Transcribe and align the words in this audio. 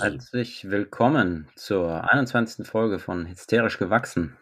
Herzlich 0.00 0.64
willkommen 0.70 1.48
zur 1.56 2.10
21. 2.10 2.66
Folge 2.66 2.98
von 2.98 3.28
Hysterisch 3.28 3.76
gewachsen. 3.76 4.34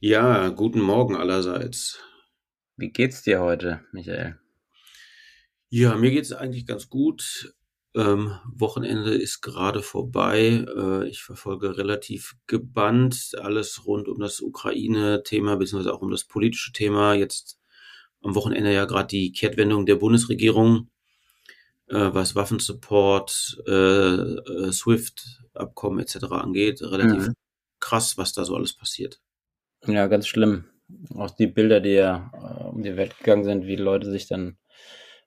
Ja, 0.00 0.50
guten 0.50 0.80
Morgen 0.80 1.16
allerseits. 1.16 1.98
Wie 2.76 2.90
geht's 2.90 3.22
dir 3.22 3.40
heute, 3.40 3.80
Michael? 3.92 4.38
Ja, 5.70 5.94
mir 5.94 6.10
geht's 6.10 6.32
eigentlich 6.32 6.66
ganz 6.66 6.90
gut. 6.90 7.54
Ähm, 7.94 8.38
Wochenende 8.52 9.14
ist 9.14 9.40
gerade 9.40 9.82
vorbei. 9.82 10.66
Äh, 10.76 11.08
ich 11.08 11.22
verfolge 11.22 11.78
relativ 11.78 12.36
gebannt 12.46 13.32
alles 13.40 13.86
rund 13.86 14.08
um 14.08 14.18
das 14.20 14.42
Ukraine-Thema, 14.42 15.56
beziehungsweise 15.56 15.94
auch 15.94 16.02
um 16.02 16.10
das 16.10 16.24
politische 16.24 16.72
Thema. 16.72 17.14
Jetzt 17.14 17.58
am 18.20 18.34
Wochenende 18.34 18.74
ja 18.74 18.84
gerade 18.84 19.08
die 19.08 19.32
Kehrtwendung 19.32 19.86
der 19.86 19.96
Bundesregierung 19.96 20.90
äh, 21.88 22.12
was 22.12 22.34
Waffensupport, 22.34 23.62
äh, 23.66 23.72
äh, 23.72 24.72
SWIFT-Abkommen 24.72 26.00
etc. 26.00 26.24
angeht. 26.30 26.82
Relativ 26.82 27.28
mhm. 27.28 27.34
krass, 27.80 28.18
was 28.18 28.32
da 28.32 28.44
so 28.44 28.56
alles 28.56 28.74
passiert. 28.74 29.20
Ja, 29.86 30.06
ganz 30.06 30.26
schlimm. 30.26 30.64
Auch 31.14 31.30
die 31.30 31.46
Bilder, 31.46 31.80
die 31.80 31.90
ja 31.90 32.30
äh, 32.32 32.64
um 32.64 32.82
die 32.82 32.96
Welt 32.96 33.18
gegangen 33.18 33.44
sind, 33.44 33.66
wie 33.66 33.76
Leute 33.76 34.10
sich 34.10 34.26
dann 34.26 34.58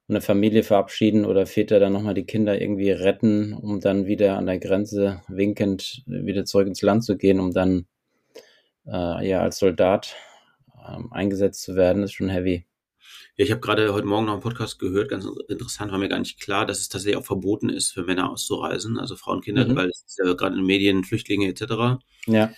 eine 0.07 0.21
Familie 0.21 0.63
verabschieden 0.63 1.23
oder 1.23 1.45
Väter 1.45 1.79
dann 1.79 1.93
nochmal 1.93 2.15
die 2.15 2.25
Kinder 2.25 2.59
irgendwie 2.59 2.89
retten, 2.89 3.53
um 3.53 3.79
dann 3.79 4.07
wieder 4.07 4.37
an 4.37 4.47
der 4.47 4.57
Grenze 4.57 5.21
winkend 5.27 6.03
wieder 6.07 6.45
zurück 6.45 6.67
ins 6.67 6.81
Land 6.81 7.03
zu 7.03 7.15
gehen, 7.15 7.39
um 7.39 7.53
dann 7.53 7.85
äh, 8.87 9.27
ja 9.27 9.41
als 9.41 9.59
Soldat 9.59 10.15
ähm, 10.87 11.13
eingesetzt 11.13 11.61
zu 11.61 11.75
werden, 11.75 12.03
ist 12.03 12.13
schon 12.13 12.29
heavy. 12.29 12.65
Ja, 13.39 13.45
ich 13.45 13.51
habe 13.51 13.61
gerade 13.61 13.93
heute 13.93 14.05
Morgen 14.05 14.25
noch 14.25 14.33
einen 14.33 14.41
Podcast 14.41 14.79
gehört, 14.79 15.07
ganz 15.07 15.25
interessant, 15.47 15.93
war 15.93 15.97
mir 15.97 16.09
gar 16.09 16.19
nicht 16.19 16.41
klar, 16.41 16.65
dass 16.65 16.79
es 16.79 16.89
tatsächlich 16.89 17.15
auch 17.15 17.25
verboten 17.25 17.69
ist, 17.69 17.93
für 17.93 18.03
Männer 18.03 18.29
auszureisen, 18.29 18.99
also 18.99 19.15
Frauen, 19.15 19.39
Kinder, 19.39 19.65
mhm. 19.65 19.77
weil 19.77 19.87
es 19.87 20.03
ist 20.05 20.19
ja 20.21 20.33
gerade 20.33 20.55
in 20.55 20.63
den 20.63 20.65
Medien 20.65 21.05
Flüchtlinge 21.05 21.47
etc. 21.47 22.03
Ja. 22.25 22.51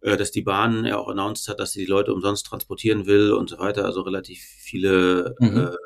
Äh, 0.00 0.16
dass 0.16 0.32
die 0.32 0.42
Bahn 0.42 0.86
ja 0.86 0.98
auch 0.98 1.06
announced 1.06 1.46
hat, 1.46 1.60
dass 1.60 1.70
sie 1.70 1.84
die 1.84 1.90
Leute 1.90 2.12
umsonst 2.12 2.46
transportieren 2.46 3.06
will 3.06 3.30
und 3.30 3.48
so 3.48 3.60
weiter, 3.60 3.84
also 3.84 4.00
relativ 4.00 4.40
viele 4.40 5.36
mhm. 5.38 5.68
äh, 5.68 5.76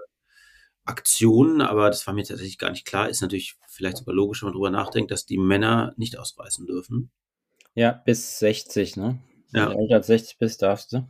Aktionen, 0.87 1.61
aber 1.61 1.91
das 1.91 2.07
war 2.07 2.15
mir 2.15 2.25
tatsächlich 2.25 2.57
gar 2.57 2.71
nicht 2.71 2.87
klar. 2.87 3.11
Ist 3.11 3.21
natürlich 3.21 3.57
vielleicht 3.69 3.99
sogar 3.99 4.15
logisch, 4.15 4.41
wenn 4.41 4.47
man 4.47 4.55
drüber 4.55 4.71
nachdenkt, 4.71 5.11
dass 5.11 5.27
die 5.27 5.37
Männer 5.37 5.93
nicht 5.99 6.19
ausreisen 6.19 6.67
dürfen. 6.67 7.11
Ja, 7.75 7.93
bis 7.93 8.39
60, 8.39 8.97
ne? 8.97 9.23
Ja. 9.53 9.69
Wenn 9.69 9.77
du 9.77 9.83
älter 9.83 9.97
als 9.97 10.07
60 10.07 10.39
bist, 10.39 10.63
darfst 10.63 10.95
du. 10.95 11.07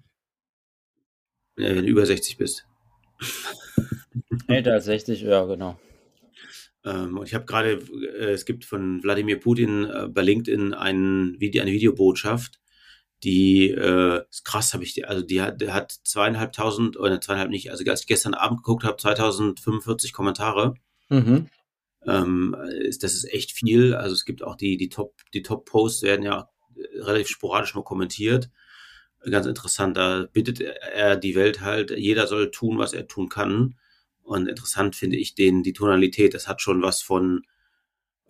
Ja, 1.56 1.68
wenn 1.68 1.84
du 1.84 1.88
über 1.88 2.04
60 2.04 2.36
bist. 2.36 2.67
Älter 4.48 4.72
als 4.72 4.86
60, 4.86 5.22
ja, 5.22 5.44
genau. 5.44 5.78
Ähm, 6.84 7.18
und 7.18 7.26
ich 7.26 7.34
habe 7.34 7.44
gerade, 7.44 7.72
äh, 7.72 8.32
es 8.32 8.44
gibt 8.44 8.64
von 8.64 9.02
Wladimir 9.02 9.40
Putin 9.40 9.84
äh, 9.84 10.08
bei 10.08 10.22
LinkedIn 10.22 10.74
ein 10.74 11.36
Video, 11.38 11.62
eine 11.62 11.72
Videobotschaft, 11.72 12.60
die 13.24 13.70
äh, 13.70 14.22
ist 14.30 14.44
krass, 14.44 14.74
habe 14.74 14.84
ich 14.84 14.94
die, 14.94 15.04
also 15.04 15.22
die 15.22 15.42
hat, 15.42 15.60
der 15.60 15.74
hat 15.74 15.92
zweieinhalbtausend, 16.04 16.96
oder 16.96 17.20
zweieinhalb 17.20 17.50
nicht, 17.50 17.70
also 17.70 17.84
als 17.90 18.02
ich 18.02 18.06
gestern 18.06 18.34
Abend 18.34 18.58
geguckt 18.58 18.84
habe, 18.84 18.96
2045 18.96 20.12
Kommentare. 20.12 20.74
Mhm. 21.08 21.48
Ähm, 22.06 22.56
ist, 22.68 23.02
das 23.02 23.14
ist 23.14 23.24
echt 23.24 23.52
viel. 23.52 23.94
Also 23.94 24.14
es 24.14 24.24
gibt 24.24 24.42
auch 24.44 24.54
die, 24.54 24.76
die 24.76 24.88
Top, 24.88 25.14
die 25.34 25.42
Top-Posts 25.42 26.02
werden 26.02 26.24
ja 26.24 26.48
relativ 26.94 27.28
sporadisch 27.28 27.74
nur 27.74 27.84
kommentiert 27.84 28.50
ganz 29.30 29.46
interessant. 29.46 29.96
Da 29.96 30.26
bittet 30.32 30.60
er 30.60 31.16
die 31.16 31.34
Welt 31.34 31.60
halt, 31.60 31.90
jeder 31.90 32.26
soll 32.26 32.50
tun, 32.50 32.78
was 32.78 32.92
er 32.92 33.06
tun 33.06 33.28
kann. 33.28 33.74
Und 34.22 34.46
interessant 34.46 34.94
finde 34.94 35.16
ich 35.16 35.34
den, 35.34 35.62
die 35.62 35.72
Tonalität. 35.72 36.34
Das 36.34 36.48
hat 36.48 36.60
schon 36.60 36.82
was 36.82 37.00
von, 37.02 37.42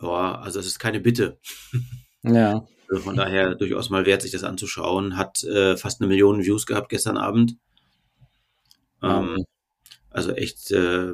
ja, 0.00 0.38
also 0.38 0.60
es 0.60 0.66
ist 0.66 0.78
keine 0.78 1.00
Bitte. 1.00 1.38
Ja. 2.24 2.66
Also 2.90 3.02
von 3.02 3.16
daher 3.16 3.54
durchaus 3.54 3.90
mal 3.90 4.04
wert, 4.04 4.22
sich 4.22 4.32
das 4.32 4.42
anzuschauen. 4.42 5.16
Hat 5.16 5.44
äh, 5.44 5.76
fast 5.76 6.00
eine 6.00 6.08
Million 6.08 6.42
Views 6.42 6.66
gehabt 6.66 6.88
gestern 6.88 7.16
Abend. 7.16 7.56
Ähm, 9.02 9.34
mhm. 9.34 9.44
Also 10.10 10.32
echt, 10.32 10.72
äh, 10.72 11.12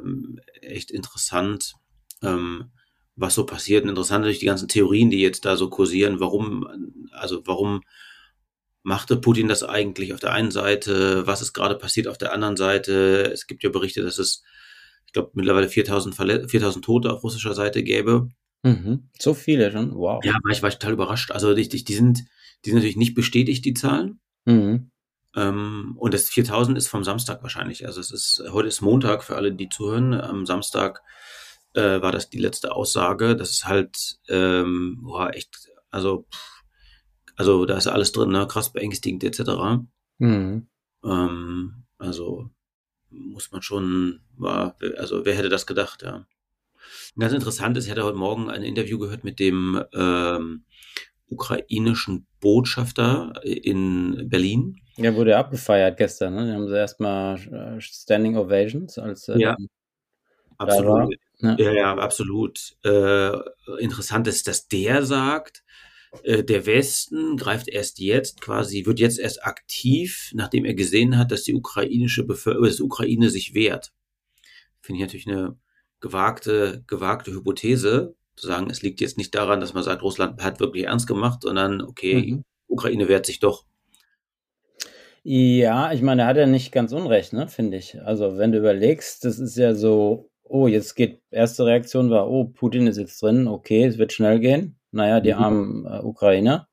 echt 0.61 0.89
interessant, 0.89 1.75
ähm, 2.23 2.71
was 3.15 3.35
so 3.35 3.45
passiert. 3.45 3.83
Und 3.83 3.89
interessant 3.89 4.21
natürlich 4.21 4.39
die 4.39 4.47
ganzen 4.47 4.67
Theorien, 4.67 5.11
die 5.11 5.21
jetzt 5.21 5.45
da 5.45 5.57
so 5.57 5.69
kursieren. 5.69 6.19
Warum, 6.19 6.67
also 7.11 7.45
warum 7.45 7.81
machte 8.85 9.17
Putin 9.17 9.47
das 9.47 9.63
eigentlich 9.63 10.13
auf 10.13 10.19
der 10.19 10.31
einen 10.31 10.51
Seite? 10.51 11.25
Was 11.25 11.41
ist 11.41 11.53
gerade 11.53 11.75
passiert 11.75 12.07
auf 12.07 12.19
der 12.19 12.31
anderen 12.33 12.55
Seite? 12.55 13.31
Es 13.33 13.47
gibt 13.47 13.63
ja 13.63 13.69
Berichte, 13.71 14.03
dass 14.03 14.19
es, 14.19 14.43
ich 15.07 15.11
glaube, 15.11 15.31
mittlerweile 15.33 15.67
4000, 15.67 16.15
4000 16.15 16.85
Tote 16.85 17.11
auf 17.11 17.23
russischer 17.23 17.55
Seite 17.55 17.81
gäbe. 17.81 18.29
Mhm. 18.61 19.09
So 19.19 19.33
viele 19.33 19.71
schon, 19.71 19.95
wow. 19.95 20.23
Ja, 20.23 20.37
war 20.43 20.51
ich, 20.51 20.61
war 20.61 20.69
ich 20.69 20.75
total 20.75 20.93
überrascht. 20.93 21.31
Also 21.31 21.55
die, 21.55 21.67
die, 21.67 21.93
sind, 21.93 22.25
die 22.63 22.69
sind 22.69 22.75
natürlich 22.75 22.95
nicht 22.95 23.15
bestätigt, 23.15 23.65
die 23.65 23.73
Zahlen. 23.73 24.19
Mhm. 24.45 24.91
Ähm, 25.35 25.95
und 25.97 26.13
das 26.13 26.29
4000 26.29 26.77
ist 26.77 26.87
vom 26.87 27.03
Samstag 27.03 27.41
wahrscheinlich. 27.41 27.87
Also 27.87 27.99
es 27.99 28.11
ist, 28.11 28.43
heute 28.51 28.67
ist 28.67 28.81
Montag 28.81 29.23
für 29.23 29.35
alle, 29.35 29.51
die 29.51 29.67
zuhören. 29.67 30.13
Am 30.13 30.45
Samstag 30.45 31.01
äh, 31.73 32.01
war 32.03 32.11
das 32.11 32.29
die 32.29 32.37
letzte 32.37 32.71
Aussage. 32.71 33.35
Das 33.35 33.49
ist 33.49 33.65
halt, 33.65 34.19
ähm, 34.29 34.99
boah, 35.01 35.33
echt, 35.33 35.71
also 35.89 36.27
pff, 36.31 36.54
also 37.35 37.65
da 37.65 37.77
ist 37.77 37.87
alles 37.87 38.11
drin, 38.11 38.29
ne? 38.29 38.47
krass 38.47 38.71
beängstigend 38.71 39.23
etc. 39.23 39.85
Mhm. 40.17 40.67
Ähm, 41.03 41.83
also 41.97 42.49
muss 43.09 43.51
man 43.51 43.61
schon, 43.61 44.21
war, 44.37 44.75
also 44.97 45.25
wer 45.25 45.35
hätte 45.35 45.49
das 45.49 45.65
gedacht, 45.65 46.03
ja. 46.03 46.25
Ganz 47.17 47.33
interessant 47.33 47.77
ist, 47.77 47.85
ich 47.85 47.91
hatte 47.91 48.03
heute 48.03 48.17
Morgen 48.17 48.49
ein 48.49 48.61
Interview 48.61 48.99
gehört 48.99 49.23
mit 49.23 49.39
dem 49.39 49.81
ähm, 49.93 50.65
ukrainischen 51.27 52.27
Botschafter 52.39 53.33
in 53.43 54.29
Berlin. 54.29 54.79
Ja, 54.97 55.15
wurde 55.15 55.37
abgefeiert 55.37 55.97
gestern, 55.97 56.35
ne? 56.35 56.45
Die 56.45 56.51
haben 56.53 56.67
sie 56.67 56.77
erstmal 56.77 57.37
äh, 57.37 57.81
Standing 57.81 58.37
Ovations 58.37 58.97
als 58.99 59.27
äh, 59.29 59.39
ja. 59.39 59.55
Absolut. 60.57 61.15
Ja. 61.39 61.55
ja, 61.57 61.71
ja, 61.73 61.95
absolut. 61.97 62.77
Äh, 62.83 63.31
interessant 63.79 64.27
ist, 64.27 64.47
dass 64.47 64.67
der 64.67 65.05
sagt, 65.05 65.63
äh, 66.23 66.43
der 66.43 66.65
Westen 66.65 67.37
greift 67.37 67.67
erst 67.67 67.99
jetzt 67.99 68.41
quasi, 68.41 68.85
wird 68.85 68.99
jetzt 68.99 69.19
erst 69.19 69.43
aktiv, 69.43 70.31
nachdem 70.33 70.65
er 70.65 70.73
gesehen 70.73 71.17
hat, 71.17 71.31
dass 71.31 71.43
die 71.43 71.53
ukrainische 71.53 72.23
Bevölkerung, 72.23 72.67
dass 72.67 72.77
die 72.77 72.83
Ukraine 72.83 73.29
sich 73.29 73.53
wehrt. 73.53 73.93
Finde 74.81 74.99
ich 74.99 75.05
natürlich 75.05 75.27
eine 75.27 75.57
gewagte, 75.99 76.83
gewagte 76.87 77.31
Hypothese, 77.31 78.15
zu 78.35 78.47
sagen, 78.47 78.69
es 78.69 78.81
liegt 78.81 78.99
jetzt 78.99 79.17
nicht 79.17 79.33
daran, 79.33 79.61
dass 79.61 79.73
man 79.73 79.83
sagt, 79.83 80.03
Russland 80.03 80.43
hat 80.43 80.59
wirklich 80.59 80.85
ernst 80.85 81.07
gemacht, 81.07 81.43
sondern 81.43 81.81
okay, 81.81 82.33
mhm. 82.33 82.43
Ukraine 82.67 83.07
wehrt 83.07 83.25
sich 83.25 83.39
doch. 83.39 83.65
Ja, 85.23 85.91
ich 85.91 86.01
meine, 86.01 86.23
er 86.23 86.27
hat 86.27 86.37
ja 86.37 86.45
nicht 86.45 86.71
ganz 86.71 86.91
unrecht, 86.91 87.33
ne, 87.33 87.47
finde 87.47 87.77
ich. 87.77 87.99
Also, 88.03 88.37
wenn 88.37 88.51
du 88.51 88.59
überlegst, 88.59 89.25
das 89.25 89.39
ist 89.39 89.55
ja 89.55 89.73
so, 89.73 90.29
oh, 90.43 90.67
jetzt 90.67 90.95
geht, 90.95 91.21
erste 91.31 91.65
Reaktion 91.65 92.09
war, 92.11 92.29
oh, 92.29 92.45
Putin 92.45 92.85
ist 92.85 92.97
jetzt 92.97 93.21
drin, 93.21 93.47
okay, 93.47 93.85
es 93.85 93.97
wird 93.97 94.13
schnell 94.13 94.39
gehen 94.39 94.77
naja, 94.95 95.19
die 95.19 95.33
mhm. 95.33 95.39
armen 95.39 95.85
äh, 95.85 95.99
Ukrainer. 96.01 96.67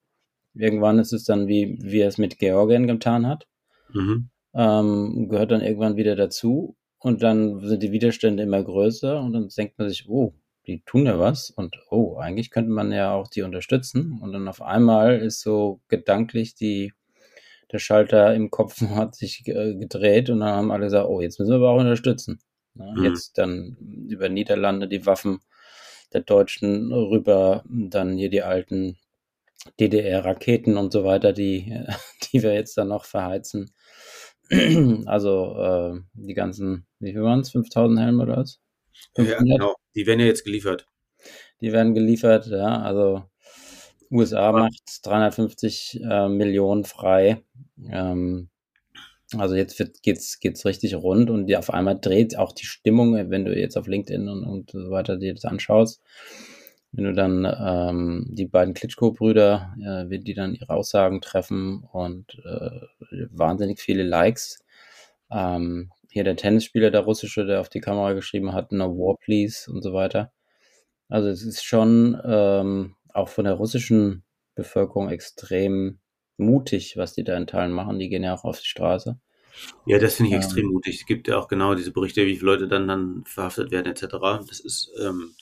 Irgendwann 0.55 0.99
ist 0.99 1.13
es 1.13 1.25
dann, 1.25 1.49
wie, 1.49 1.79
wie 1.81 2.01
er 2.01 2.09
es 2.09 2.19
mit 2.19 2.39
Georgien 2.39 2.87
getan 2.87 3.27
hat. 3.27 3.47
Mhm. 3.93 4.29
Ähm, 4.55 5.29
gehört 5.29 5.51
dann 5.51 5.63
irgendwann 5.63 5.97
wieder 5.97 6.17
dazu. 6.17 6.77
Und 6.99 7.23
dann 7.23 7.61
sind 7.61 7.83
die 7.83 7.93
Widerstände 7.93 8.43
immer 8.45 8.63
größer 8.63 9.21
und 9.21 9.33
dann 9.33 9.49
denkt 9.49 9.79
man 9.79 9.89
sich, 9.89 10.09
oh, 10.09 10.35
die 10.67 10.83
tun 10.87 11.07
ja 11.07 11.19
was 11.19 11.51
und 11.51 11.77
oh, 11.91 12.17
eigentlich 12.17 12.51
könnte 12.53 12.71
man 12.71 12.93
ja 12.93 13.13
auch 13.13 13.27
die 13.27 13.43
unterstützen. 13.43 14.21
Und 14.23 14.33
dann 14.33 14.47
auf 14.47 14.63
einmal 14.63 15.19
ist 15.19 15.41
so 15.41 15.81
gedanklich 15.89 16.55
die, 16.55 16.93
der 17.73 17.81
Schalter 17.81 18.35
im 18.35 18.51
Kopf 18.51 18.81
hat 18.91 19.17
sich 19.17 19.43
gedreht 19.45 20.31
und 20.31 20.41
dann 20.41 20.51
haben 20.51 20.71
alle 20.71 20.85
gesagt, 20.85 21.09
oh, 21.09 21.21
jetzt 21.21 21.41
müssen 21.41 21.51
wir 21.51 21.57
aber 21.57 21.71
auch 21.71 21.81
unterstützen. 21.81 22.39
Ja, 22.75 22.93
mhm. 22.93 23.05
Jetzt 23.05 23.39
dann 23.39 23.77
über 24.09 24.29
Niederlande 24.29 24.87
die 24.87 25.05
Waffen 25.05 25.41
der 26.15 26.23
Deutschen 26.23 26.93
rüber 26.93 27.65
dann 27.69 28.17
hier 28.17 28.31
die 28.31 28.43
alten 28.43 28.97
DDR-Raketen 29.81 30.77
und 30.77 30.93
so 30.93 31.05
weiter, 31.05 31.33
die, 31.33 31.79
die 32.33 32.43
wir 32.43 32.55
jetzt 32.55 32.77
dann 32.77 32.89
noch 32.89 33.05
verheizen. 33.05 33.73
Also 35.07 35.57
äh, 35.59 36.01
die 36.13 36.35
ganzen, 36.35 36.87
wie 36.99 37.13
viel 37.13 37.23
waren 37.23 37.41
es? 37.41 37.51
5000 37.51 38.01
Helme 38.01 38.23
oder 38.25 38.37
was? 38.39 38.61
Ja, 39.17 39.39
genau. 39.39 39.75
Die 39.95 40.07
werden 40.07 40.21
ja 40.21 40.27
jetzt 40.27 40.45
geliefert. 40.45 40.87
Die 41.61 41.73
werden 41.73 41.95
geliefert, 41.95 42.47
ja. 42.47 42.83
Also 42.83 43.23
USA 44.11 44.53
macht 44.53 45.01
350 45.05 46.01
äh, 46.03 46.29
Millionen 46.29 46.85
frei. 46.85 47.43
Ähm, 47.89 48.51
also 49.41 49.55
jetzt 49.55 49.79
wird, 49.79 50.03
geht's, 50.03 50.41
geht's 50.41 50.65
richtig 50.65 50.95
rund 50.95 51.31
und 51.31 51.47
die 51.47 51.57
auf 51.57 51.71
einmal 51.71 51.99
dreht 52.01 52.37
auch 52.37 52.53
die 52.53 52.67
Stimmung, 52.67 53.15
wenn 53.31 53.45
du 53.45 53.59
jetzt 53.59 53.77
auf 53.77 53.87
LinkedIn 53.87 54.29
und, 54.29 54.45
und 54.45 54.71
so 54.71 54.91
weiter 54.91 55.17
dir 55.17 55.35
das 55.35 55.45
anschaust. 55.45 56.03
Wenn 56.93 57.05
du 57.05 57.15
dann 57.15 57.45
ähm, 57.45 58.27
die 58.29 58.47
beiden 58.47 58.75
Klitschko-Brüder, 58.75 60.07
äh, 60.11 60.19
die 60.19 60.35
dann 60.35 60.55
ihre 60.55 60.71
Aussagen 60.71 61.23
treffen 61.23 61.85
und 61.91 62.39
äh, 62.45 63.27
wahnsinnig 63.31 63.81
viele 63.81 64.03
Likes. 64.03 64.63
Ähm, 65.31 65.91
hier 66.11 66.25
der 66.25 66.37
Tennisspieler, 66.37 66.91
der 66.91 67.01
russische, 67.01 67.47
der 67.47 67.61
auf 67.61 67.71
die 67.71 67.81
Kamera 67.81 68.13
geschrieben 68.13 68.53
hat, 68.53 68.73
No 68.73 68.95
War 68.99 69.17
Please 69.17 69.71
und 69.73 69.81
so 69.81 69.95
weiter. 69.95 70.33
Also 71.09 71.29
es 71.29 71.43
ist 71.43 71.65
schon 71.65 72.21
ähm, 72.25 72.95
auch 73.15 73.29
von 73.29 73.45
der 73.45 73.55
russischen 73.55 74.25
Bevölkerung 74.55 75.09
extrem 75.09 75.99
mutig, 76.37 76.97
was 76.97 77.15
die 77.15 77.25
da 77.25 77.37
in 77.37 77.47
Teilen 77.47 77.73
machen. 77.73 77.99
Die 77.99 78.09
gehen 78.09 78.25
ja 78.25 78.35
auch 78.35 78.45
auf 78.45 78.61
die 78.61 78.67
Straße. 78.67 79.19
Ja, 79.87 79.99
das 79.99 80.15
finde 80.15 80.31
ich 80.31 80.35
ähm, 80.35 80.41
extrem 80.41 80.67
mutig. 80.67 81.01
Es 81.01 81.07
gibt 81.07 81.29
ja 81.29 81.39
auch 81.39 81.49
genau 81.49 81.75
diese 81.75 81.93
Berichte, 81.93 82.27
wie 82.27 82.37
viele 82.37 82.53
Leute 82.53 82.69
dann, 82.69 82.89
dann 82.89 83.25
verhaftet 83.27 83.71
werden, 83.71 83.87
etc. 83.87 84.07
Das 84.49 84.61
ist 84.61 84.91
ähm, 85.01 85.35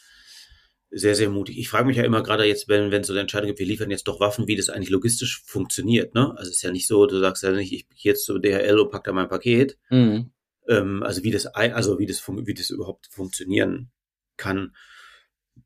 sehr, 0.90 1.14
sehr 1.14 1.30
mutig. 1.30 1.58
Ich 1.58 1.68
frage 1.68 1.86
mich 1.86 1.96
ja 1.96 2.04
immer 2.04 2.22
gerade 2.22 2.44
jetzt, 2.44 2.68
wenn 2.68 2.92
es 2.92 3.06
so 3.06 3.12
eine 3.12 3.20
Entscheidung 3.20 3.48
gibt, 3.48 3.60
wir 3.60 3.66
liefern 3.66 3.90
jetzt 3.90 4.08
doch 4.08 4.18
Waffen, 4.18 4.48
wie 4.48 4.56
das 4.56 4.68
eigentlich 4.68 4.90
logistisch 4.90 5.42
funktioniert. 5.44 6.14
Ne? 6.14 6.30
Also 6.36 6.50
es 6.50 6.56
ist 6.56 6.62
ja 6.62 6.72
nicht 6.72 6.88
so, 6.88 7.06
du 7.06 7.20
sagst 7.20 7.42
ja 7.42 7.52
nicht, 7.52 7.72
ich 7.72 7.88
gehe 7.88 8.12
jetzt 8.12 8.24
zu 8.24 8.38
DHL 8.38 8.78
und 8.78 8.90
pack 8.90 9.04
da 9.04 9.12
mein 9.12 9.28
Paket. 9.28 9.78
Mhm. 9.90 10.32
Ähm, 10.68 11.02
also 11.04 11.22
wie 11.22 11.30
das, 11.30 11.46
also 11.46 11.98
wie 11.98 12.06
das, 12.06 12.26
wie 12.26 12.54
das 12.54 12.70
überhaupt 12.70 13.06
funktionieren 13.12 13.90
kann 14.36 14.72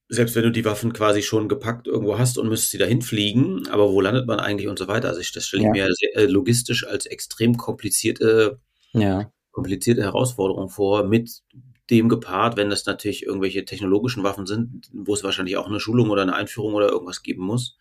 selbst 0.08 0.34
wenn 0.34 0.42
du 0.42 0.52
die 0.52 0.64
Waffen 0.64 0.92
quasi 0.92 1.22
schon 1.22 1.48
gepackt 1.48 1.86
irgendwo 1.86 2.18
hast 2.18 2.38
und 2.38 2.48
müsstest 2.48 2.72
sie 2.72 2.78
dahin 2.78 3.02
fliegen, 3.02 3.66
aber 3.68 3.90
wo 3.90 4.00
landet 4.00 4.26
man 4.26 4.38
eigentlich 4.38 4.68
und 4.68 4.78
so 4.78 4.86
weiter. 4.88 5.08
Also 5.08 5.20
ich, 5.20 5.32
das 5.32 5.46
stelle 5.46 5.62
ich 5.62 5.66
ja. 5.66 5.72
mir 5.72 5.94
sehr, 5.94 6.16
äh, 6.16 6.26
logistisch 6.26 6.86
als 6.86 7.06
extrem 7.06 7.56
komplizierte, 7.56 8.60
ja. 8.92 9.30
komplizierte 9.50 10.02
Herausforderung 10.02 10.68
vor, 10.68 11.04
mit 11.04 11.42
dem 11.90 12.08
gepaart, 12.08 12.56
wenn 12.56 12.70
das 12.70 12.86
natürlich 12.86 13.24
irgendwelche 13.24 13.64
technologischen 13.64 14.22
Waffen 14.24 14.46
sind, 14.46 14.88
wo 14.92 15.14
es 15.14 15.24
wahrscheinlich 15.24 15.56
auch 15.56 15.66
eine 15.66 15.80
Schulung 15.80 16.10
oder 16.10 16.22
eine 16.22 16.34
Einführung 16.34 16.74
oder 16.74 16.88
irgendwas 16.88 17.22
geben 17.22 17.42
muss. 17.42 17.76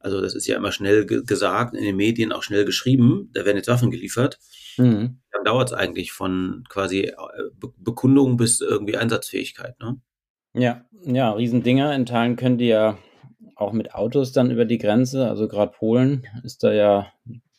Also 0.00 0.20
das 0.20 0.34
ist 0.34 0.46
ja 0.46 0.56
immer 0.56 0.72
schnell 0.72 1.06
ge 1.06 1.22
gesagt, 1.24 1.74
in 1.74 1.82
den 1.82 1.96
Medien 1.96 2.32
auch 2.32 2.42
schnell 2.42 2.64
geschrieben, 2.64 3.30
da 3.32 3.44
werden 3.44 3.56
jetzt 3.56 3.68
Waffen 3.68 3.90
geliefert. 3.90 4.38
Mhm. 4.76 5.20
Dann 5.32 5.44
dauert 5.44 5.70
es 5.70 5.72
eigentlich 5.72 6.12
von 6.12 6.64
quasi 6.68 7.02
äh, 7.02 7.14
Be 7.58 7.72
Bekundung 7.78 8.36
bis 8.36 8.60
irgendwie 8.60 8.96
Einsatzfähigkeit. 8.96 9.78
Ne? 9.80 10.00
Ja, 10.54 10.84
ja, 11.04 11.32
Riesendinger. 11.32 11.94
In 11.94 12.06
Teilen 12.06 12.36
können 12.36 12.58
die 12.58 12.68
ja 12.68 12.98
auch 13.56 13.72
mit 13.72 13.94
Autos 13.94 14.32
dann 14.32 14.50
über 14.50 14.64
die 14.64 14.78
Grenze. 14.78 15.28
Also 15.28 15.48
gerade 15.48 15.72
Polen 15.72 16.26
ist 16.42 16.62
da 16.62 16.72
ja 16.72 17.12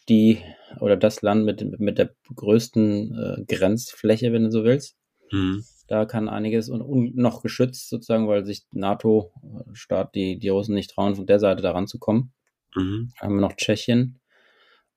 die 0.09 0.39
oder 0.80 0.97
das 0.97 1.21
Land 1.21 1.45
mit, 1.45 1.80
mit 1.80 1.97
der 1.97 2.12
größten 2.36 3.15
äh, 3.15 3.44
Grenzfläche, 3.53 4.31
wenn 4.33 4.44
du 4.44 4.51
so 4.51 4.63
willst. 4.63 4.97
Mhm. 5.31 5.63
Da 5.88 6.06
kann 6.06 6.30
einiges 6.30 6.69
und, 6.69 6.81
und, 6.81 7.15
noch 7.15 7.42
geschützt 7.42 7.89
sozusagen, 7.89 8.27
weil 8.27 8.45
sich 8.45 8.65
NATO-Staat, 8.71 10.15
die, 10.15 10.39
die 10.39 10.50
Russen 10.50 10.74
nicht 10.74 10.92
trauen, 10.92 11.15
von 11.15 11.27
der 11.27 11.39
Seite 11.39 11.62
da 11.62 11.71
ranzukommen. 11.71 12.33
Mhm. 12.75 13.12
Haben 13.19 13.36
wir 13.36 13.42
noch 13.42 13.56
Tschechien, 13.56 14.19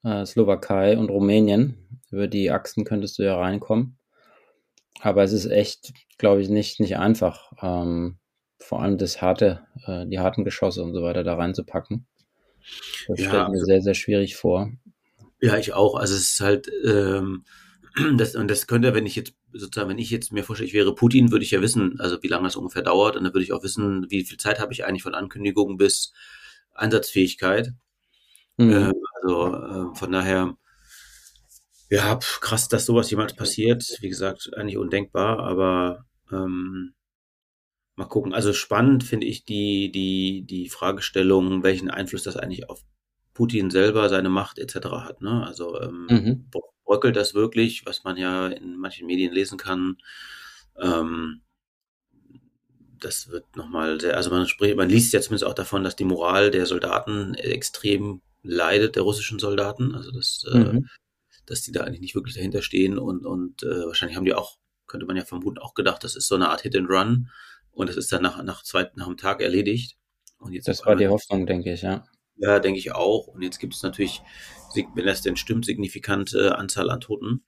äh, 0.03 0.25
Slowakei 0.25 0.97
und 0.97 1.11
Rumänien. 1.11 2.01
Über 2.11 2.27
die 2.27 2.51
Achsen 2.51 2.85
könntest 2.85 3.19
du 3.19 3.23
ja 3.23 3.37
reinkommen. 3.37 3.98
Aber 5.01 5.23
es 5.23 5.33
ist 5.33 5.47
echt, 5.47 5.93
glaube 6.19 6.43
ich, 6.43 6.49
nicht, 6.49 6.81
nicht 6.81 6.97
einfach, 6.97 7.53
ähm, 7.63 8.19
vor 8.59 8.83
allem 8.83 8.99
das 8.99 9.23
harte, 9.23 9.67
äh, 9.87 10.07
die 10.07 10.19
harten 10.19 10.45
Geschosse 10.45 10.83
und 10.83 10.93
so 10.93 11.03
weiter 11.03 11.23
da 11.23 11.37
reinzupacken. 11.37 12.07
Das 13.07 13.21
ja, 13.21 13.29
stellt 13.29 13.49
mir 13.49 13.55
also, 13.55 13.65
sehr, 13.65 13.83
sehr 13.83 13.95
schwierig 13.95 14.37
vor. 14.37 14.73
Ja, 15.41 15.57
ich 15.57 15.73
auch. 15.73 15.95
Also 15.95 16.15
es 16.15 16.33
ist 16.33 16.41
halt, 16.41 16.71
ähm, 16.85 17.45
das, 18.17 18.35
und 18.35 18.49
das 18.49 18.67
könnte, 18.67 18.95
wenn 18.95 19.07
ich 19.07 19.17
jetzt 19.17 19.35
sozusagen, 19.53 19.89
wenn 19.89 19.99
ich 19.99 20.11
jetzt 20.11 20.33
mir 20.33 20.45
vorstelle, 20.45 20.69
ich 20.69 20.75
wäre 20.75 20.95
Putin, 20.95 21.31
würde 21.31 21.45
ich 21.45 21.53
ja 21.53 21.63
wissen, 21.63 22.01
also 22.01 22.23
wie 22.23 22.29
lange 22.29 22.45
das 22.45 22.57
ungefähr 22.57 22.83
dauert, 22.83 23.17
und 23.17 23.25
dann 23.25 23.33
würde 23.33 23.45
ich 23.45 23.53
auch 23.53 23.63
wissen, 23.63 24.07
wie 24.11 24.25
viel 24.25 24.39
Zeit 24.39 24.61
habe 24.61 24.73
ich 24.73 24.85
eigentlich 24.85 25.03
von 25.03 25.15
Ankündigung 25.15 25.77
bis 25.77 26.13
Einsatzfähigkeit. 26.75 27.73
Mhm. 28.57 28.71
Ähm, 28.71 28.95
also 29.23 29.55
äh, 29.55 29.95
von 29.95 30.13
daher, 30.13 30.57
ja, 31.91 32.19
krass, 32.41 32.69
dass 32.69 32.87
sowas 32.87 33.11
jemals 33.11 33.35
passiert. 33.35 33.85
Wie 34.01 34.09
gesagt, 34.09 34.51
eigentlich 34.57 34.77
undenkbar, 34.77 35.41
aber 35.41 36.05
ähm, 36.31 36.95
mal 37.97 38.07
gucken. 38.07 38.35
Also 38.35 38.53
spannend 38.53 39.05
finde 39.05 39.27
ich 39.27 39.45
die, 39.45 39.91
die, 39.91 40.45
die 40.47 40.69
Fragestellung, 40.69 41.63
welchen 41.63 41.91
Einfluss 41.91 42.23
das 42.23 42.37
eigentlich 42.37 42.69
auf 42.69 42.85
Putin 43.35 43.71
selber, 43.71 44.09
seine 44.09 44.29
Macht 44.31 44.59
etc. 44.59 44.89
hat. 44.91 45.21
Ne? 45.23 45.47
Also 45.47 45.81
ähm, 45.81 46.07
mhm. 46.09 46.51
bröckelt 46.85 47.17
das 47.17 47.35
wirklich, 47.35 47.87
was 47.87 48.05
man 48.05 48.17
ja 48.17 48.49
in 48.49 48.77
manchen 48.77 49.07
Medien 49.07 49.33
lesen 49.33 49.59
kann. 49.59 49.99
Ähm, 50.79 51.43
das 53.01 53.29
wird 53.31 53.57
nochmal 53.57 54.01
sehr, 54.01 54.17
also 54.17 54.31
man 54.31 54.47
spricht, 54.47 54.77
man 54.77 54.89
liest 54.89 55.13
ja 55.13 55.21
zumindest 55.21 55.45
auch 55.45 55.55
davon, 55.55 55.85
dass 55.85 55.97
die 55.97 56.05
Moral 56.05 56.51
der 56.51 56.67
Soldaten 56.67 57.35
extrem 57.35 58.23
leidet, 58.43 58.97
der 58.97 59.05
russischen 59.05 59.39
Soldaten. 59.39 59.95
Also 59.95 60.11
das 60.11 60.45
äh, 60.53 60.59
mhm. 60.59 60.79
äh, 60.79 60.83
dass 61.49 61.63
die 61.63 61.73
da 61.73 61.85
eigentlich 61.85 62.01
nicht 62.01 62.15
wirklich 62.15 62.35
dahinter 62.35 62.63
stehen 62.63 62.99
und, 62.99 63.25
und 63.25 63.63
äh, 63.63 63.87
wahrscheinlich 63.87 64.17
haben 64.17 64.25
die 64.25 64.35
auch, 64.35 64.59
könnte 64.87 65.07
man 65.07 65.17
ja 65.17 65.25
vermuten, 65.25 65.59
auch 65.59 65.75
gedacht, 65.75 66.05
das 66.05 66.17
ist 66.17 66.29
so 66.29 66.35
eine 66.35 66.51
Art 66.51 66.63
Hit 66.63 66.77
and 66.77 66.89
Run 66.89 67.31
und 67.73 67.89
das 67.89 67.97
ist 67.97 68.13
dann 68.13 68.23
nach, 68.23 68.43
nach, 68.43 68.63
zwei, 68.63 68.91
nach 68.95 69.07
einem 69.07 69.17
Tag 69.17 69.41
erledigt. 69.41 69.97
Und 70.39 70.53
jetzt 70.53 70.69
das 70.69 70.85
war 70.85 70.97
die 70.97 71.09
Hoffnung, 71.09 71.47
denke 71.47 71.73
ich, 71.73 71.83
ja. 71.83 72.05
Ja, 72.37 72.61
denke 72.61 72.79
ich 72.79 72.93
auch. 72.93 73.27
Und 73.27 73.43
jetzt 73.43 73.59
gibt 73.59 73.75
es 73.75 73.83
natürlich, 73.83 74.23
wenn 74.95 75.07
das 75.07 75.23
denn 75.23 75.37
stimmt, 75.37 75.65
signifikante 75.65 76.57
Anzahl 76.57 76.91
an 76.91 77.01
Toten. 77.01 77.45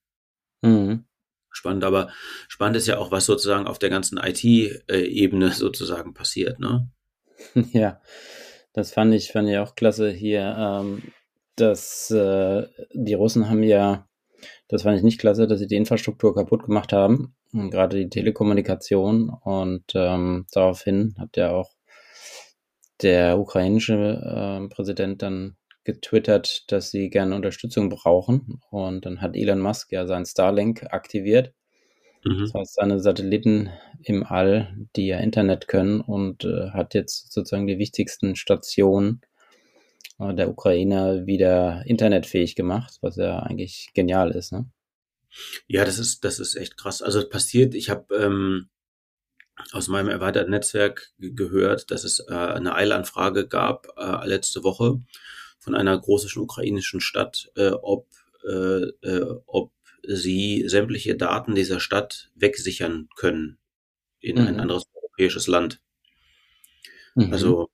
Mhm. 0.62 1.04
Spannend, 1.52 1.84
aber 1.84 2.10
spannend 2.48 2.76
ist 2.76 2.86
ja 2.86 2.98
auch, 2.98 3.10
was 3.10 3.26
sozusagen 3.26 3.66
auf 3.66 3.78
der 3.78 3.90
ganzen 3.90 4.18
IT-Ebene 4.18 5.50
sozusagen 5.52 6.14
passiert, 6.14 6.58
ne? 6.58 6.90
Ja, 7.72 8.00
das 8.72 8.92
fand 8.92 9.14
ich, 9.14 9.32
fand 9.32 9.48
ich 9.48 9.58
auch 9.58 9.74
klasse 9.74 10.10
hier. 10.10 10.54
Ähm, 10.58 11.02
dass 11.60 12.10
äh, 12.10 12.66
die 12.92 13.14
Russen 13.14 13.48
haben 13.48 13.62
ja, 13.62 14.08
das 14.68 14.82
fand 14.82 14.96
ich 14.96 15.02
nicht 15.02 15.20
klasse, 15.20 15.46
dass 15.46 15.58
sie 15.58 15.66
die 15.66 15.76
Infrastruktur 15.76 16.34
kaputt 16.34 16.64
gemacht 16.64 16.92
haben, 16.92 17.34
gerade 17.52 17.98
die 17.98 18.08
Telekommunikation. 18.08 19.30
Und 19.30 19.84
ähm, 19.94 20.46
daraufhin 20.52 21.14
hat 21.18 21.36
ja 21.36 21.50
auch 21.50 21.70
der 23.02 23.38
ukrainische 23.38 23.94
äh, 24.64 24.68
Präsident 24.68 25.22
dann 25.22 25.56
getwittert, 25.84 26.70
dass 26.70 26.90
sie 26.90 27.10
gerne 27.10 27.34
Unterstützung 27.34 27.88
brauchen. 27.88 28.60
Und 28.70 29.06
dann 29.06 29.20
hat 29.20 29.34
Elon 29.34 29.60
Musk 29.60 29.92
ja 29.92 30.06
sein 30.06 30.26
Starlink 30.26 30.86
aktiviert. 30.90 31.52
Mhm. 32.24 32.40
Das 32.40 32.54
heißt, 32.54 32.74
seine 32.74 33.00
Satelliten 33.00 33.70
im 34.02 34.24
All, 34.24 34.74
die 34.96 35.06
ja 35.06 35.18
Internet 35.18 35.68
können 35.68 36.00
und 36.00 36.44
äh, 36.44 36.70
hat 36.70 36.94
jetzt 36.94 37.32
sozusagen 37.32 37.66
die 37.66 37.78
wichtigsten 37.78 38.36
Stationen 38.36 39.22
der 40.32 40.50
Ukraine 40.50 41.26
wieder 41.26 41.82
internetfähig 41.86 42.54
gemacht, 42.54 42.98
was 43.00 43.16
ja 43.16 43.40
eigentlich 43.40 43.90
genial 43.94 44.30
ist, 44.32 44.52
ne? 44.52 44.70
Ja, 45.66 45.84
das 45.84 45.98
ist, 45.98 46.24
das 46.24 46.40
ist 46.40 46.56
echt 46.56 46.76
krass. 46.76 47.02
Also 47.02 47.28
passiert, 47.28 47.74
ich 47.74 47.88
habe 47.88 48.14
ähm, 48.16 48.68
aus 49.72 49.88
meinem 49.88 50.08
erweiterten 50.08 50.50
Netzwerk 50.50 51.12
gehört, 51.18 51.90
dass 51.90 52.04
es 52.04 52.20
äh, 52.28 52.34
eine 52.34 52.74
Eilanfrage 52.74 53.46
gab 53.46 53.86
äh, 53.96 54.26
letzte 54.26 54.64
Woche 54.64 55.00
von 55.58 55.74
einer 55.74 55.98
großen 55.98 56.40
ukrainischen 56.40 57.00
Stadt, 57.00 57.50
äh, 57.56 57.70
ob, 57.70 58.08
äh, 58.44 58.84
äh, 59.06 59.36
ob 59.46 59.72
sie 60.02 60.64
sämtliche 60.66 61.14
Daten 61.16 61.54
dieser 61.54 61.80
Stadt 61.80 62.30
wegsichern 62.34 63.08
können 63.16 63.58
in 64.18 64.40
mhm. 64.40 64.48
ein 64.48 64.60
anderes 64.60 64.84
europäisches 64.94 65.46
Land. 65.46 65.80
Mhm. 67.14 67.32
Also 67.32 67.70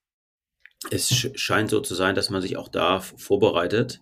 es 0.91 1.31
scheint 1.35 1.71
so 1.71 1.81
zu 1.81 1.95
sein, 1.95 2.15
dass 2.15 2.31
man 2.31 2.43
sich 2.43 2.57
auch 2.57 2.69
da 2.69 3.01
vorbereitet 3.01 4.01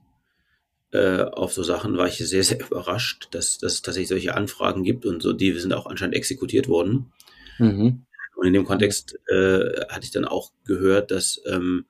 äh, 0.92 1.22
auf 1.22 1.52
so 1.52 1.62
Sachen. 1.62 1.96
War 1.96 2.06
ich 2.06 2.18
sehr, 2.18 2.44
sehr 2.44 2.60
überrascht, 2.66 3.28
dass, 3.32 3.58
dass 3.58 3.74
es 3.74 3.82
tatsächlich 3.82 4.08
solche 4.08 4.34
Anfragen 4.34 4.84
gibt 4.84 5.06
und 5.06 5.22
so, 5.22 5.32
die 5.32 5.52
sind 5.52 5.72
auch 5.72 5.86
anscheinend 5.86 6.14
exekutiert 6.14 6.68
worden. 6.68 7.12
Mhm. 7.58 8.04
Und 8.36 8.46
in 8.46 8.52
dem 8.52 8.64
Kontext 8.64 9.18
äh, 9.28 9.86
hatte 9.88 10.04
ich 10.04 10.10
dann 10.10 10.24
auch 10.24 10.52
gehört, 10.64 11.10
dass 11.10 11.40
ähm, 11.46 11.86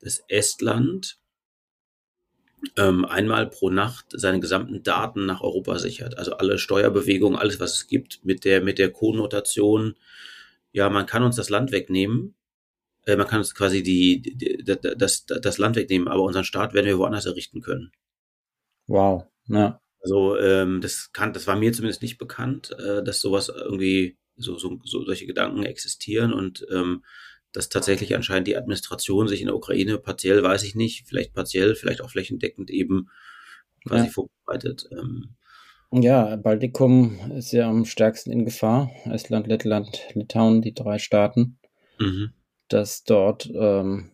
das 0.00 0.22
Estland 0.28 1.18
ähm, 2.76 3.04
einmal 3.04 3.48
pro 3.48 3.70
Nacht 3.70 4.06
seine 4.10 4.40
gesamten 4.40 4.82
Daten 4.82 5.26
nach 5.26 5.40
Europa 5.40 5.78
sichert. 5.78 6.18
Also 6.18 6.34
alle 6.34 6.58
Steuerbewegungen, 6.58 7.38
alles, 7.38 7.60
was 7.60 7.74
es 7.74 7.86
gibt, 7.86 8.24
mit 8.24 8.44
der, 8.44 8.62
mit 8.62 8.78
der 8.78 8.90
Konnotation, 8.90 9.96
ja, 10.72 10.88
man 10.88 11.06
kann 11.06 11.22
uns 11.22 11.36
das 11.36 11.50
Land 11.50 11.72
wegnehmen, 11.72 12.34
äh, 13.06 13.16
man 13.16 13.26
kann 13.26 13.38
uns 13.38 13.54
quasi 13.54 13.82
die, 13.82 14.22
die, 14.22 14.64
das, 14.64 15.26
das 15.26 15.58
Land 15.58 15.76
wegnehmen, 15.76 16.08
aber 16.08 16.22
unseren 16.22 16.44
Staat 16.44 16.74
werden 16.74 16.86
wir 16.86 16.98
woanders 16.98 17.26
errichten 17.26 17.60
können. 17.60 17.92
Wow, 18.86 19.26
ja. 19.46 19.80
Also 20.00 20.36
ähm, 20.38 20.80
das 20.80 21.12
kann, 21.12 21.32
das 21.32 21.46
war 21.46 21.56
mir 21.56 21.72
zumindest 21.72 22.02
nicht 22.02 22.18
bekannt, 22.18 22.72
äh, 22.78 23.04
dass 23.04 23.20
sowas 23.20 23.48
irgendwie 23.48 24.18
so, 24.36 24.58
so, 24.58 24.80
so 24.84 25.04
solche 25.04 25.26
Gedanken 25.26 25.62
existieren 25.64 26.32
und 26.32 26.66
ähm, 26.72 27.04
dass 27.52 27.68
tatsächlich 27.68 28.16
anscheinend 28.16 28.48
die 28.48 28.56
Administration 28.56 29.28
sich 29.28 29.40
in 29.40 29.46
der 29.46 29.56
Ukraine 29.56 29.98
partiell, 29.98 30.42
weiß 30.42 30.64
ich 30.64 30.74
nicht, 30.74 31.06
vielleicht 31.06 31.34
partiell, 31.34 31.74
vielleicht 31.74 32.00
auch 32.00 32.10
flächendeckend 32.10 32.70
eben 32.70 33.10
quasi 33.86 34.06
ja. 34.06 34.10
vorbereitet. 34.10 34.88
Ähm, 34.90 35.36
ja, 35.92 36.36
Baltikum 36.36 37.20
ist 37.36 37.52
ja 37.52 37.68
am 37.68 37.84
stärksten 37.84 38.32
in 38.32 38.46
Gefahr. 38.46 38.90
Estland, 39.04 39.46
Lettland, 39.46 40.00
Litauen, 40.14 40.62
die 40.62 40.72
drei 40.72 40.98
Staaten. 40.98 41.58
Mhm. 41.98 42.32
Dass 42.68 43.04
dort 43.04 43.50
ähm, 43.54 44.10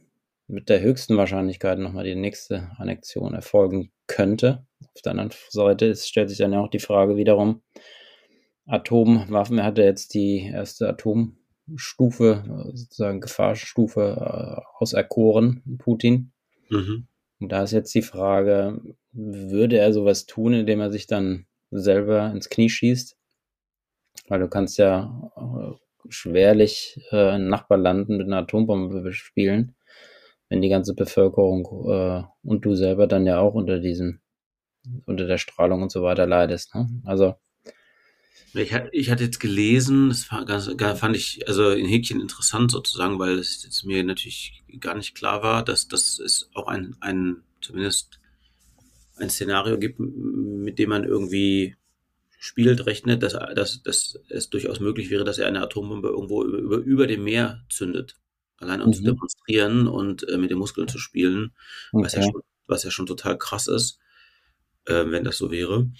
mit 0.48 0.68
der 0.68 0.80
höchsten 0.80 1.16
Wahrscheinlichkeit 1.16 1.78
nochmal 1.78 2.04
die 2.04 2.14
nächste 2.14 2.70
Annexion 2.78 3.34
erfolgen 3.34 3.92
könnte. 4.06 4.66
Auf 4.94 5.02
der 5.02 5.12
anderen 5.12 5.32
Seite 5.50 5.86
ist, 5.86 6.08
stellt 6.08 6.30
sich 6.30 6.38
dann 6.38 6.52
ja 6.52 6.60
auch 6.60 6.70
die 6.70 6.78
Frage 6.78 7.16
wiederum, 7.16 7.62
Atomwaffen, 8.66 9.58
er 9.58 9.64
hatte 9.64 9.82
jetzt 9.82 10.14
die 10.14 10.46
erste 10.46 10.88
Atomstufe, 10.88 12.70
sozusagen 12.74 13.20
Gefahrstufe 13.20 14.60
äh, 14.60 14.82
auserkoren, 14.82 15.78
Putin. 15.78 16.32
Mhm. 16.68 17.08
Und 17.40 17.52
da 17.52 17.62
ist 17.62 17.72
jetzt 17.72 17.94
die 17.94 18.02
Frage, 18.02 18.80
würde 19.12 19.78
er 19.78 19.92
sowas 19.92 20.26
tun, 20.26 20.52
indem 20.52 20.80
er 20.80 20.90
sich 20.90 21.06
dann 21.06 21.46
selber 21.70 22.30
ins 22.30 22.48
Knie 22.48 22.68
schießt? 22.68 23.16
Weil 24.28 24.40
du 24.40 24.48
kannst 24.48 24.76
ja 24.78 25.30
äh, 25.36 25.74
schwerlich 26.08 27.00
äh, 27.10 27.30
ein 27.30 27.48
Nachbarland 27.48 28.08
mit 28.08 28.26
einer 28.26 28.38
Atombombe 28.38 29.00
bespielen 29.00 29.74
wenn 30.48 30.62
die 30.62 30.68
ganze 30.68 30.94
Bevölkerung 30.94 31.66
äh, 31.88 32.22
und 32.42 32.64
du 32.64 32.74
selber 32.74 33.06
dann 33.06 33.26
ja 33.26 33.38
auch 33.38 33.54
unter 33.54 33.78
diesem, 33.78 34.20
unter 35.04 35.26
der 35.26 35.38
Strahlung 35.38 35.82
und 35.82 35.92
so 35.92 36.02
weiter 36.02 36.26
leidest. 36.26 36.74
Ne? 36.74 36.88
Also 37.04 37.34
ich, 38.54 38.74
ich 38.92 39.10
hatte 39.10 39.24
jetzt 39.24 39.40
gelesen, 39.40 40.08
das 40.08 40.24
fand 40.24 41.16
ich 41.16 41.46
also 41.46 41.70
in 41.70 41.86
Häkchen 41.86 42.20
interessant 42.20 42.70
sozusagen, 42.70 43.18
weil 43.18 43.38
es 43.38 43.62
jetzt 43.62 43.84
mir 43.84 44.02
natürlich 44.02 44.64
gar 44.80 44.94
nicht 44.94 45.14
klar 45.14 45.42
war, 45.42 45.62
dass, 45.62 45.86
dass 45.86 46.18
es 46.18 46.50
auch 46.54 46.66
ein, 46.66 46.96
ein 47.00 47.42
zumindest 47.60 48.20
ein 49.16 49.30
Szenario 49.30 49.78
gibt, 49.78 49.98
mit 50.00 50.78
dem 50.78 50.90
man 50.90 51.04
irgendwie 51.04 51.76
spielt, 52.38 52.86
rechnet, 52.86 53.22
dass, 53.22 53.32
dass, 53.32 53.82
dass 53.82 54.18
es 54.28 54.48
durchaus 54.50 54.80
möglich 54.80 55.10
wäre, 55.10 55.24
dass 55.24 55.38
er 55.38 55.46
eine 55.46 55.62
Atombombe 55.62 56.08
irgendwo 56.08 56.44
über, 56.44 56.58
über, 56.58 56.76
über 56.76 57.06
dem 57.06 57.24
Meer 57.24 57.64
zündet 57.68 58.16
allein 58.60 58.80
um 58.80 58.88
mhm. 58.88 58.92
zu 58.92 59.02
demonstrieren 59.02 59.86
und 59.86 60.28
äh, 60.28 60.36
mit 60.36 60.50
den 60.50 60.58
Muskeln 60.58 60.88
zu 60.88 60.98
spielen, 60.98 61.52
okay. 61.92 62.04
was, 62.04 62.12
ja 62.14 62.22
schon, 62.22 62.42
was 62.66 62.82
ja 62.84 62.90
schon 62.90 63.06
total 63.06 63.38
krass 63.38 63.68
ist, 63.68 63.98
äh, 64.86 65.04
wenn 65.06 65.24
das 65.24 65.38
so 65.38 65.50
wäre. 65.50 65.90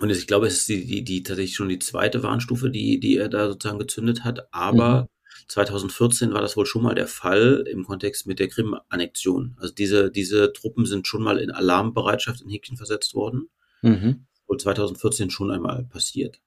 Und 0.00 0.10
ich 0.10 0.26
glaube, 0.26 0.46
es 0.46 0.58
ist 0.58 0.68
die, 0.68 0.86
die, 0.86 1.02
die 1.02 1.22
tatsächlich 1.22 1.56
schon 1.56 1.68
die 1.68 1.80
zweite 1.80 2.22
Warnstufe, 2.22 2.70
die, 2.70 3.00
die 3.00 3.16
er 3.16 3.28
da 3.28 3.48
sozusagen 3.48 3.80
gezündet 3.80 4.24
hat. 4.24 4.52
Aber 4.52 5.02
mhm. 5.02 5.06
2014 5.48 6.32
war 6.32 6.40
das 6.40 6.56
wohl 6.56 6.66
schon 6.66 6.82
mal 6.82 6.94
der 6.94 7.08
Fall 7.08 7.64
im 7.68 7.84
Kontext 7.84 8.26
mit 8.26 8.38
der 8.38 8.48
Krim-Annexion. 8.48 9.56
Also 9.58 9.74
diese, 9.74 10.10
diese 10.10 10.52
Truppen 10.52 10.86
sind 10.86 11.08
schon 11.08 11.22
mal 11.22 11.38
in 11.38 11.50
Alarmbereitschaft 11.50 12.42
in 12.42 12.50
Häkchen 12.50 12.76
versetzt 12.76 13.14
worden. 13.14 13.48
Mhm. 13.82 14.26
Wohl 14.48 14.58
2014 14.58 15.30
schon 15.30 15.50
einmal 15.50 15.84
passiert. 15.84 16.40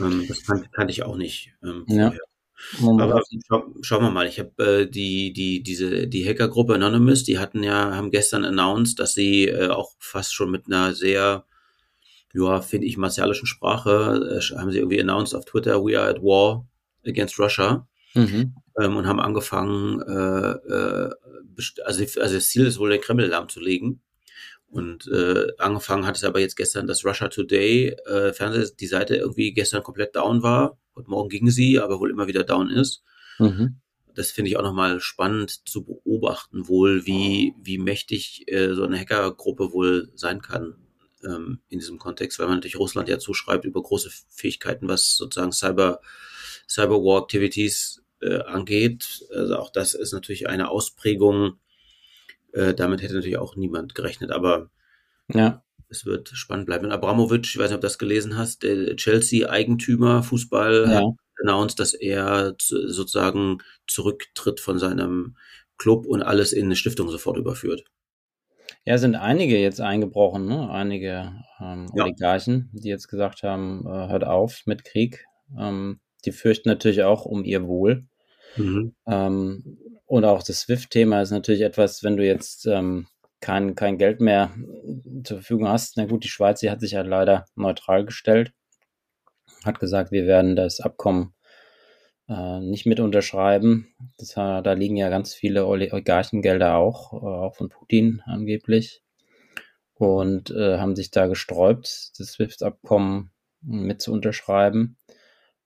Ähm, 0.00 0.26
das 0.28 0.44
kan 0.44 0.66
kannte 0.72 0.92
ich 0.92 1.04
auch 1.04 1.16
nicht 1.16 1.52
ähm, 1.62 1.84
ja. 1.86 2.12
Aber 2.82 3.22
schau, 3.48 3.74
schauen 3.80 4.02
wir 4.02 4.10
mal, 4.10 4.26
ich 4.26 4.38
habe 4.38 4.82
äh, 4.82 4.86
die, 4.86 5.32
die, 5.32 5.62
diese, 5.62 6.06
die 6.06 6.28
Hackergruppe 6.28 6.74
Anonymous, 6.74 7.24
die 7.24 7.38
hatten 7.38 7.62
ja, 7.62 7.94
haben 7.94 8.10
gestern 8.10 8.44
announced, 8.44 8.98
dass 8.98 9.14
sie 9.14 9.48
äh, 9.48 9.68
auch 9.68 9.92
fast 9.98 10.34
schon 10.34 10.50
mit 10.50 10.66
einer 10.66 10.94
sehr, 10.94 11.44
ja, 12.34 12.60
finde 12.60 12.86
ich, 12.86 12.96
martialischen 12.96 13.46
Sprache, 13.46 14.40
äh, 14.40 14.58
haben 14.58 14.70
sie 14.70 14.78
irgendwie 14.78 15.00
announced 15.00 15.34
auf 15.34 15.46
Twitter, 15.46 15.82
we 15.82 15.98
are 15.98 16.08
at 16.08 16.22
war 16.22 16.66
against 17.06 17.38
Russia. 17.38 17.86
Mhm. 18.14 18.54
Ähm, 18.78 18.96
und 18.96 19.06
haben 19.06 19.20
angefangen, 19.20 20.00
äh, 20.02 20.50
äh, 20.52 21.10
also, 21.84 22.04
also 22.20 22.34
das 22.34 22.48
Ziel 22.48 22.66
ist 22.66 22.78
wohl, 22.78 22.90
den 22.90 23.00
Kreml 23.00 23.26
lahmzulegen. 23.26 24.00
Und 24.70 25.08
äh, 25.08 25.48
angefangen 25.58 26.06
hat 26.06 26.16
es 26.16 26.24
aber 26.24 26.38
jetzt 26.38 26.56
gestern, 26.56 26.86
dass 26.86 27.04
Russia 27.04 27.28
Today, 27.28 27.88
äh, 28.06 28.32
Fernseh, 28.32 28.72
die 28.78 28.86
Seite 28.86 29.16
irgendwie 29.16 29.52
gestern 29.52 29.82
komplett 29.82 30.14
down 30.14 30.42
war. 30.42 30.78
Heute 30.94 31.10
Morgen 31.10 31.28
ging 31.28 31.50
sie, 31.50 31.80
aber 31.80 31.98
wohl 31.98 32.10
immer 32.10 32.28
wieder 32.28 32.44
down 32.44 32.70
ist. 32.70 33.02
Mhm. 33.38 33.80
Das 34.14 34.30
finde 34.30 34.50
ich 34.50 34.56
auch 34.56 34.62
nochmal 34.62 35.00
spannend 35.00 35.68
zu 35.68 35.84
beobachten, 35.84 36.68
wohl, 36.68 37.04
wie, 37.06 37.54
wie 37.60 37.78
mächtig 37.78 38.44
äh, 38.46 38.74
so 38.74 38.84
eine 38.84 38.98
Hackergruppe 38.98 39.72
wohl 39.72 40.10
sein 40.14 40.40
kann 40.40 40.76
ähm, 41.24 41.60
in 41.68 41.78
diesem 41.78 41.98
Kontext, 41.98 42.38
weil 42.38 42.46
man 42.46 42.56
natürlich 42.56 42.78
Russland 42.78 43.08
ja 43.08 43.18
zuschreibt 43.18 43.64
über 43.64 43.82
große 43.82 44.10
Fähigkeiten, 44.28 44.88
was 44.88 45.16
sozusagen 45.16 45.52
Cyber, 45.52 46.00
Cyberwar 46.68 47.22
Activities 47.22 48.02
äh, 48.20 48.38
angeht. 48.38 49.26
Also 49.34 49.56
auch 49.56 49.70
das 49.70 49.94
ist 49.94 50.12
natürlich 50.12 50.48
eine 50.48 50.70
Ausprägung 50.70 51.58
äh, 52.52 52.74
damit 52.74 53.02
hätte 53.02 53.14
natürlich 53.14 53.38
auch 53.38 53.56
niemand 53.56 53.94
gerechnet, 53.94 54.30
aber 54.30 54.70
ja. 55.28 55.62
es 55.88 56.06
wird 56.06 56.28
spannend 56.30 56.66
bleiben. 56.66 56.86
Und 56.86 56.92
Abramovic, 56.92 57.46
ich 57.46 57.58
weiß 57.58 57.70
nicht, 57.70 57.76
ob 57.76 57.80
du 57.80 57.86
das 57.86 57.98
gelesen 57.98 58.36
hast, 58.36 58.62
der 58.62 58.96
Chelsea-Eigentümer 58.96 60.22
Fußball 60.22 60.86
ja. 60.88 60.96
hat 60.96 61.04
announced, 61.42 61.80
dass 61.80 61.94
er 61.94 62.54
sozusagen 62.58 63.58
zurücktritt 63.86 64.60
von 64.60 64.78
seinem 64.78 65.36
Club 65.78 66.06
und 66.06 66.22
alles 66.22 66.52
in 66.52 66.66
eine 66.66 66.76
Stiftung 66.76 67.08
sofort 67.08 67.38
überführt. 67.38 67.84
Ja, 68.84 68.98
sind 68.98 69.16
einige 69.16 69.58
jetzt 69.58 69.80
eingebrochen, 69.80 70.46
ne? 70.46 70.70
einige 70.70 71.32
ähm, 71.60 71.86
Oligarchen, 71.92 72.70
ja. 72.72 72.80
die 72.80 72.88
jetzt 72.88 73.08
gesagt 73.08 73.42
haben, 73.42 73.86
äh, 73.86 74.08
hört 74.08 74.24
auf 74.24 74.62
mit 74.66 74.84
Krieg. 74.84 75.26
Ähm, 75.58 76.00
die 76.24 76.32
fürchten 76.32 76.68
natürlich 76.68 77.02
auch 77.02 77.24
um 77.24 77.44
ihr 77.44 77.66
Wohl. 77.66 78.06
Mhm. 78.56 78.94
Ähm, 79.06 79.78
und 80.10 80.24
auch 80.24 80.42
das 80.42 80.62
SWIFT-Thema 80.62 81.22
ist 81.22 81.30
natürlich 81.30 81.60
etwas, 81.60 82.02
wenn 82.02 82.16
du 82.16 82.26
jetzt 82.26 82.66
ähm, 82.66 83.06
kein, 83.40 83.76
kein 83.76 83.96
Geld 83.96 84.20
mehr 84.20 84.50
zur 85.22 85.36
Verfügung 85.36 85.68
hast. 85.68 85.96
Na 85.96 86.06
gut, 86.06 86.24
die 86.24 86.28
Schweiz, 86.28 86.58
die 86.58 86.68
hat 86.68 86.80
sich 86.80 86.92
ja 86.92 87.02
leider 87.02 87.46
neutral 87.54 88.04
gestellt, 88.04 88.52
hat 89.64 89.78
gesagt, 89.78 90.10
wir 90.10 90.26
werden 90.26 90.56
das 90.56 90.80
Abkommen 90.80 91.32
äh, 92.28 92.58
nicht 92.58 92.86
mit 92.86 92.98
unterschreiben. 92.98 93.94
Das, 94.18 94.34
da 94.34 94.72
liegen 94.72 94.96
ja 94.96 95.10
ganz 95.10 95.32
viele 95.32 95.66
Oligarchengelder 95.66 96.74
auch, 96.74 97.12
äh, 97.12 97.16
auch 97.16 97.54
von 97.54 97.68
Putin 97.68 98.20
angeblich. 98.26 99.04
Und 99.94 100.50
äh, 100.50 100.78
haben 100.78 100.96
sich 100.96 101.12
da 101.12 101.28
gesträubt, 101.28 102.18
das 102.18 102.32
SWIFT-Abkommen 102.32 103.30
mit 103.60 104.02
zu 104.02 104.12
unterschreiben. 104.12 104.96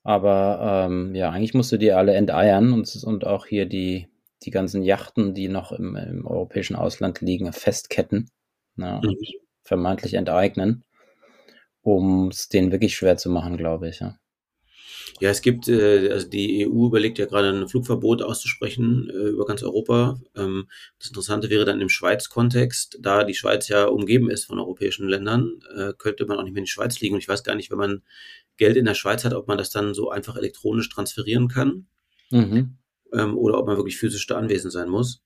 Aber 0.02 0.86
ähm, 0.86 1.14
ja, 1.14 1.30
eigentlich 1.30 1.54
musst 1.54 1.72
du 1.72 1.78
die 1.78 1.92
alle 1.92 2.12
enteiern 2.12 2.74
und, 2.74 2.94
und 3.04 3.26
auch 3.26 3.46
hier 3.46 3.64
die, 3.64 4.08
die 4.44 4.50
ganzen 4.50 4.82
Yachten, 4.82 5.34
die 5.34 5.48
noch 5.48 5.72
im, 5.72 5.96
im 5.96 6.26
europäischen 6.26 6.76
Ausland 6.76 7.20
liegen, 7.20 7.52
festketten, 7.52 8.30
na, 8.76 9.00
mhm. 9.02 9.16
vermeintlich 9.62 10.14
enteignen, 10.14 10.84
um 11.82 12.28
es 12.28 12.48
denen 12.48 12.72
wirklich 12.72 12.94
schwer 12.94 13.16
zu 13.16 13.30
machen, 13.30 13.56
glaube 13.56 13.88
ich. 13.88 14.00
Ja. 14.00 14.18
Ja, 15.20 15.30
es 15.30 15.42
gibt, 15.42 15.68
äh, 15.68 16.10
also 16.10 16.28
die 16.28 16.66
EU 16.66 16.86
überlegt 16.86 17.18
ja 17.18 17.26
gerade 17.26 17.50
ein 17.50 17.68
Flugverbot 17.68 18.22
auszusprechen 18.22 19.08
äh, 19.10 19.28
über 19.28 19.44
ganz 19.44 19.62
Europa. 19.62 20.20
Ähm, 20.36 20.68
das 20.98 21.08
Interessante 21.08 21.50
wäre 21.50 21.64
dann 21.64 21.80
im 21.80 21.88
Schweiz-Kontext, 21.88 22.98
da 23.00 23.22
die 23.22 23.34
Schweiz 23.34 23.68
ja 23.68 23.84
umgeben 23.84 24.28
ist 24.28 24.46
von 24.46 24.58
europäischen 24.58 25.08
Ländern, 25.08 25.60
äh, 25.76 25.92
könnte 25.96 26.26
man 26.26 26.38
auch 26.38 26.42
nicht 26.42 26.52
mehr 26.52 26.60
in 26.60 26.64
die 26.64 26.70
Schweiz 26.70 26.98
fliegen. 26.98 27.14
Und 27.14 27.20
ich 27.20 27.28
weiß 27.28 27.44
gar 27.44 27.54
nicht, 27.54 27.70
wenn 27.70 27.78
man 27.78 28.02
Geld 28.56 28.76
in 28.76 28.86
der 28.86 28.94
Schweiz 28.94 29.24
hat, 29.24 29.34
ob 29.34 29.46
man 29.46 29.58
das 29.58 29.70
dann 29.70 29.94
so 29.94 30.10
einfach 30.10 30.36
elektronisch 30.36 30.88
transferieren 30.88 31.48
kann. 31.48 31.86
Mhm 32.30 32.78
ähm, 33.14 33.37
oder 33.37 33.59
ob 33.59 33.66
man 33.66 33.76
wirklich 33.76 33.99
physisch 33.99 34.26
da 34.26 34.37
anwesend 34.37 34.73
sein 34.73 34.88
muss? 34.88 35.23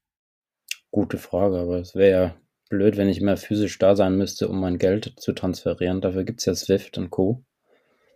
Gute 0.90 1.18
Frage, 1.18 1.58
aber 1.58 1.78
es 1.78 1.94
wäre 1.94 2.10
ja 2.10 2.36
blöd, 2.70 2.96
wenn 2.96 3.08
ich 3.08 3.20
immer 3.20 3.36
physisch 3.36 3.78
da 3.78 3.96
sein 3.96 4.16
müsste, 4.16 4.48
um 4.48 4.60
mein 4.60 4.78
Geld 4.78 5.14
zu 5.16 5.32
transferieren. 5.32 6.00
Dafür 6.00 6.24
gibt 6.24 6.40
es 6.40 6.46
ja 6.46 6.54
Swift 6.54 6.98
und 6.98 7.10
Co. 7.10 7.44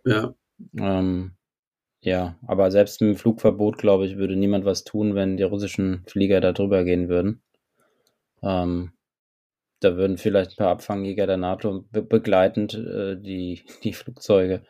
Ja. 0.05 0.33
Ähm, 0.77 1.35
ja, 2.01 2.37
aber 2.45 2.69
selbst 2.69 3.01
mit 3.01 3.11
dem 3.11 3.15
Flugverbot, 3.15 3.77
glaube 3.77 4.05
ich, 4.05 4.17
würde 4.17 4.35
niemand 4.35 4.65
was 4.65 4.83
tun, 4.83 5.15
wenn 5.15 5.37
die 5.37 5.43
russischen 5.43 6.03
Flieger 6.07 6.41
da 6.41 6.51
drüber 6.51 6.83
gehen 6.83 7.09
würden. 7.09 7.41
Ähm, 8.41 8.91
da 9.79 9.95
würden 9.95 10.17
vielleicht 10.17 10.51
ein 10.51 10.55
paar 10.57 10.69
Abfangjäger 10.69 11.27
der 11.27 11.37
NATO 11.37 11.85
be 11.91 12.01
begleitend 12.01 12.73
äh, 12.73 13.15
die, 13.19 13.63
die 13.83 13.93
Flugzeuge. 13.93 14.63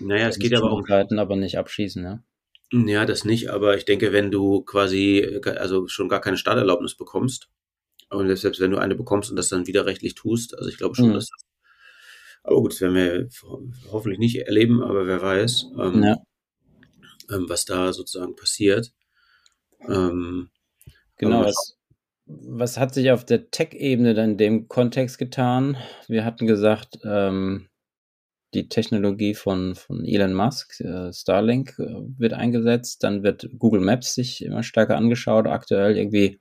Naja, 0.00 0.28
es 0.28 0.38
geht 0.38 0.54
aber 0.54 0.72
auch. 0.72 0.80
Begleiten, 0.80 1.18
aber 1.18 1.36
nicht 1.36 1.58
abschießen, 1.58 2.02
ja. 2.02 2.22
Ja, 2.72 3.04
das 3.04 3.26
nicht, 3.26 3.50
aber 3.50 3.76
ich 3.76 3.84
denke, 3.84 4.12
wenn 4.12 4.30
du 4.30 4.62
quasi, 4.62 5.40
also 5.44 5.88
schon 5.88 6.08
gar 6.08 6.22
keine 6.22 6.38
Starterlaubnis 6.38 6.96
bekommst, 6.96 7.50
und 8.08 8.34
selbst 8.36 8.60
wenn 8.60 8.70
du 8.70 8.78
eine 8.78 8.94
bekommst 8.94 9.30
und 9.30 9.36
das 9.36 9.48
dann 9.48 9.66
widerrechtlich 9.66 10.14
tust, 10.14 10.56
also 10.56 10.68
ich 10.70 10.78
glaube 10.78 10.94
schon, 10.94 11.10
mhm. 11.10 11.14
dass 11.14 11.28
das, 11.28 11.44
aber 12.44 12.56
gut, 12.56 12.72
das 12.72 12.80
werden 12.80 12.94
wir 12.94 13.28
hoffentlich 13.90 14.18
nicht 14.18 14.36
erleben, 14.36 14.82
aber 14.82 15.06
wer 15.06 15.20
weiß, 15.20 15.66
ähm, 15.78 16.02
ja. 16.02 16.16
ähm, 17.30 17.48
was 17.48 17.66
da 17.66 17.92
sozusagen 17.92 18.36
passiert. 18.36 18.92
Ähm, 19.86 20.50
genau, 21.18 21.44
was, 21.44 21.76
was 22.24 22.78
hat 22.78 22.94
sich 22.94 23.10
auf 23.10 23.24
der 23.24 23.50
Tech-Ebene 23.50 24.14
dann 24.14 24.32
in 24.32 24.38
dem 24.38 24.68
Kontext 24.68 25.18
getan? 25.18 25.76
Wir 26.08 26.24
hatten 26.24 26.46
gesagt, 26.46 26.98
ähm, 27.04 27.68
die 28.54 28.68
Technologie 28.68 29.34
von, 29.34 29.74
von 29.74 30.04
Elon 30.04 30.34
Musk, 30.34 30.80
äh, 30.80 31.12
Starlink, 31.12 31.78
äh, 31.78 32.02
wird 32.18 32.32
eingesetzt. 32.32 33.02
Dann 33.02 33.22
wird 33.22 33.48
Google 33.58 33.80
Maps 33.80 34.14
sich 34.14 34.44
immer 34.44 34.62
stärker 34.62 34.96
angeschaut. 34.96 35.46
Aktuell 35.46 35.96
irgendwie 35.96 36.40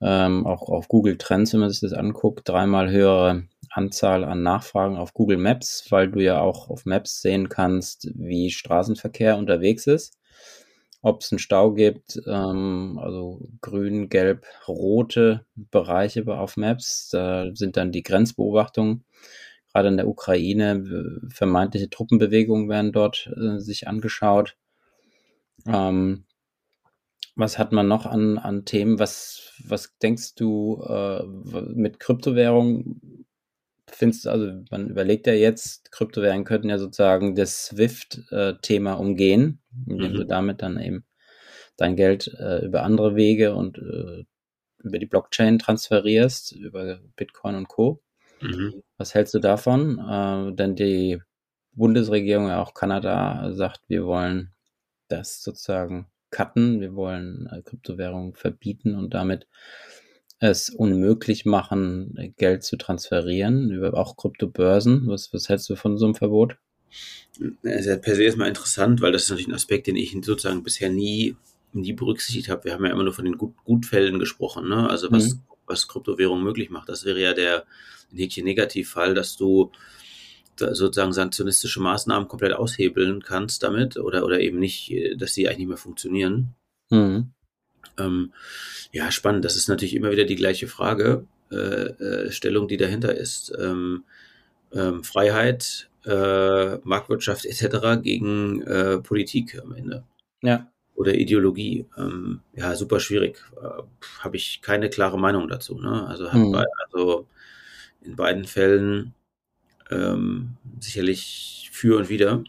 ähm, 0.00 0.46
auch 0.46 0.68
auf 0.68 0.88
Google 0.88 1.16
Trends, 1.18 1.52
wenn 1.52 1.60
man 1.60 1.70
sich 1.70 1.80
das 1.80 1.92
anguckt, 1.92 2.48
dreimal 2.48 2.90
höhere 2.90 3.44
Anzahl 3.70 4.24
an 4.24 4.42
Nachfragen 4.42 4.96
auf 4.96 5.14
Google 5.14 5.38
Maps, 5.38 5.86
weil 5.90 6.10
du 6.10 6.20
ja 6.20 6.40
auch 6.40 6.68
auf 6.68 6.84
Maps 6.84 7.22
sehen 7.22 7.48
kannst, 7.48 8.10
wie 8.14 8.50
Straßenverkehr 8.50 9.36
unterwegs 9.36 9.86
ist 9.86 10.18
ob 11.02 11.22
es 11.22 11.32
einen 11.32 11.40
Stau 11.40 11.72
gibt, 11.72 12.20
ähm, 12.26 12.98
also 13.02 13.40
grün, 13.60 14.08
gelb, 14.08 14.46
rote 14.68 15.44
Bereiche 15.56 16.24
auf 16.28 16.56
Maps. 16.56 17.08
Da 17.10 17.50
sind 17.54 17.76
dann 17.76 17.90
die 17.92 18.04
Grenzbeobachtungen. 18.04 19.04
Gerade 19.72 19.88
in 19.88 19.96
der 19.96 20.08
Ukraine, 20.08 21.20
vermeintliche 21.28 21.88
Truppenbewegungen 21.88 22.68
werden 22.68 22.92
dort 22.92 23.32
äh, 23.36 23.58
sich 23.58 23.88
angeschaut. 23.88 24.56
Ähm, 25.66 26.24
was 27.34 27.58
hat 27.58 27.72
man 27.72 27.88
noch 27.88 28.04
an, 28.04 28.38
an 28.38 28.64
Themen? 28.64 28.98
Was, 28.98 29.52
was 29.64 29.96
denkst 29.98 30.34
du 30.34 30.82
äh, 30.86 31.22
mit 31.74 31.98
Kryptowährung? 31.98 33.00
Findest 33.88 34.26
also 34.26 34.62
man 34.70 34.88
überlegt 34.88 35.26
ja 35.26 35.32
jetzt, 35.32 35.90
Kryptowährungen 35.92 36.44
könnten 36.44 36.68
ja 36.68 36.78
sozusagen 36.78 37.34
das 37.34 37.66
SWIFT-Thema 37.66 38.94
äh, 38.94 38.98
umgehen, 38.98 39.62
indem 39.86 40.12
mhm. 40.12 40.16
du 40.16 40.24
damit 40.26 40.62
dann 40.62 40.78
eben 40.80 41.04
dein 41.76 41.96
Geld 41.96 42.28
äh, 42.38 42.64
über 42.64 42.82
andere 42.82 43.16
Wege 43.16 43.54
und 43.54 43.78
äh, 43.78 44.24
über 44.82 44.98
die 44.98 45.06
Blockchain 45.06 45.58
transferierst, 45.58 46.52
über 46.52 46.98
Bitcoin 47.16 47.54
und 47.54 47.68
Co. 47.68 48.02
Mhm. 48.42 48.82
Was 48.98 49.14
hältst 49.14 49.34
du 49.34 49.38
davon? 49.38 49.98
Äh, 49.98 50.54
denn 50.54 50.76
die 50.76 51.20
Bundesregierung, 51.72 52.48
ja 52.48 52.62
auch 52.62 52.74
Kanada, 52.74 53.52
sagt, 53.52 53.80
wir 53.88 54.04
wollen 54.04 54.52
das 55.08 55.42
sozusagen 55.42 56.06
cutten, 56.30 56.80
wir 56.80 56.94
wollen 56.94 57.48
äh, 57.52 57.62
Kryptowährungen 57.62 58.34
verbieten 58.34 58.94
und 58.94 59.14
damit 59.14 59.46
es 60.38 60.70
unmöglich 60.70 61.44
machen, 61.44 62.34
Geld 62.36 62.64
zu 62.64 62.76
transferieren, 62.76 63.70
über 63.70 63.94
auch 63.94 64.16
Kryptobörsen. 64.16 65.06
Was, 65.06 65.32
was 65.32 65.48
hältst 65.48 65.70
du 65.70 65.76
von 65.76 65.98
so 65.98 66.06
einem 66.06 66.16
Verbot? 66.16 66.56
Also 67.64 67.96
per 67.98 68.16
se 68.16 68.24
ist 68.24 68.36
mal 68.36 68.48
interessant, 68.48 69.00
weil 69.00 69.12
das 69.12 69.22
ist 69.22 69.30
natürlich 69.30 69.48
ein 69.48 69.54
Aspekt, 69.54 69.86
den 69.86 69.94
ich 69.94 70.12
sozusagen 70.22 70.64
bisher 70.64 70.90
nie, 70.90 71.36
nie 71.72 71.92
berücksichtigt 71.92 72.48
habe. 72.48 72.64
Wir 72.64 72.72
haben 72.72 72.84
ja 72.84 72.90
immer 72.90 73.04
nur 73.04 73.12
von 73.12 73.24
den 73.24 73.38
Gut 73.38 73.54
Gutfällen 73.64 74.18
gesprochen, 74.18 74.68
ne? 74.68 74.90
Also 74.90 75.12
was, 75.12 75.34
mhm. 75.34 75.40
was 75.66 75.86
Kryptowährung 75.86 76.42
möglich 76.42 76.70
macht. 76.70 76.88
Das 76.88 77.04
wäre 77.04 77.20
ja 77.20 77.34
der 77.34 77.64
Häkchen 78.14 78.44
Negativfall, 78.44 79.14
dass 79.14 79.36
du 79.36 79.70
sozusagen 80.56 81.12
sanktionistische 81.12 81.80
Maßnahmen 81.80 82.28
komplett 82.28 82.52
aushebeln 82.52 83.22
kannst 83.22 83.62
damit 83.62 83.96
oder, 83.96 84.24
oder 84.24 84.40
eben 84.40 84.58
nicht, 84.58 84.94
dass 85.16 85.34
sie 85.34 85.48
eigentlich 85.48 85.58
nicht 85.58 85.68
mehr 85.68 85.76
funktionieren. 85.76 86.54
Mhm. 86.90 87.32
Ähm, 87.98 88.32
ja, 88.92 89.10
spannend. 89.10 89.44
Das 89.44 89.56
ist 89.56 89.68
natürlich 89.68 89.94
immer 89.94 90.10
wieder 90.10 90.24
die 90.24 90.36
gleiche 90.36 90.68
Frage, 90.68 91.26
äh, 91.50 91.56
äh, 91.56 92.30
Stellung, 92.30 92.68
die 92.68 92.76
dahinter 92.76 93.14
ist. 93.14 93.52
Ähm, 93.58 94.04
ähm, 94.72 95.04
Freiheit, 95.04 95.88
äh, 96.04 96.76
Marktwirtschaft 96.78 97.44
etc. 97.44 98.02
gegen 98.02 98.62
äh, 98.62 98.98
Politik 98.98 99.60
am 99.62 99.72
Ende. 99.72 100.04
Ja. 100.42 100.70
Oder 100.94 101.14
Ideologie. 101.14 101.86
Ähm, 101.96 102.40
ja, 102.54 102.74
super 102.74 103.00
schwierig. 103.00 103.42
Äh, 103.56 103.82
Habe 104.20 104.36
ich 104.36 104.60
keine 104.62 104.90
klare 104.90 105.18
Meinung 105.18 105.48
dazu. 105.48 105.78
Ne? 105.78 106.06
Also, 106.06 106.28
mhm. 106.30 106.52
bei, 106.52 106.64
also 106.84 107.26
in 108.04 108.16
beiden 108.16 108.44
Fällen 108.44 109.14
ähm, 109.90 110.56
sicherlich 110.80 111.68
für 111.72 111.98
und 111.98 112.08
wieder. 112.08 112.42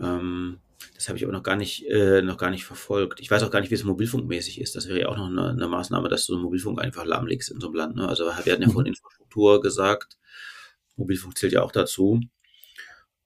Ähm, 0.00 0.58
das 0.94 1.08
habe 1.08 1.18
ich 1.18 1.24
aber 1.24 1.32
noch 1.32 1.42
gar 1.42 1.56
nicht, 1.56 1.86
äh, 1.86 2.22
noch 2.22 2.36
gar 2.36 2.50
nicht 2.50 2.64
verfolgt. 2.64 3.20
Ich 3.20 3.30
weiß 3.30 3.42
auch 3.42 3.50
gar 3.50 3.60
nicht, 3.60 3.70
wie 3.70 3.74
es 3.74 3.84
mobilfunkmäßig 3.84 4.60
ist. 4.60 4.76
Das 4.76 4.88
wäre 4.88 5.00
ja 5.00 5.08
auch 5.08 5.16
noch 5.16 5.26
eine, 5.26 5.50
eine 5.50 5.68
Maßnahme, 5.68 6.08
dass 6.08 6.26
du 6.26 6.38
Mobilfunk 6.38 6.80
einfach 6.80 7.04
lahmlegst 7.04 7.50
in 7.50 7.60
so 7.60 7.68
einem 7.68 7.76
Land. 7.76 7.96
Ne? 7.96 8.08
Also 8.08 8.24
wir 8.24 8.36
hatten 8.36 8.62
ja 8.62 8.68
von 8.68 8.82
mhm. 8.82 8.88
Infrastruktur 8.88 9.60
gesagt. 9.60 10.16
Mobilfunk 10.96 11.36
zählt 11.36 11.52
ja 11.52 11.62
auch 11.62 11.72
dazu. 11.72 12.20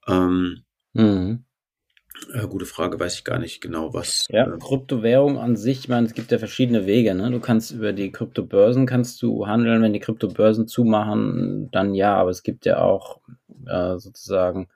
Ähm, 0.06 0.64
mhm. 0.94 1.44
Äh, 2.32 2.46
gute 2.46 2.66
Frage, 2.66 2.98
weiß 2.98 3.14
ich 3.14 3.24
gar 3.24 3.38
nicht 3.38 3.60
genau, 3.60 3.94
was. 3.94 4.26
Ja, 4.30 4.46
äh, 4.46 4.58
Kryptowährung 4.58 5.38
an 5.38 5.56
sich, 5.56 5.80
ich 5.80 5.88
meine, 5.88 6.06
es 6.06 6.14
gibt 6.14 6.30
ja 6.30 6.38
verschiedene 6.38 6.86
Wege. 6.86 7.14
Ne? 7.14 7.30
Du 7.30 7.40
kannst 7.40 7.70
über 7.70 7.92
die 7.92 8.12
Kryptobörsen 8.12 8.86
kannst 8.86 9.22
du 9.22 9.46
handeln, 9.46 9.82
wenn 9.82 9.92
die 9.92 10.00
Kryptobörsen 10.00 10.68
zumachen, 10.68 11.70
dann 11.72 11.94
ja, 11.94 12.16
aber 12.16 12.30
es 12.30 12.42
gibt 12.42 12.66
ja 12.66 12.80
auch 12.80 13.20
äh, 13.66 13.98
sozusagen 13.98 14.68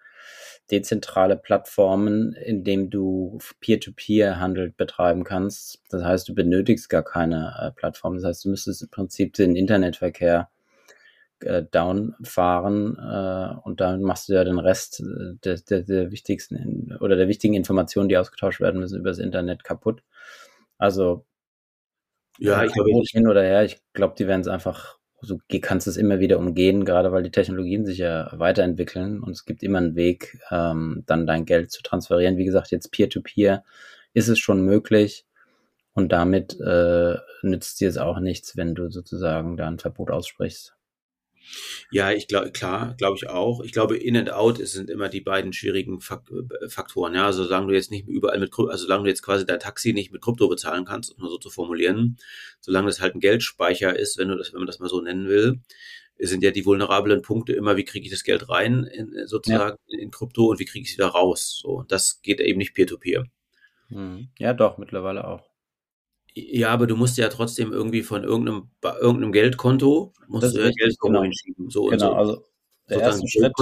dezentrale 0.71 1.37
Plattformen, 1.37 2.33
in 2.33 2.65
dem 2.65 2.89
du 2.89 3.39
Peer-to-Peer-Handel 3.61 4.71
betreiben 4.71 5.25
kannst. 5.25 5.83
Das 5.91 6.03
heißt, 6.03 6.29
du 6.29 6.35
benötigst 6.35 6.89
gar 6.89 7.03
keine 7.03 7.55
äh, 7.61 7.71
Plattform. 7.73 8.15
Das 8.15 8.25
heißt, 8.25 8.45
du 8.45 8.51
müsstest 8.51 8.83
im 8.83 8.89
Prinzip 8.89 9.35
den 9.35 9.55
Internetverkehr 9.55 10.49
äh, 11.43 11.65
downfahren 11.71 12.97
äh, 12.99 13.55
und 13.65 13.81
dann 13.81 14.03
machst 14.03 14.29
du 14.29 14.35
ja 14.35 14.45
den 14.45 14.59
Rest 14.59 15.01
äh, 15.01 15.37
der, 15.45 15.57
der, 15.59 15.83
der 15.83 16.11
wichtigsten 16.11 16.97
oder 17.01 17.17
der 17.17 17.29
wichtigen 17.29 17.55
Informationen, 17.55 18.09
die 18.09 18.19
ausgetauscht 18.19 18.61
werden 18.61 18.81
müssen, 18.81 18.99
über 18.99 19.11
das 19.11 19.19
Internet 19.19 19.65
kaputt. 19.65 20.03
Also 20.79 21.27
ja, 22.39 22.65
ich 22.65 22.73
glaube 22.73 22.91
hin 22.91 23.29
oder 23.29 23.43
her, 23.43 23.65
ich 23.65 23.81
glaube, 23.93 24.15
die 24.19 24.27
werden 24.27 24.41
es 24.41 24.49
einfach 24.49 24.99
so 25.23 25.39
kannst 25.61 25.87
es 25.87 25.97
immer 25.97 26.19
wieder 26.19 26.39
umgehen, 26.39 26.85
gerade 26.85 27.13
weil 27.13 27.23
die 27.23 27.31
Technologien 27.31 27.87
sich 27.87 27.99
ja 27.99 28.29
weiterentwickeln 28.33 29.23
und 29.23 29.31
es 29.31 29.45
gibt 29.45 29.63
immer 29.63 29.79
einen 29.79 29.95
Weg, 29.95 30.39
ähm, 30.51 31.05
dann 31.07 31.29
dein 31.29 31.45
Geld 31.45 31.71
zu 31.71 31.83
transferieren. 31.83 32.39
Wie 32.39 32.45
gesagt, 32.45 32.73
jetzt 32.73 32.91
Peer-to-Peer 32.91 33.59
-Peer 33.59 33.63
ist 34.15 34.29
es 34.29 34.41
schon 34.41 34.65
möglich 34.65 35.25
und 35.93 36.11
damit 36.11 36.59
äh, 36.61 37.17
nützt 37.43 37.81
dir 37.81 37.89
es 37.89 37.99
auch 37.99 38.19
nichts, 38.19 38.57
wenn 38.57 38.75
du 38.75 38.91
sozusagen 38.91 39.57
da 39.57 39.69
ein 39.69 39.79
Verbot 39.79 40.11
aussprichst. 40.11 40.75
Ja, 41.91 42.13
ich 42.13 42.29
glaube, 42.29 42.53
klar, 42.53 42.95
glaube 42.97 43.17
ich 43.17 43.29
auch. 43.29 43.63
Ich 43.63 43.73
glaube, 43.73 43.97
In 43.97 44.17
and 44.17 44.33
Out 44.33 44.59
sind 44.67 44.91
immer 44.91 45.09
die 45.09 45.21
beiden 45.21 45.53
schwierigen 45.53 45.99
äh, 45.99 46.69
Faktoren. 46.69 47.15
Ja, 47.15 47.27
also 47.27 47.45
solange 47.45 47.69
du 47.69 47.75
jetzt 47.75 47.91
nicht 47.91 48.09
überall 48.09 48.39
mit, 48.39 48.53
also 48.57 48.85
solange 48.85 49.05
du 49.05 49.11
jetzt 49.11 49.23
quasi 49.23 49.45
dein 49.45 49.61
Taxi 49.61 49.93
nicht 49.93 50.13
mit 50.13 50.23
Krypto 50.23 50.49
bezahlen 50.49 50.85
kannst, 50.85 51.17
um 51.17 51.29
so 51.29 51.39
zu 51.39 51.51
formulieren, 51.51 52.19
solange 52.61 52.87
das 52.87 53.01
halt 53.01 53.15
ein 53.15 53.21
Geldspeicher 53.21 53.99
ist, 53.99 54.19
wenn 54.19 54.29
du 54.29 54.37
das, 54.37 54.53
wenn 54.53 54.61
man 54.61 54.67
das 54.67 54.79
mal 54.79 54.89
so 54.89 55.01
nennen 55.01 55.29
will, 55.29 55.61
sind 56.19 56.43
ja 56.43 56.51
die 56.51 56.65
vulnerablen 56.65 57.23
Punkte 57.23 57.53
immer, 57.53 57.77
wie 57.77 57.85
kriege 57.85 58.05
ich 58.05 58.13
das 58.13 58.23
Geld 58.23 58.49
rein, 58.49 58.85
in, 58.85 59.27
sozusagen 59.27 59.79
ja. 59.87 59.99
in, 59.99 60.11
Krypto 60.11 60.47
und 60.47 60.61
wie 60.61 60.65
kriege 60.65 60.85
ich 60.85 60.93
es 60.93 60.99
wieder 60.99 61.09
raus. 61.09 61.61
So, 61.63 61.85
das 61.89 62.21
geht 62.23 62.41
eben 62.41 62.59
nicht 62.59 62.75
peer-to-peer. 62.75 63.23
-peer. 63.23 63.27
Hm. 63.89 64.29
Ja, 64.39 64.55
doch, 64.55 64.79
mittlerweile 64.79 65.27
auch. 65.27 65.52
Ja, 66.35 66.71
aber 66.71 66.87
du 66.87 66.97
musst 66.97 67.19
ja 67.19 67.29
trotzdem 67.29 67.73
irgendwie 67.73 68.03
von 68.03 68.25
irgendeinem, 68.25 68.71
irgendeinem 68.83 69.33
Geldkonto 69.33 70.15
musst 70.29 70.45
das 70.45 70.55
du 70.55 70.61
ja 70.61 70.71
Geld 70.71 70.99
genau. 71.01 71.23
hinschieben. 71.23 71.71
So 71.71 71.85
genau, 71.85 71.93
und 71.93 71.99
so. 71.99 72.15
also 72.15 72.47
der 72.89 73.01
erste 73.01 73.29
Schritt. 73.29 73.53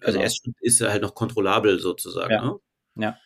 Also 0.00 0.18
genau. 0.18 0.30
Schritt 0.30 0.54
ist 0.60 0.80
halt 0.80 1.02
noch 1.02 1.14
kontrollabel 1.14 1.78
sozusagen. 1.80 2.32
Ja. 2.32 2.44
Ne? 2.44 2.58
ja. 2.96 3.18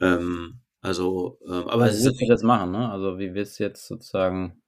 Ähm, 0.00 0.60
also, 0.80 1.38
ähm, 1.46 1.68
aber 1.68 1.84
also 1.84 1.98
wie 1.98 2.04
willst 2.04 2.20
du 2.20 2.26
das 2.26 2.42
machen, 2.42 2.72
ne? 2.72 2.90
Also 2.90 3.18
wie 3.18 3.34
willst 3.34 3.58
du 3.58 3.64
jetzt 3.64 3.86
sozusagen 3.86 4.62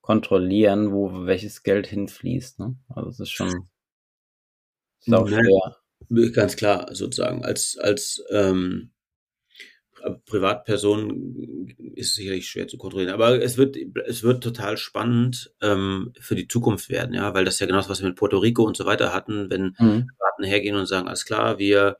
kontrollieren, 0.00 0.92
wo 0.92 1.26
welches 1.26 1.62
Geld 1.62 1.86
hinfließt, 1.86 2.60
ne? 2.60 2.76
Also 2.88 3.10
es 3.10 3.20
ist 3.20 3.30
schon 3.30 3.68
sau 5.00 5.26
schwer. 5.26 5.76
Ganz 6.32 6.56
klar, 6.56 6.94
sozusagen, 6.94 7.44
als, 7.44 7.78
als 7.78 8.22
ähm, 8.30 8.93
Privatpersonen 10.26 11.74
ist 11.94 12.14
sicherlich 12.14 12.48
schwer 12.48 12.68
zu 12.68 12.76
kontrollieren. 12.78 13.14
Aber 13.14 13.40
es 13.40 13.56
wird, 13.56 13.76
es 14.06 14.22
wird 14.22 14.42
total 14.42 14.76
spannend 14.76 15.52
ähm, 15.62 16.12
für 16.20 16.34
die 16.34 16.48
Zukunft 16.48 16.88
werden, 16.90 17.14
ja, 17.14 17.34
weil 17.34 17.44
das 17.44 17.58
ja 17.58 17.66
genau 17.66 17.78
das, 17.78 17.88
was 17.88 18.00
wir 18.00 18.08
mit 18.08 18.16
Puerto 18.18 18.38
Rico 18.38 18.64
und 18.64 18.76
so 18.76 18.86
weiter 18.86 19.12
hatten, 19.12 19.50
wenn 19.50 19.74
mhm. 19.78 20.10
Staaten 20.14 20.44
hergehen 20.44 20.76
und 20.76 20.86
sagen, 20.86 21.08
alles 21.08 21.24
klar, 21.24 21.58
wir 21.58 21.96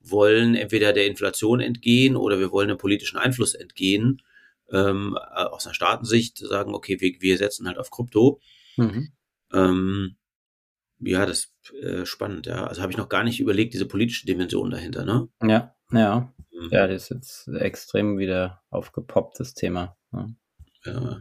wollen 0.00 0.54
entweder 0.54 0.92
der 0.92 1.06
Inflation 1.06 1.60
entgehen 1.60 2.16
oder 2.16 2.38
wir 2.38 2.52
wollen 2.52 2.68
dem 2.68 2.78
politischen 2.78 3.18
Einfluss 3.18 3.54
entgehen, 3.54 4.22
ähm, 4.70 5.16
aus 5.16 5.66
einer 5.66 5.74
Staatensicht 5.74 6.38
sagen, 6.38 6.74
okay, 6.74 7.00
wir, 7.00 7.16
wir 7.20 7.38
setzen 7.38 7.66
halt 7.66 7.78
auf 7.78 7.90
Krypto. 7.90 8.40
Mhm. 8.76 9.12
Ähm, 9.52 10.16
ja, 11.00 11.26
das 11.26 11.52
ist 11.62 11.74
äh, 11.74 12.06
spannend, 12.06 12.46
ja. 12.46 12.66
Also 12.66 12.82
habe 12.82 12.92
ich 12.92 12.98
noch 12.98 13.08
gar 13.08 13.24
nicht 13.24 13.40
überlegt, 13.40 13.74
diese 13.74 13.86
politische 13.86 14.26
Dimension 14.26 14.70
dahinter, 14.70 15.04
ne? 15.04 15.28
Ja, 15.42 15.74
ja. 15.92 16.32
Mhm. 16.58 16.68
Ja, 16.70 16.86
das 16.86 17.02
ist 17.04 17.10
jetzt 17.10 17.48
extrem 17.48 18.18
wieder 18.18 18.62
aufgepoppt, 18.70 19.40
das 19.40 19.54
Thema. 19.54 19.96
Ne? 20.10 20.34
Ja. 20.84 21.20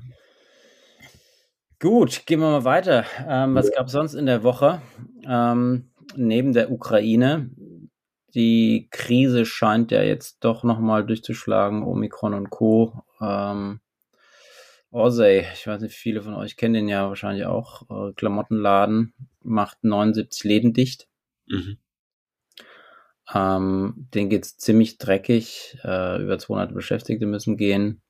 Gut, 1.79 2.25
gehen 2.25 2.39
wir 2.39 2.49
mal 2.49 2.63
weiter. 2.63 3.05
Ähm, 3.27 3.53
was 3.53 3.71
gab 3.71 3.87
es 3.87 3.91
sonst 3.91 4.15
in 4.15 4.25
der 4.25 4.43
Woche? 4.43 4.81
Ähm, 5.27 5.91
neben 6.15 6.53
der 6.53 6.71
Ukraine. 6.71 7.51
Die 8.33 8.87
Krise 8.91 9.45
scheint 9.45 9.91
ja 9.91 10.01
jetzt 10.01 10.43
doch 10.43 10.63
nochmal 10.63 11.05
durchzuschlagen, 11.05 11.83
Omikron 11.83 12.33
und 12.33 12.49
Co. 12.49 13.03
Ähm, 13.21 13.79
Orsay, 14.89 15.45
ich 15.53 15.67
weiß 15.67 15.81
nicht, 15.81 15.95
viele 15.95 16.21
von 16.21 16.33
euch 16.33 16.57
kennen 16.57 16.73
den 16.73 16.87
ja 16.87 17.07
wahrscheinlich 17.07 17.45
auch. 17.45 17.83
Äh, 17.89 18.13
Klamottenladen 18.13 19.13
macht 19.43 19.83
79 19.83 20.43
Läden 20.43 20.73
dicht. 20.73 21.07
Mhm. 21.47 21.77
Ähm, 23.33 24.07
denen 24.13 24.29
geht 24.29 24.45
es 24.45 24.57
ziemlich 24.57 24.97
dreckig. 24.97 25.77
Äh, 25.83 26.21
über 26.21 26.39
200 26.39 26.73
Beschäftigte 26.73 27.25
müssen 27.25 27.57
gehen. 27.57 28.01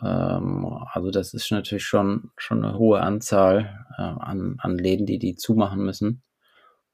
Ähm, 0.00 0.64
also 0.92 1.10
das 1.10 1.34
ist 1.34 1.50
natürlich 1.50 1.84
schon, 1.84 2.30
schon 2.36 2.64
eine 2.64 2.78
hohe 2.78 3.00
Anzahl 3.00 3.86
äh, 3.98 4.02
an, 4.02 4.56
an 4.58 4.78
Läden, 4.78 5.06
die 5.06 5.18
die 5.18 5.34
zumachen 5.34 5.84
müssen. 5.84 6.22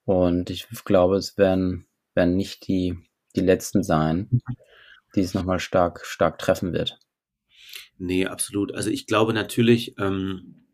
Und 0.05 0.49
ich 0.51 0.67
glaube, 0.85 1.17
es 1.17 1.37
werden, 1.37 1.87
werden 2.15 2.37
nicht 2.37 2.67
die, 2.67 2.97
die 3.37 3.43
letzten 3.43 3.83
sein, 3.83 4.41
die 5.15 5.21
es 5.21 5.35
nochmal 5.35 5.61
stark, 5.61 6.05
stark 6.07 6.39
treffen 6.39 6.73
wird. 6.73 6.99
Nee, 7.99 8.27
absolut. 8.27 8.75
Also 8.75 8.91
ich 8.91 9.07
glaube 9.07 9.35
natürlich, 9.35 9.99
ähm, 9.99 10.65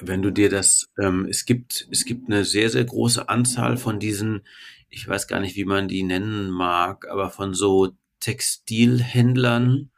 wenn 0.00 0.22
du 0.22 0.30
dir 0.30 0.48
das, 0.48 0.88
ähm, 0.98 1.26
es 1.28 1.44
gibt, 1.44 1.86
es 1.90 2.04
gibt 2.04 2.28
eine 2.28 2.44
sehr, 2.44 2.70
sehr 2.70 2.84
große 2.84 3.28
Anzahl 3.28 3.76
von 3.76 4.00
diesen, 4.00 4.42
ich 4.88 5.06
weiß 5.06 5.26
gar 5.28 5.40
nicht, 5.40 5.56
wie 5.56 5.64
man 5.64 5.88
die 5.88 6.02
nennen 6.02 6.50
mag, 6.50 7.08
aber 7.08 7.30
von 7.30 7.54
so 7.54 7.92
Textilhändlern, 8.20 9.90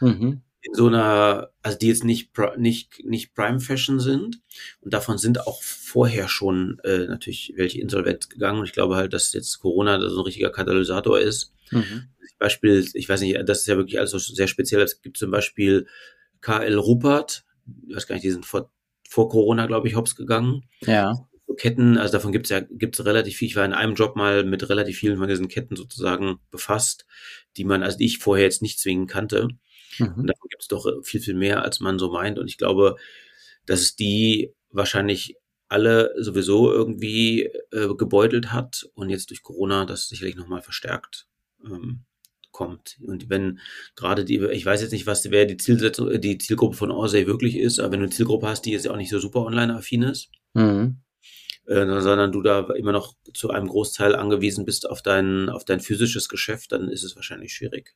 mhm. 0.00 0.42
in 0.60 0.74
so 0.74 0.88
einer, 0.88 1.50
also 1.62 1.78
die 1.78 1.88
jetzt 1.88 2.04
nicht, 2.04 2.30
nicht, 2.56 3.04
nicht 3.04 3.34
Prime 3.34 3.60
Fashion 3.60 4.00
sind. 4.00 4.40
Und 4.80 4.92
davon 4.94 5.18
sind 5.18 5.46
auch 5.46 5.62
vorher 5.62 6.28
schon 6.28 6.78
äh, 6.84 7.06
natürlich 7.06 7.54
welche 7.56 7.80
insolvent 7.80 8.30
gegangen. 8.30 8.60
Und 8.60 8.66
ich 8.66 8.72
glaube 8.72 8.96
halt, 8.96 9.12
dass 9.12 9.32
jetzt 9.32 9.58
Corona 9.60 10.00
so 10.08 10.20
ein 10.20 10.24
richtiger 10.24 10.50
Katalysator 10.50 11.18
ist. 11.18 11.52
Mhm. 11.70 12.08
Beispiel, 12.38 12.86
ich 12.92 13.08
weiß 13.08 13.20
nicht, 13.22 13.38
das 13.46 13.60
ist 13.60 13.68
ja 13.68 13.76
wirklich 13.76 13.98
alles 13.98 14.10
so 14.10 14.18
sehr 14.18 14.48
speziell. 14.48 14.82
Es 14.82 15.00
gibt 15.00 15.16
zum 15.16 15.30
Beispiel 15.30 15.86
KL 16.40 16.76
Rupert, 16.76 17.44
ich 17.88 17.96
weiß 17.96 18.06
gar 18.06 18.14
nicht, 18.14 18.24
die 18.24 18.30
sind 18.30 18.44
vor 18.44 18.70
vor 19.08 19.28
Corona, 19.28 19.66
glaube 19.66 19.86
ich, 19.88 19.94
hops 19.94 20.16
gegangen. 20.16 20.64
Ja. 20.80 21.14
So 21.46 21.54
Ketten, 21.54 21.98
also 21.98 22.12
davon 22.12 22.32
gibt 22.32 22.46
es 22.46 22.50
ja 22.50 22.60
gibt's 22.60 23.04
relativ 23.04 23.36
viel. 23.36 23.48
Ich 23.48 23.56
war 23.56 23.64
in 23.64 23.72
einem 23.72 23.94
Job 23.94 24.16
mal 24.16 24.44
mit 24.44 24.68
relativ 24.68 24.98
vielen 24.98 25.18
von 25.18 25.28
diesen 25.28 25.48
Ketten 25.48 25.76
sozusagen 25.76 26.38
befasst, 26.50 27.06
die 27.56 27.64
man, 27.64 27.82
also 27.82 27.98
die 27.98 28.06
ich 28.06 28.18
vorher 28.18 28.44
jetzt 28.44 28.62
nicht 28.62 28.80
zwingend 28.80 29.10
kannte. 29.10 29.48
Mhm. 29.98 30.14
Und 30.16 30.26
davon 30.26 30.48
gibt 30.48 30.62
es 30.62 30.68
doch 30.68 30.86
viel, 31.02 31.20
viel 31.20 31.34
mehr, 31.34 31.62
als 31.62 31.80
man 31.80 31.98
so 31.98 32.10
meint. 32.10 32.38
Und 32.38 32.48
ich 32.48 32.58
glaube, 32.58 32.96
dass 33.66 33.80
es 33.80 33.96
die 33.96 34.54
wahrscheinlich 34.70 35.36
alle 35.68 36.14
sowieso 36.18 36.72
irgendwie 36.72 37.50
äh, 37.72 37.94
gebeutelt 37.96 38.52
hat 38.52 38.88
und 38.94 39.10
jetzt 39.10 39.30
durch 39.30 39.42
Corona 39.42 39.86
das 39.86 40.08
sicherlich 40.08 40.36
nochmal 40.36 40.62
verstärkt. 40.62 41.26
Ähm, 41.64 42.04
kommt. 42.54 42.96
Und 43.02 43.28
wenn 43.28 43.58
gerade 43.96 44.24
die, 44.24 44.38
ich 44.38 44.64
weiß 44.64 44.80
jetzt 44.80 44.92
nicht, 44.92 45.06
was 45.06 45.30
wer 45.30 45.44
die 45.44 45.58
Zielsetzung, 45.58 46.18
die 46.20 46.38
Zielgruppe 46.38 46.76
von 46.76 46.90
Orsay 46.90 47.26
wirklich 47.26 47.56
ist, 47.56 47.80
aber 47.80 47.92
wenn 47.92 48.00
du 48.00 48.06
eine 48.06 48.14
Zielgruppe 48.14 48.46
hast, 48.46 48.62
die 48.62 48.70
jetzt 48.70 48.88
auch 48.88 48.96
nicht 48.96 49.10
so 49.10 49.18
super 49.18 49.40
online-affin 49.40 50.02
ist, 50.04 50.30
mhm. 50.54 50.98
Äh, 51.66 51.86
sondern 52.00 52.32
du 52.32 52.42
da 52.42 52.68
immer 52.74 52.92
noch 52.92 53.14
zu 53.32 53.50
einem 53.50 53.68
Großteil 53.68 54.14
angewiesen 54.14 54.64
bist 54.64 54.88
auf 54.88 55.02
dein, 55.02 55.48
auf 55.48 55.64
dein 55.64 55.80
physisches 55.80 56.28
Geschäft, 56.28 56.72
dann 56.72 56.88
ist 56.88 57.04
es 57.04 57.16
wahrscheinlich 57.16 57.54
schwierig. 57.54 57.94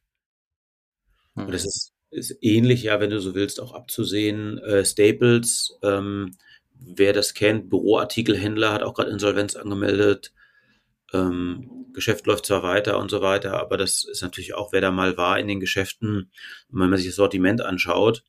Mhm. 1.35 1.46
Und 1.46 1.52
das 1.52 1.64
ist, 1.64 1.92
ist 2.11 2.37
ähnlich, 2.40 2.85
ja, 2.85 3.00
wenn 3.00 3.11
du 3.11 3.20
so 3.20 3.35
willst, 3.35 3.61
auch 3.61 3.74
abzusehen. 3.74 4.59
Äh, 4.59 4.85
Staples, 4.85 5.78
ähm, 5.83 6.37
wer 6.72 7.12
das 7.12 7.35
kennt, 7.35 7.68
Büroartikelhändler 7.70 8.72
hat 8.72 8.83
auch 8.83 8.94
gerade 8.94 9.11
Insolvenz 9.11 9.57
angemeldet. 9.57 10.33
Ähm, 11.12 11.87
Geschäft 11.92 12.26
läuft 12.26 12.46
zwar 12.46 12.62
weiter 12.62 12.98
und 12.98 13.11
so 13.11 13.22
weiter, 13.22 13.59
aber 13.61 13.76
das 13.76 14.04
ist 14.04 14.22
natürlich 14.22 14.54
auch, 14.54 14.72
wer 14.72 14.81
da 14.81 14.90
mal 14.90 15.16
war 15.16 15.38
in 15.38 15.48
den 15.48 15.59
Geschäften, 15.59 16.31
wenn 16.68 16.90
man 16.90 16.96
sich 16.96 17.07
das 17.07 17.16
Sortiment 17.16 17.61
anschaut, 17.62 18.24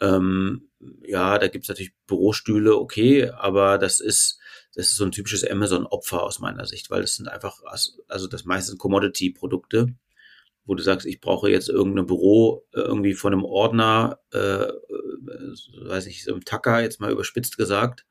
ähm, 0.00 0.68
ja, 1.06 1.38
da 1.38 1.48
gibt 1.48 1.64
es 1.64 1.68
natürlich 1.68 1.94
Bürostühle, 2.06 2.76
okay, 2.76 3.30
aber 3.30 3.78
das 3.78 4.00
ist, 4.00 4.38
das 4.74 4.86
ist 4.86 4.96
so 4.96 5.04
ein 5.04 5.12
typisches 5.12 5.48
Amazon-Opfer 5.48 6.22
aus 6.22 6.40
meiner 6.40 6.66
Sicht, 6.66 6.90
weil 6.90 7.02
das 7.02 7.14
sind 7.14 7.28
einfach, 7.28 7.62
also 8.08 8.26
das 8.26 8.44
meiste 8.44 8.70
sind 8.70 8.78
Commodity-Produkte, 8.78 9.94
wo 10.64 10.74
du 10.74 10.82
sagst, 10.82 11.06
ich 11.06 11.20
brauche 11.20 11.50
jetzt 11.50 11.68
irgendein 11.68 12.06
Büro 12.06 12.66
äh, 12.72 12.80
irgendwie 12.80 13.14
von 13.14 13.32
einem 13.32 13.44
Ordner, 13.44 14.20
äh, 14.32 14.38
äh, 14.38 14.72
weiß 15.88 16.06
ich, 16.06 16.24
so 16.24 16.32
einem 16.32 16.44
Tacker, 16.44 16.80
jetzt 16.80 17.00
mal 17.00 17.12
überspitzt 17.12 17.56
gesagt, 17.56 18.06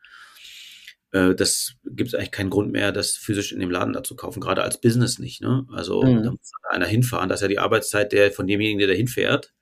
äh, 1.12 1.36
das 1.36 1.76
gibt 1.84 2.10
es 2.10 2.15
eigentlich 2.15 2.32
keinen 2.32 2.49
Grund 2.49 2.71
mehr, 2.71 2.91
das 2.91 3.12
physisch 3.12 3.52
in 3.52 3.60
dem 3.60 3.71
Laden 3.71 3.93
da 3.93 4.04
zu 4.04 4.15
kaufen, 4.15 4.39
gerade 4.39 4.63
als 4.63 4.80
Business 4.80 5.19
nicht. 5.19 5.41
Ne? 5.41 5.65
Also 5.71 6.04
mhm. 6.04 6.23
da 6.23 6.32
muss 6.32 6.52
einer 6.69 6.88
hinfahren. 6.88 7.30
Das 7.30 7.39
ist 7.39 7.43
ja 7.43 7.47
die 7.47 7.60
Arbeitszeit 7.60 8.12
der, 8.12 8.32
von 8.32 8.47
demjenigen, 8.47 8.80
der 8.80 8.88
da 8.88 8.93
hinfährt, 8.93 9.54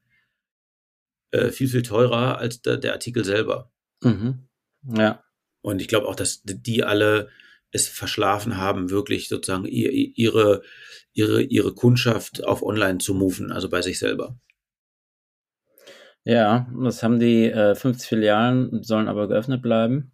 äh, 1.31 1.49
viel, 1.49 1.67
viel 1.67 1.83
teurer 1.83 2.37
als 2.37 2.61
der, 2.61 2.77
der 2.77 2.93
Artikel 2.93 3.23
selber. 3.25 3.71
Mhm. 4.01 4.47
Ja. 4.83 5.23
Und 5.61 5.81
ich 5.81 5.87
glaube 5.87 6.07
auch, 6.07 6.15
dass 6.15 6.41
die 6.43 6.83
alle 6.83 7.29
es 7.71 7.87
verschlafen 7.87 8.57
haben, 8.57 8.89
wirklich 8.89 9.29
sozusagen 9.29 9.65
ihre, 9.65 10.61
ihre, 11.13 11.41
ihre 11.41 11.73
Kundschaft 11.73 12.43
auf 12.43 12.63
online 12.63 12.97
zu 12.97 13.13
moven, 13.13 13.51
also 13.51 13.69
bei 13.69 13.81
sich 13.81 13.99
selber. 13.99 14.35
Ja, 16.23 16.67
das 16.83 17.01
haben 17.01 17.19
die 17.19 17.45
äh, 17.45 17.73
50 17.75 18.07
Filialen, 18.07 18.83
sollen 18.83 19.07
aber 19.07 19.27
geöffnet 19.27 19.61
bleiben. 19.61 20.11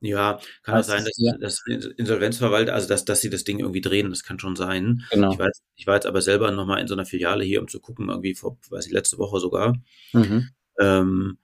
Ja, 0.00 0.40
kann 0.62 0.78
auch 0.78 0.82
sein, 0.82 1.04
dass, 1.04 1.12
ja. 1.18 1.36
dass 1.36 1.62
Insolvenzverwalter, 1.66 2.72
also 2.72 2.88
dass, 2.88 3.04
dass 3.04 3.20
sie 3.20 3.28
das 3.28 3.44
Ding 3.44 3.58
irgendwie 3.58 3.82
drehen, 3.82 4.08
das 4.08 4.22
kann 4.24 4.38
schon 4.38 4.56
sein. 4.56 5.02
Genau. 5.10 5.32
Ich, 5.32 5.38
war 5.38 5.46
jetzt, 5.46 5.62
ich 5.76 5.86
war 5.86 5.96
jetzt 5.96 6.06
aber 6.06 6.22
selber 6.22 6.50
nochmal 6.50 6.80
in 6.80 6.88
so 6.88 6.94
einer 6.94 7.04
Filiale 7.04 7.44
hier, 7.44 7.60
um 7.60 7.68
zu 7.68 7.80
gucken, 7.80 8.08
irgendwie 8.08 8.34
vor, 8.34 8.56
weiß 8.70 8.86
ich, 8.86 8.92
letzte 8.92 9.18
Woche 9.18 9.40
sogar. 9.40 9.76
Mhm. 10.14 10.48
Ähm, 10.78 11.38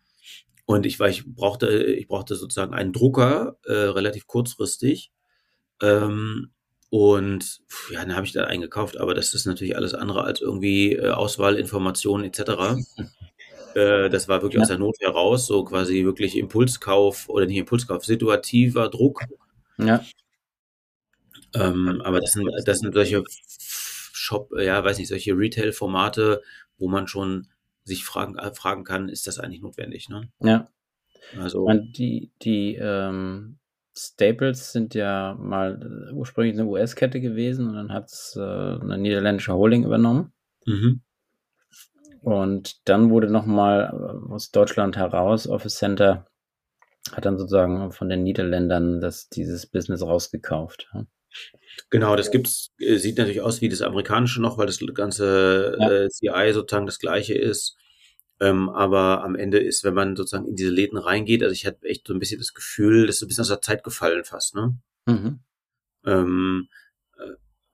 und 0.66 0.84
ich 0.84 0.98
war, 0.98 1.08
ich 1.08 1.24
brauchte, 1.24 1.68
ich 1.84 2.08
brauchte 2.08 2.34
sozusagen 2.34 2.74
einen 2.74 2.92
Drucker, 2.92 3.56
äh, 3.64 3.72
relativ 3.72 4.26
kurzfristig. 4.26 5.12
Ähm, 5.80 6.50
und 6.90 7.60
ja, 7.90 8.00
dann 8.00 8.16
habe 8.16 8.26
ich 8.26 8.32
da 8.32 8.44
eingekauft, 8.44 8.98
aber 8.98 9.14
das 9.14 9.34
ist 9.34 9.46
natürlich 9.46 9.76
alles 9.76 9.94
andere 9.94 10.24
als 10.24 10.40
irgendwie 10.40 10.92
äh, 10.92 11.10
Auswahl, 11.10 11.56
Informationen 11.56 12.24
etc. 12.24 12.76
Äh, 13.74 14.08
das 14.08 14.26
war 14.26 14.40
wirklich 14.40 14.56
ja. 14.56 14.62
aus 14.62 14.68
der 14.68 14.78
Not 14.78 14.96
heraus, 15.00 15.46
so 15.46 15.62
quasi 15.62 16.02
wirklich 16.02 16.34
Impulskauf 16.38 17.28
oder 17.28 17.44
nicht 17.44 17.58
Impulskauf, 17.58 18.06
situativer 18.06 18.88
Druck. 18.88 19.20
Ja. 19.76 20.02
Ähm, 21.52 22.00
aber 22.02 22.20
das 22.22 22.32
sind, 22.32 22.48
das 22.64 22.78
sind 22.78 22.94
solche 22.94 23.22
Shop, 23.28 24.50
ja, 24.58 24.82
weiß 24.82 24.96
nicht, 24.96 25.08
solche 25.08 25.36
Retail-Formate, 25.36 26.40
wo 26.78 26.88
man 26.88 27.06
schon 27.06 27.48
sich 27.86 28.04
fragen, 28.04 28.36
äh, 28.36 28.52
fragen 28.52 28.84
kann, 28.84 29.08
ist 29.08 29.26
das 29.26 29.38
eigentlich 29.38 29.62
notwendig, 29.62 30.08
ne? 30.08 30.28
Ja. 30.40 30.68
Also. 31.38 31.64
Meine, 31.64 31.86
die, 31.86 32.32
die, 32.42 32.76
ähm, 32.76 33.58
Staples 33.98 34.72
sind 34.72 34.94
ja 34.94 35.34
mal 35.40 36.10
ursprünglich 36.12 36.54
eine 36.54 36.66
US-Kette 36.66 37.20
gewesen 37.20 37.68
und 37.68 37.74
dann 37.74 37.92
hat 37.92 38.10
es 38.10 38.36
äh, 38.36 38.42
eine 38.42 38.98
niederländische 38.98 39.54
Holding 39.54 39.84
übernommen. 39.84 40.32
Mhm. 40.66 41.00
Und 42.20 42.88
dann 42.88 43.10
wurde 43.10 43.30
nochmal 43.30 43.90
äh, 43.92 44.32
aus 44.32 44.50
Deutschland 44.50 44.96
heraus, 44.96 45.48
Office 45.48 45.76
Center 45.76 46.26
hat 47.12 47.24
dann 47.24 47.38
sozusagen 47.38 47.92
von 47.92 48.08
den 48.08 48.24
Niederländern 48.24 49.00
das, 49.00 49.28
dieses 49.28 49.66
Business 49.66 50.02
rausgekauft. 50.02 50.90
Genau, 51.90 52.16
das 52.16 52.30
gibt's, 52.30 52.70
äh, 52.78 52.96
sieht 52.96 53.18
natürlich 53.18 53.42
aus 53.42 53.60
wie 53.60 53.68
das 53.68 53.82
amerikanische 53.82 54.40
noch, 54.40 54.58
weil 54.58 54.66
das 54.66 54.80
ganze 54.94 55.76
ja. 55.78 55.90
äh, 55.90 56.08
CI 56.08 56.52
sozusagen 56.52 56.86
das 56.86 56.98
gleiche 56.98 57.34
ist. 57.34 57.76
Ähm, 58.38 58.68
aber 58.68 59.24
am 59.24 59.34
Ende 59.34 59.58
ist, 59.58 59.84
wenn 59.84 59.94
man 59.94 60.16
sozusagen 60.16 60.46
in 60.46 60.56
diese 60.56 60.70
Läden 60.70 60.98
reingeht, 60.98 61.42
also 61.42 61.52
ich 61.52 61.64
hatte 61.64 61.86
echt 61.86 62.06
so 62.06 62.12
ein 62.12 62.18
bisschen 62.18 62.38
das 62.38 62.52
Gefühl, 62.52 63.06
das 63.06 63.16
ist 63.16 63.22
ein 63.22 63.28
bisschen 63.28 63.42
aus 63.42 63.48
der 63.48 63.62
Zeit 63.62 63.82
gefallen 63.82 64.24
fast, 64.24 64.54
ne? 64.54 64.76
Mhm. 65.06 65.40
Ähm, 66.04 66.68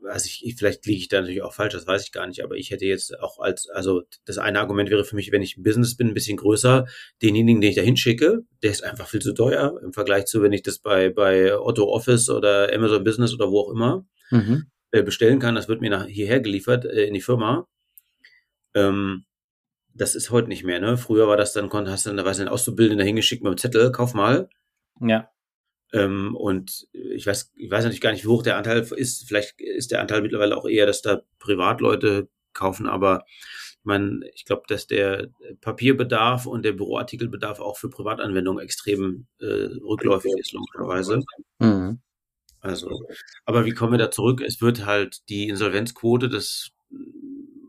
also 0.05 0.27
ich, 0.27 0.55
vielleicht 0.57 0.85
liege 0.87 0.99
ich 0.99 1.09
da 1.09 1.21
natürlich 1.21 1.43
auch 1.43 1.55
falsch, 1.55 1.75
das 1.75 1.87
weiß 1.87 2.05
ich 2.05 2.13
gar 2.13 2.27
nicht, 2.27 2.43
aber 2.43 2.57
ich 2.57 2.71
hätte 2.71 2.85
jetzt 2.85 3.19
auch 3.21 3.39
als, 3.39 3.69
also 3.69 4.03
das 4.25 4.39
eine 4.39 4.61
Argument 4.61 4.91
wäre 4.91 5.05
für 5.05 5.17
mich, 5.17 5.33
wenn 5.33 5.43
ich 5.43 5.57
im 5.57 5.63
Business 5.63 5.97
bin, 5.97 6.09
ein 6.09 6.15
bisschen 6.15 6.37
größer, 6.37 6.87
denjenigen, 7.23 7.61
den 7.61 7.71
ich 7.71 7.77
da 7.77 7.83
hinschicke, 7.83 8.41
der 8.63 8.71
ist 8.71 8.85
einfach 8.85 9.09
viel 9.09 9.21
zu 9.21 9.33
teuer 9.33 9.81
im 9.83 9.93
Vergleich 9.93 10.27
zu, 10.27 10.43
wenn 10.43 10.53
ich 10.53 10.63
das 10.63 10.79
bei, 10.79 11.11
bei 11.11 11.59
Otto 11.59 11.89
Office 11.89 12.31
oder 12.31 12.73
Amazon 12.73 13.05
Business 13.05 13.35
oder 13.35 13.51
wo 13.51 13.61
auch 13.61 13.71
immer 13.71 14.07
mhm. 14.31 14.67
äh, 14.91 15.03
bestellen 15.03 15.39
kann, 15.39 15.55
das 15.55 15.69
wird 15.69 15.81
mir 15.81 15.91
nach, 15.91 16.07
hierher 16.07 16.41
geliefert 16.41 16.85
äh, 16.85 17.05
in 17.05 17.15
die 17.15 17.21
Firma. 17.21 17.67
Ähm, 18.75 19.25
das 19.95 20.15
ist 20.15 20.31
heute 20.31 20.49
nicht 20.49 20.65
mehr, 20.65 20.81
ne? 20.81 20.97
Früher 20.97 21.29
war 21.29 21.37
das 21.37 21.53
dann, 21.53 21.71
hast 21.73 22.07
du 22.07 22.11
dann, 22.11 22.17
da 22.17 22.25
weiß 22.25 22.41
ein 22.41 22.49
Auszubildender 22.49 23.05
hingeschickt 23.05 23.43
mit 23.43 23.53
dem 23.53 23.59
Zettel, 23.59 23.93
kauf 23.93 24.15
mal. 24.15 24.49
Ja. 25.01 25.32
Ähm, 25.93 26.35
und 26.37 26.89
ich 26.93 27.27
weiß, 27.27 27.53
ich 27.55 27.71
weiß 27.71 27.85
natürlich 27.85 28.01
gar 28.01 28.13
nicht, 28.13 28.25
wie 28.25 28.29
hoch 28.29 28.43
der 28.43 28.57
Anteil 28.57 28.81
ist. 28.97 29.29
Vielleicht 29.29 29.61
ist 29.61 29.91
der 29.91 30.01
Anteil 30.01 30.23
mittlerweile 30.23 30.57
auch 30.57 30.67
eher, 30.67 30.87
dass 30.87 31.03
da 31.03 31.23
Privatleute 31.39 32.29
kaufen, 32.55 32.87
aber 32.87 33.25
ich 33.27 33.85
meine, 33.85 34.21
ich 34.35 34.45
glaube, 34.45 34.63
dass 34.69 34.87
der 34.87 35.29
Papierbedarf 35.61 36.47
und 36.47 36.65
der 36.65 36.73
Büroartikelbedarf 36.73 37.59
auch 37.59 37.79
für 37.79 37.91
Privatanwendungen 37.91 38.63
extrem 38.63 39.27
äh, 39.41 39.45
rückläufig 39.45 40.33
ist, 40.39 40.53
logischerweise. 40.53 41.23
Mhm. 41.59 42.01
Also, 42.61 43.03
aber 43.45 43.65
wie 43.65 43.73
kommen 43.73 43.93
wir 43.93 43.99
da 43.99 44.13
zurück? 44.13 44.41
Es 44.41 44.61
wird 44.61 44.87
halt 44.87 45.29
die 45.29 45.49
Insolvenzquote, 45.49 46.29
das 46.29 46.71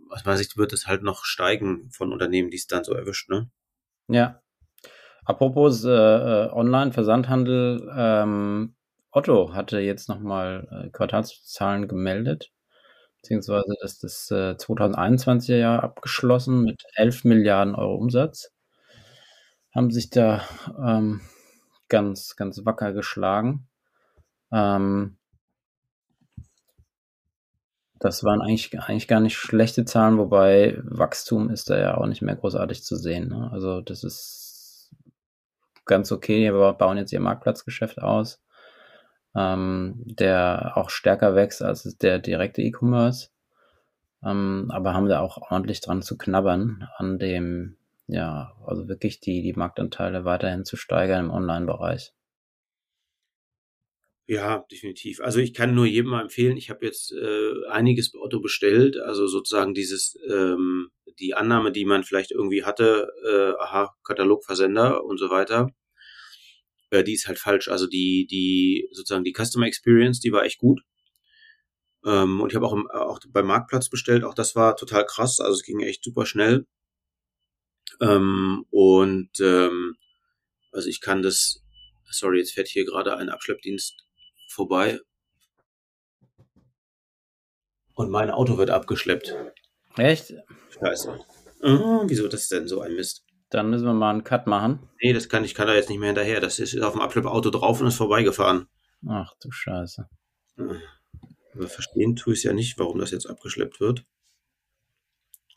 aus 0.10 0.24
meiner 0.24 0.38
Sicht 0.38 0.56
wird 0.56 0.72
es 0.72 0.86
halt 0.86 1.02
noch 1.02 1.26
steigen 1.26 1.90
von 1.90 2.14
Unternehmen, 2.14 2.52
die 2.52 2.58
es 2.58 2.68
dann 2.68 2.84
so 2.84 2.94
erwischt, 2.94 3.30
ne? 3.30 3.50
Ja, 4.08 4.43
Apropos 5.26 5.86
äh, 5.86 5.90
äh, 5.90 6.52
Online-Versandhandel 6.52 7.92
ähm, 7.96 8.76
Otto 9.12 9.54
hatte 9.54 9.80
jetzt 9.80 10.10
nochmal 10.10 10.68
äh, 10.72 10.90
Quartalszahlen 10.90 11.88
gemeldet, 11.88 12.52
beziehungsweise 13.22 13.76
das, 13.82 14.00
das 14.00 14.32
äh, 14.32 14.56
2021er 14.58 15.56
Jahr 15.56 15.84
abgeschlossen 15.84 16.64
mit 16.64 16.84
11 16.96 17.24
Milliarden 17.24 17.76
Euro 17.76 17.96
Umsatz. 17.96 18.52
Haben 19.74 19.92
sich 19.92 20.10
da 20.10 20.42
ähm, 20.84 21.22
ganz, 21.90 22.36
ganz 22.36 22.66
wacker 22.66 22.92
geschlagen. 22.92 23.68
Ähm, 24.52 25.18
das 28.00 28.24
waren 28.24 28.42
eigentlich, 28.42 28.78
eigentlich 28.78 29.08
gar 29.08 29.22
nicht 29.22 29.38
schlechte 29.38 29.86
Zahlen, 29.86 30.18
wobei 30.18 30.78
Wachstum 30.84 31.50
ist 31.50 31.70
da 31.70 31.80
ja 31.80 31.98
auch 31.98 32.08
nicht 32.08 32.22
mehr 32.22 32.36
großartig 32.36 32.84
zu 32.84 32.98
sehen. 32.98 33.30
Ne? 33.30 33.50
Also 33.52 33.80
das 33.80 34.04
ist 34.04 34.43
ganz 35.86 36.12
okay. 36.12 36.46
Die 36.46 36.52
bauen 36.52 36.98
jetzt 36.98 37.14
ihr 37.14 37.20
Marktplatzgeschäft 37.20 38.02
aus 38.02 38.44
ähm, 39.36 39.96
der 40.06 40.74
auch 40.76 40.90
stärker 40.90 41.36
wächst 41.36 41.62
als 41.62 41.98
der 41.98 42.20
direkte 42.20 42.62
E-Commerce. 42.62 43.30
Ähm, 44.24 44.70
aber 44.72 44.94
haben 44.94 45.10
da 45.10 45.20
auch 45.20 45.38
ordentlich 45.50 45.82
dran 45.82 46.02
zu 46.02 46.18
knabbern, 46.18 46.88
an 46.98 47.20
dem, 47.20 47.78
ja, 48.08 48.54
also 48.66 48.88
wirklich 48.88 49.20
die, 49.20 49.42
die 49.42 49.54
Marktanteile 49.54 50.24
weiterhin 50.24 50.66
zu 50.66 50.78
steigern 50.78 51.26
im 51.26 51.32
Online-Bereich. 51.32 52.14
Ja, 54.28 54.66
definitiv. 54.72 55.20
Also 55.20 55.40
ich 55.40 55.54
kann 55.54 55.76
nur 55.76 55.86
jedem 55.86 56.12
mal 56.12 56.22
empfehlen, 56.22 56.56
ich 56.56 56.70
habe 56.70 56.86
jetzt 56.86 57.12
äh, 57.12 57.68
einiges 57.70 58.12
bei 58.12 58.20
Otto 58.20 58.40
bestellt, 58.40 58.98
also 58.98 59.28
sozusagen 59.28 59.74
dieses, 59.74 60.18
ähm, 60.32 60.90
die 61.20 61.34
Annahme, 61.34 61.72
die 61.74 61.84
man 61.86 62.04
vielleicht 62.06 62.32
irgendwie 62.32 62.64
hatte, 62.64 63.10
äh, 63.26 63.62
aha, 63.62 63.94
Katalogversender 64.04 65.04
und 65.04 65.18
so 65.20 65.30
weiter, 65.30 65.68
äh, 66.92 67.04
die 67.04 67.14
ist 67.14 67.28
halt 67.28 67.40
falsch. 67.40 67.68
Also 67.68 67.88
die, 67.88 68.26
die, 68.30 68.88
sozusagen 68.94 69.24
die 69.26 69.34
Customer 69.34 69.66
Experience, 69.68 70.20
die 70.20 70.32
war 70.32 70.44
echt 70.46 70.60
gut. 70.60 70.82
Ähm, 72.06 72.40
und 72.42 72.50
ich 72.52 72.56
habe 72.56 72.66
auch, 72.66 72.74
im, 72.74 72.90
auch 72.92 73.20
beim 73.30 73.48
Marktplatz 73.48 73.90
bestellt, 73.90 74.24
auch 74.24 74.34
das 74.34 74.56
war 74.56 74.76
total 74.78 75.06
krass. 75.06 75.40
Also 75.42 75.54
es 75.56 75.64
ging 75.64 75.80
echt 75.82 76.04
super 76.04 76.26
schnell. 76.26 76.66
Ähm, 78.02 78.66
und 78.70 79.40
ähm, 79.40 79.96
also 80.72 80.90
ich 80.90 81.02
kann 81.02 81.22
das, 81.22 81.64
sorry, 82.10 82.40
jetzt 82.40 82.54
fährt 82.54 82.68
hier 82.68 82.86
gerade 82.86 83.16
ein 83.18 83.30
Abschleppdienst 83.30 84.03
vorbei. 84.54 85.00
Und 87.96 88.10
mein 88.10 88.32
Auto 88.32 88.58
wird 88.58 88.70
abgeschleppt. 88.70 89.36
Echt? 89.98 90.34
Scheiße. 90.70 91.20
Oh, 91.62 92.04
wieso 92.08 92.28
das 92.28 92.48
denn 92.48 92.68
so 92.68 92.82
ein 92.82 92.96
Mist? 92.96 93.24
Dann 93.50 93.70
müssen 93.70 93.86
wir 93.86 93.94
mal 93.94 94.10
einen 94.10 94.24
Cut 94.24 94.48
machen. 94.48 94.90
Nee, 95.02 95.14
das 95.14 95.30
kann 95.30 95.44
ich 95.44 95.54
kann 95.54 95.68
da 95.68 95.76
jetzt 95.76 95.90
nicht 95.90 96.00
mehr 96.00 96.08
hinterher. 96.08 96.40
Das 96.40 96.58
ist 96.58 96.80
auf 96.82 96.94
dem 96.94 97.02
Abschleppauto 97.02 97.52
drauf 97.52 97.82
und 97.82 97.88
ist 97.88 97.98
vorbeigefahren. 97.98 98.68
Ach 99.08 99.32
du 99.40 99.52
Scheiße. 99.52 100.10
Aber 100.58 101.68
verstehen 101.68 102.16
tue 102.16 102.34
ich 102.34 102.40
es 102.40 102.44
ja 102.44 102.54
nicht, 102.54 102.80
warum 102.80 103.00
das 103.00 103.12
jetzt 103.12 103.30
abgeschleppt 103.30 103.80
wird. 103.80 104.06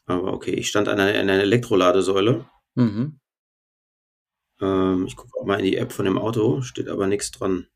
Aber 0.04 0.32
okay, 0.32 0.52
ich 0.52 0.68
stand 0.68 0.88
an 0.88 1.00
einer, 1.00 1.18
an 1.18 1.30
einer 1.30 1.42
Elektroladesäule. 1.42 2.48
Mhm. 2.74 3.18
Ähm, 4.60 5.06
ich 5.06 5.16
gucke 5.16 5.32
auch 5.40 5.46
mal 5.46 5.58
in 5.58 5.64
die 5.64 5.76
App 5.76 5.92
von 5.92 6.04
dem 6.04 6.18
Auto, 6.18 6.60
steht 6.62 6.88
aber 6.88 7.06
nichts 7.06 7.30
dran. 7.30 7.66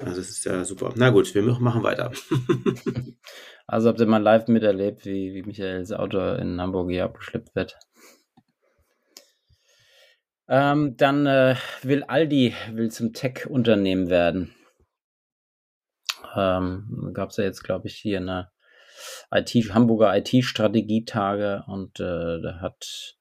Also 0.00 0.16
das 0.16 0.30
ist 0.30 0.44
ja 0.44 0.64
super. 0.64 0.92
Na 0.96 1.10
gut, 1.10 1.34
wir 1.34 1.42
machen 1.42 1.82
weiter. 1.82 2.12
also 3.66 3.88
habt 3.88 4.00
ihr 4.00 4.06
mal 4.06 4.22
live 4.22 4.48
miterlebt, 4.48 5.04
wie, 5.04 5.34
wie 5.34 5.42
Michaels 5.42 5.92
Auto 5.92 6.18
in 6.34 6.60
Hamburg 6.60 6.90
hier 6.90 7.04
abgeschleppt 7.04 7.54
wird. 7.54 7.78
Ähm, 10.46 10.96
dann 10.96 11.26
äh, 11.26 11.56
will 11.82 12.04
Aldi 12.04 12.54
will 12.72 12.90
zum 12.90 13.12
Tech-Unternehmen 13.12 14.10
werden. 14.10 14.54
Ähm, 16.36 17.10
Gab 17.14 17.30
es 17.30 17.38
ja 17.38 17.44
jetzt, 17.44 17.62
glaube 17.62 17.86
ich, 17.86 17.96
hier 17.96 18.18
eine 18.18 18.50
IT, 19.30 19.50
Hamburger 19.72 20.16
IT-Strategietage 20.16 21.64
und 21.66 21.98
äh, 22.00 22.40
da 22.40 22.58
hat 22.60 23.16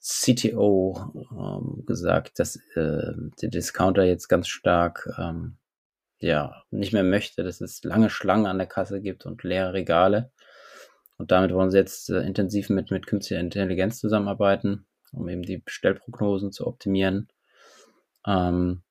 CTO 0.00 1.12
ähm, 1.32 1.84
gesagt, 1.84 2.38
dass 2.38 2.56
äh, 2.74 3.12
der 3.42 3.50
Discounter 3.50 4.04
jetzt 4.04 4.28
ganz 4.28 4.48
stark 4.48 5.08
ähm, 5.18 5.58
ja 6.20 6.62
nicht 6.70 6.92
mehr 6.92 7.02
möchte, 7.02 7.42
dass 7.42 7.60
es 7.60 7.82
lange 7.84 8.10
Schlangen 8.10 8.46
an 8.46 8.58
der 8.58 8.66
Kasse 8.66 9.00
gibt 9.00 9.26
und 9.26 9.42
leere 9.42 9.72
Regale. 9.72 10.30
Und 11.18 11.30
damit 11.30 11.52
wollen 11.52 11.70
sie 11.70 11.78
jetzt 11.78 12.10
äh, 12.10 12.20
intensiv 12.20 12.70
mit, 12.70 12.90
mit 12.90 13.06
künstlicher 13.06 13.40
Intelligenz 13.40 13.98
zusammenarbeiten, 13.98 14.86
um 15.12 15.28
eben 15.28 15.42
die 15.42 15.58
Bestellprognosen 15.58 16.52
zu 16.52 16.66
optimieren. 16.66 17.28
Ähm, 18.26 18.82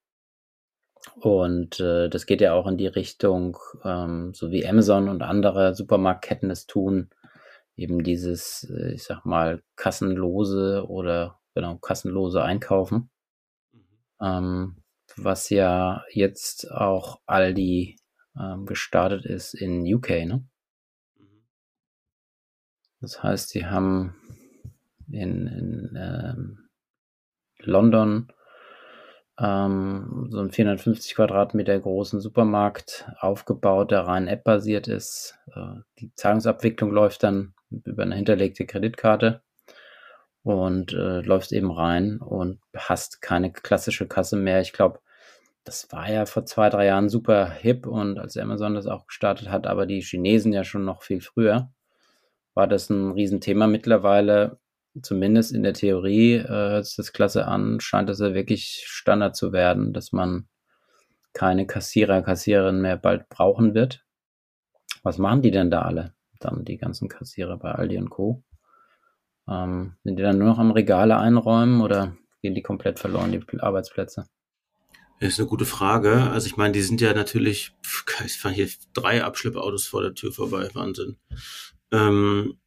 und 1.22 1.80
äh, 1.80 2.10
das 2.10 2.26
geht 2.26 2.42
ja 2.42 2.54
auch 2.54 2.68
in 2.68 2.78
die 2.78 2.88
Richtung, 2.88 3.58
ähm, 3.84 4.34
so 4.34 4.52
wie 4.52 4.68
Amazon 4.68 5.10
und 5.10 5.22
andere 5.22 5.74
Supermarktketten 5.74 6.52
es 6.52 6.68
tun, 6.68 7.10
eben 7.76 8.04
dieses, 8.04 8.70
äh, 8.70 8.94
ich 8.94 9.04
sag 9.04 9.26
mal, 9.26 9.64
kassenlose 9.76 10.86
oder 10.88 11.40
genau, 11.56 11.78
kassenlose 11.78 12.44
Einkaufen. 12.44 13.10
Mhm. 13.72 13.80
Ähm, 14.22 14.76
was 15.24 15.50
ja 15.50 16.04
jetzt 16.12 16.72
auch 16.72 17.22
Aldi 17.26 17.98
ähm, 18.40 18.66
gestartet 18.66 19.26
ist 19.26 19.54
in 19.54 19.82
UK, 19.94 20.10
ne? 20.26 20.48
Mhm. 21.18 21.46
Das 23.02 23.24
heißt, 23.24 23.50
sie 23.50 23.66
haben 23.66 24.16
in, 25.12 25.48
in 25.48 25.98
ähm, 25.98 26.70
London 27.60 28.32
ähm, 29.40 30.28
so 30.30 30.40
einen 30.40 30.52
450 30.52 31.16
Quadratmeter 31.16 31.80
großen 31.80 32.20
Supermarkt 32.20 33.10
aufgebaut, 33.20 33.92
der 33.92 34.02
rein 34.02 34.28
App-basiert 34.28 34.88
ist. 34.88 35.38
Äh, 35.56 35.82
die 36.00 36.14
Zahlungsabwicklung 36.16 36.92
läuft 36.92 37.24
dann 37.24 37.54
über 37.70 38.04
eine 38.04 38.16
hinterlegte 38.16 38.66
Kreditkarte 38.66 39.42
und 40.44 40.94
äh, 40.94 41.22
läufst 41.22 41.52
eben 41.54 41.72
rein 41.72 42.20
und 42.20 42.60
hast 42.76 43.22
keine 43.22 43.52
klassische 43.52 44.08
Kasse 44.08 44.36
mehr. 44.36 44.62
Ich 44.62 44.74
glaube, 44.74 45.00
das 45.64 45.92
war 45.92 46.10
ja 46.10 46.26
vor 46.26 46.46
zwei, 46.46 46.70
drei 46.70 46.88
Jahren 46.88 47.10
super 47.10 47.50
hip 47.50 47.86
und 47.86 48.20
als 48.20 48.38
Amazon 48.38 48.74
das 48.74 48.88
auch 48.88 49.08
gestartet 49.08 49.50
hat, 49.50 49.68
aber 49.68 49.86
die 49.86 50.02
Chinesen 50.02 50.54
ja 50.54 50.64
schon 50.64 50.86
noch 50.86 51.04
viel 51.04 51.22
früher, 51.22 51.72
war 52.54 52.68
das 52.68 52.90
ein 52.90 53.12
Riesenthema. 53.12 53.68
Mittlerweile, 53.68 54.60
zumindest 55.02 55.54
in 55.54 55.64
der 55.64 55.74
Theorie, 55.74 56.36
äh, 56.36 56.48
hört 56.48 56.86
sich 56.86 56.96
das 56.96 57.14
klasse 57.14 57.48
an, 57.48 57.80
scheint 57.80 58.10
das 58.10 58.20
ja 58.20 58.34
wirklich 58.34 58.84
Standard 58.86 59.36
zu 59.36 59.54
werden, 59.54 59.94
dass 59.94 60.12
man 60.12 60.48
keine 61.34 61.68
Kassierer, 61.68 62.22
Kassiererin 62.22 62.82
mehr 62.82 62.98
bald 62.98 63.30
brauchen 63.30 63.76
wird. 63.76 64.04
Was 65.04 65.18
machen 65.18 65.42
die 65.42 65.52
denn 65.52 65.72
da 65.72 65.84
alle? 65.84 66.14
dann 66.40 66.66
die 66.66 66.78
ganzen 66.78 67.10
Kassierer 67.10 67.58
bei 67.58 67.72
Aldi 67.72 67.98
und 67.98 68.10
Co. 68.10 68.44
Ähm, 69.48 69.96
sind 70.04 70.18
die 70.18 70.24
dann 70.24 70.38
nur 70.38 70.48
noch 70.48 70.60
am 70.60 70.72
Regale 70.72 71.18
einräumen 71.18 71.82
oder 71.82 72.16
gehen 72.42 72.56
die 72.56 72.62
komplett 72.62 73.00
verloren, 73.00 73.32
die 73.32 73.60
Arbeitsplätze? 73.60 74.26
Das 75.20 75.34
ist 75.34 75.40
eine 75.40 75.50
gute 75.50 75.66
Frage. 75.66 76.30
Also 76.32 76.48
ich 76.48 76.56
meine, 76.56 76.72
die 76.72 76.82
sind 76.82 77.02
ja 77.02 77.14
natürlich, 77.14 77.74
ich 78.26 78.38
fand 78.38 78.56
hier 78.56 78.70
drei 78.94 79.24
Abschleppautos 79.24 79.86
vor 79.86 80.02
der 80.02 80.14
Tür 80.14 80.32
vorbei, 80.32 80.70
Wahnsinn. 80.74 81.18
Ähm, 81.92 82.58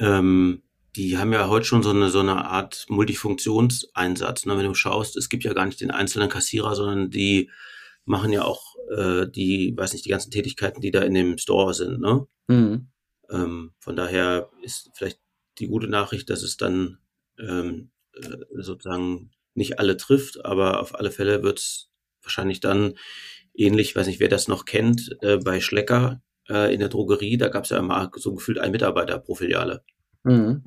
ähm, 0.00 0.62
die 0.96 1.18
haben 1.18 1.32
ja 1.32 1.48
heute 1.48 1.66
schon 1.66 1.82
so 1.82 1.90
eine, 1.90 2.10
so 2.10 2.20
eine 2.20 2.46
Art 2.46 2.86
Multifunktionseinsatz. 2.88 4.46
Ne? 4.46 4.56
Wenn 4.56 4.66
du 4.66 4.74
schaust, 4.74 5.16
es 5.16 5.28
gibt 5.28 5.44
ja 5.44 5.52
gar 5.54 5.66
nicht 5.66 5.80
den 5.80 5.90
einzelnen 5.92 6.28
Kassierer, 6.28 6.74
sondern 6.74 7.10
die 7.10 7.50
machen 8.04 8.32
ja 8.32 8.42
auch 8.44 8.74
äh, 8.96 9.26
die, 9.28 9.74
weiß 9.76 9.92
nicht, 9.92 10.04
die 10.04 10.10
ganzen 10.10 10.30
Tätigkeiten, 10.30 10.80
die 10.80 10.90
da 10.90 11.00
in 11.02 11.14
dem 11.14 11.38
Store 11.38 11.74
sind. 11.74 12.00
Ne? 12.00 12.26
Mhm. 12.48 12.88
Ähm, 13.30 13.72
von 13.78 13.96
daher 13.96 14.50
ist 14.62 14.90
vielleicht 14.94 15.20
die 15.58 15.68
gute 15.68 15.88
Nachricht, 15.88 16.28
dass 16.28 16.42
es 16.42 16.56
dann 16.56 16.98
ähm, 17.38 17.90
äh, 18.14 18.36
sozusagen 18.62 19.30
nicht 19.54 19.78
alle 19.78 19.96
trifft, 19.96 20.44
aber 20.44 20.80
auf 20.80 20.94
alle 20.94 21.10
Fälle 21.10 21.42
wird 21.42 21.58
es 21.58 21.90
wahrscheinlich 22.22 22.60
dann 22.60 22.94
ähnlich, 23.54 23.94
weiß 23.94 24.06
nicht, 24.06 24.20
wer 24.20 24.28
das 24.28 24.48
noch 24.48 24.64
kennt, 24.64 25.16
äh, 25.22 25.36
bei 25.38 25.60
Schlecker 25.60 26.22
äh, 26.48 26.72
in 26.72 26.80
der 26.80 26.88
Drogerie, 26.88 27.36
da 27.36 27.48
gab 27.48 27.64
es 27.64 27.70
ja 27.70 27.78
immer 27.78 28.10
so 28.16 28.34
gefühlt 28.34 28.58
ein 28.58 28.72
Mitarbeiter 28.72 29.18
pro 29.18 29.34
Filiale. 29.34 29.84
Mhm. 30.24 30.64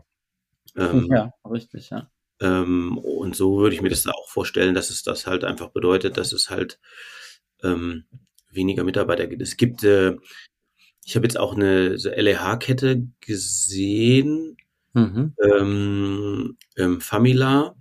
Ähm, 0.76 1.08
ja, 1.12 1.32
richtig, 1.50 1.90
ja. 1.90 2.10
Ähm, 2.40 2.98
und 2.98 3.36
so 3.36 3.58
würde 3.58 3.76
ich 3.76 3.82
mir 3.82 3.90
das 3.90 4.04
da 4.04 4.12
auch 4.12 4.30
vorstellen, 4.30 4.76
dass 4.76 4.90
es 4.90 5.04
das 5.04 5.26
halt 5.26 5.44
einfach 5.44 5.70
bedeutet, 5.70 6.18
dass 6.18 6.34
es 6.34 6.50
halt 6.50 6.80
ähm, 7.64 8.06
weniger 8.52 8.84
Mitarbeiter 8.84 9.28
gibt. 9.28 9.42
Es 9.42 9.58
gibt 9.58 9.84
äh, 9.84 10.16
ich 11.08 11.16
habe 11.16 11.26
jetzt 11.26 11.40
auch 11.40 11.56
eine 11.56 11.98
so 11.98 12.10
LEH-Kette 12.10 13.08
gesehen, 13.22 14.58
mhm. 14.92 15.34
ähm, 15.42 16.58
ähm, 16.76 17.00
Famila, 17.00 17.76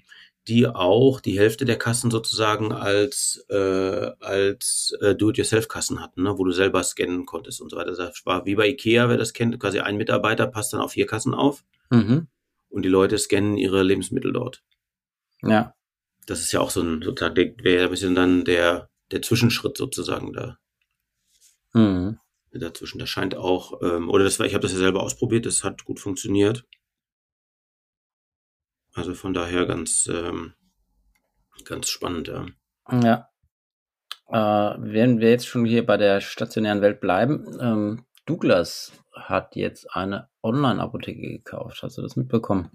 die 0.49 0.67
auch 0.69 1.21
die 1.21 1.39
Hälfte 1.39 1.65
der 1.65 1.79
Kassen 1.79 2.11
sozusagen 2.11 2.73
als, 2.73 3.45
äh, 3.49 4.11
als 4.21 4.97
äh, 5.01 5.15
Do-it-yourself-Kassen 5.15 6.01
hatten, 6.01 6.23
ne, 6.23 6.39
wo 6.39 6.45
du 6.45 6.53
selber 6.53 6.83
scannen 6.85 7.27
konntest 7.27 7.61
und 7.61 7.71
so 7.71 7.77
weiter. 7.77 7.95
Das 7.95 8.25
war 8.25 8.47
wie 8.47 8.55
bei 8.55 8.69
Ikea, 8.69 9.09
wer 9.09 9.17
das 9.17 9.33
kennt, 9.33 9.59
quasi 9.59 9.81
ein 9.81 9.97
Mitarbeiter 9.97 10.47
passt 10.47 10.73
dann 10.73 10.81
auf 10.81 10.93
vier 10.93 11.07
Kassen 11.07 11.35
auf 11.35 11.65
mhm. 11.91 12.29
und 12.69 12.83
die 12.83 12.89
Leute 12.89 13.19
scannen 13.19 13.57
ihre 13.57 13.83
Lebensmittel 13.83 14.33
dort. 14.33 14.63
Ja. 15.43 15.75
das 16.27 16.41
ist 16.41 16.53
ja 16.53 16.61
auch 16.61 16.71
so 16.71 16.81
ein, 16.81 17.03
sozusagen, 17.03 17.37
wäre 17.63 17.85
ein 17.85 17.91
bisschen 17.91 18.15
dann 18.15 18.45
der, 18.45 18.89
der 19.11 19.23
Zwischenschritt 19.23 19.77
sozusagen 19.77 20.33
da. 20.33 20.59
Mhm. 21.73 22.19
Dazwischen, 22.53 22.99
das 22.99 23.11
scheint 23.11 23.35
auch, 23.35 23.83
ähm, 23.83 24.09
oder 24.09 24.25
das 24.25 24.39
war, 24.39 24.47
ich 24.47 24.55
habe 24.55 24.63
das 24.63 24.73
ja 24.73 24.79
selber 24.79 25.03
ausprobiert, 25.03 25.45
das 25.45 25.63
hat 25.63 25.85
gut 25.85 26.01
funktioniert. 26.01 26.65
Also 28.97 29.15
von 29.15 29.35
daher 29.35 29.67
ganz, 29.67 30.09
ähm, 30.11 30.55
ganz 31.65 31.89
spannend, 31.89 32.29
ja. 32.29 32.47
Ja. 32.91 33.29
Äh, 34.29 34.79
wenn 34.81 35.21
wir 35.21 35.31
jetzt 35.31 35.47
schon 35.47 35.67
hier 35.67 35.85
bei 35.85 35.99
der 35.99 36.21
stationären 36.23 36.81
Welt 36.81 37.01
bleiben, 37.01 37.47
ähm, 37.61 38.07
Douglas 38.25 38.93
hat 39.13 39.55
jetzt 39.55 39.95
eine 39.95 40.29
Online-Apotheke 40.43 41.21
gekauft. 41.21 41.83
Hast 41.83 41.99
du 41.99 42.03
das 42.03 42.17
mitbekommen? 42.17 42.71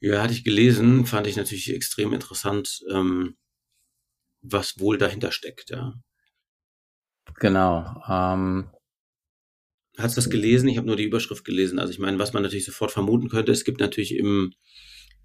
Ja, 0.00 0.22
hatte 0.22 0.34
ich 0.34 0.44
gelesen, 0.44 1.06
fand 1.06 1.26
ich 1.26 1.36
natürlich 1.36 1.74
extrem 1.74 2.12
interessant, 2.12 2.80
ähm, 2.90 3.36
was 4.42 4.78
wohl 4.78 4.98
dahinter 4.98 5.32
steckt, 5.32 5.70
ja. 5.70 5.94
Genau. 7.36 8.02
Ähm, 8.08 8.70
Hast 9.98 10.16
du 10.16 10.20
das 10.20 10.30
gelesen? 10.30 10.68
Ich 10.68 10.76
habe 10.76 10.86
nur 10.86 10.94
die 10.94 11.04
Überschrift 11.04 11.44
gelesen. 11.44 11.80
Also 11.80 11.92
ich 11.92 11.98
meine, 11.98 12.20
was 12.20 12.32
man 12.32 12.44
natürlich 12.44 12.64
sofort 12.64 12.92
vermuten 12.92 13.28
könnte, 13.28 13.50
es 13.50 13.64
gibt 13.64 13.80
natürlich 13.80 14.14
im, 14.14 14.54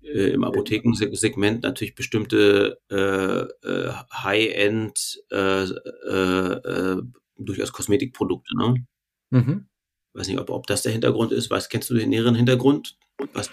äh, 0.04 0.30
im 0.30 0.44
Apothekensegment 0.44 1.64
natürlich 1.64 1.96
bestimmte 1.96 2.80
äh, 2.90 3.68
äh, 3.68 3.92
High-End, 4.14 5.24
äh, 5.32 5.64
äh, 5.64 6.54
äh, 6.54 7.02
durchaus 7.38 7.72
Kosmetikprodukte. 7.72 8.58
Ne? 8.58 8.86
Mhm. 9.30 9.68
Weiß 10.14 10.28
nicht, 10.28 10.40
ob, 10.40 10.50
ob 10.50 10.68
das 10.68 10.84
der 10.84 10.92
Hintergrund 10.92 11.32
ist. 11.32 11.50
Was 11.50 11.70
kennst 11.70 11.90
du 11.90 11.96
den 11.96 12.10
näheren 12.10 12.36
Hintergrund? 12.36 12.98
Was 13.34 13.50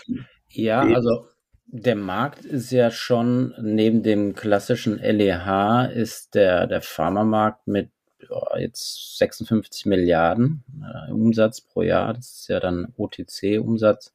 ja, 0.48 0.80
also 0.80 1.26
der 1.66 1.94
Markt 1.94 2.44
ist 2.44 2.72
ja 2.72 2.90
schon 2.90 3.54
neben 3.60 4.02
dem 4.02 4.34
klassischen 4.34 4.98
LEH 4.98 5.90
ist 5.92 6.34
der, 6.34 6.66
der 6.66 6.82
Pharmamarkt 6.82 7.68
mit 7.68 7.90
oh, 8.28 8.56
jetzt 8.58 9.18
56 9.18 9.86
Milliarden 9.86 10.64
Umsatz 11.10 11.60
pro 11.60 11.82
Jahr. 11.82 12.14
Das 12.14 12.40
ist 12.40 12.48
ja 12.48 12.60
dann 12.60 12.92
OTC-Umsatz. 12.96 14.12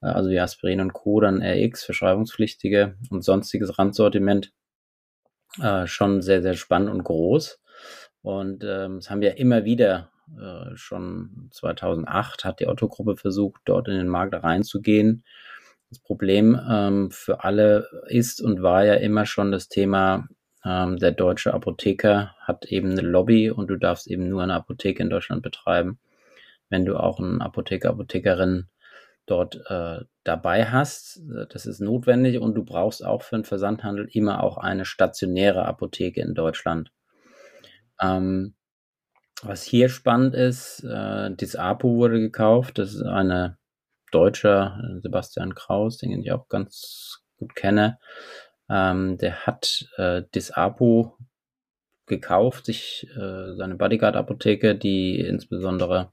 Also 0.00 0.30
wie 0.30 0.40
Aspirin 0.40 0.80
und 0.80 0.92
Co., 0.92 1.20
dann 1.20 1.42
RX, 1.42 1.84
verschreibungspflichtige 1.84 2.96
und 3.10 3.22
sonstiges 3.22 3.78
Randsortiment. 3.78 4.52
Äh, 5.60 5.86
schon 5.86 6.22
sehr, 6.22 6.42
sehr 6.42 6.54
spannend 6.54 6.90
und 6.90 7.04
groß. 7.04 7.60
Und 8.22 8.64
ähm, 8.64 8.96
es 8.96 9.10
haben 9.10 9.22
ja 9.22 9.30
immer 9.30 9.64
wieder 9.64 10.10
äh, 10.38 10.76
schon 10.76 11.48
2008 11.52 12.44
hat 12.44 12.60
die 12.60 12.66
Otto-Gruppe 12.66 13.16
versucht, 13.16 13.62
dort 13.64 13.88
in 13.88 13.96
den 13.96 14.08
Markt 14.08 14.34
reinzugehen 14.34 15.24
das 15.90 16.00
Problem 16.00 16.60
ähm, 16.68 17.10
für 17.10 17.44
alle 17.44 17.88
ist 18.08 18.40
und 18.40 18.62
war 18.62 18.84
ja 18.84 18.94
immer 18.94 19.26
schon 19.26 19.52
das 19.52 19.68
Thema, 19.68 20.28
ähm, 20.64 20.98
der 20.98 21.12
deutsche 21.12 21.54
Apotheker 21.54 22.34
hat 22.40 22.66
eben 22.66 22.90
eine 22.90 23.02
Lobby 23.02 23.50
und 23.50 23.68
du 23.68 23.76
darfst 23.76 24.08
eben 24.08 24.28
nur 24.28 24.42
eine 24.42 24.54
Apotheke 24.54 25.02
in 25.02 25.10
Deutschland 25.10 25.42
betreiben, 25.42 25.98
wenn 26.70 26.84
du 26.84 26.96
auch 26.96 27.20
einen 27.20 27.40
Apotheker, 27.40 27.90
Apothekerin 27.90 28.66
dort 29.26 29.60
äh, 29.68 30.00
dabei 30.24 30.66
hast. 30.66 31.20
Das 31.50 31.66
ist 31.66 31.80
notwendig 31.80 32.40
und 32.40 32.54
du 32.54 32.64
brauchst 32.64 33.04
auch 33.04 33.22
für 33.22 33.36
den 33.36 33.44
Versandhandel 33.44 34.08
immer 34.10 34.42
auch 34.42 34.56
eine 34.56 34.84
stationäre 34.84 35.66
Apotheke 35.66 36.20
in 36.20 36.34
Deutschland. 36.34 36.92
Ähm, 38.00 38.54
was 39.42 39.62
hier 39.62 39.88
spannend 39.88 40.34
ist, 40.34 40.82
äh, 40.84 41.34
Disapo 41.34 41.94
wurde 41.96 42.20
gekauft. 42.20 42.78
Das 42.78 42.94
ist 42.94 43.02
eine 43.02 43.58
Deutscher, 44.10 44.80
äh, 44.82 45.00
Sebastian 45.00 45.54
Kraus, 45.54 45.98
den 45.98 46.10
ich 46.22 46.32
auch 46.32 46.48
ganz 46.48 47.22
gut 47.36 47.54
kenne, 47.54 47.98
ähm, 48.68 49.18
der 49.18 49.46
hat 49.46 49.88
äh, 49.96 50.22
Disapo 50.34 51.16
gekauft, 52.06 52.66
sich 52.66 53.06
äh, 53.16 53.54
seine 53.56 53.76
Bodyguard-Apotheke, 53.76 54.74
die 54.76 55.20
insbesondere 55.20 56.12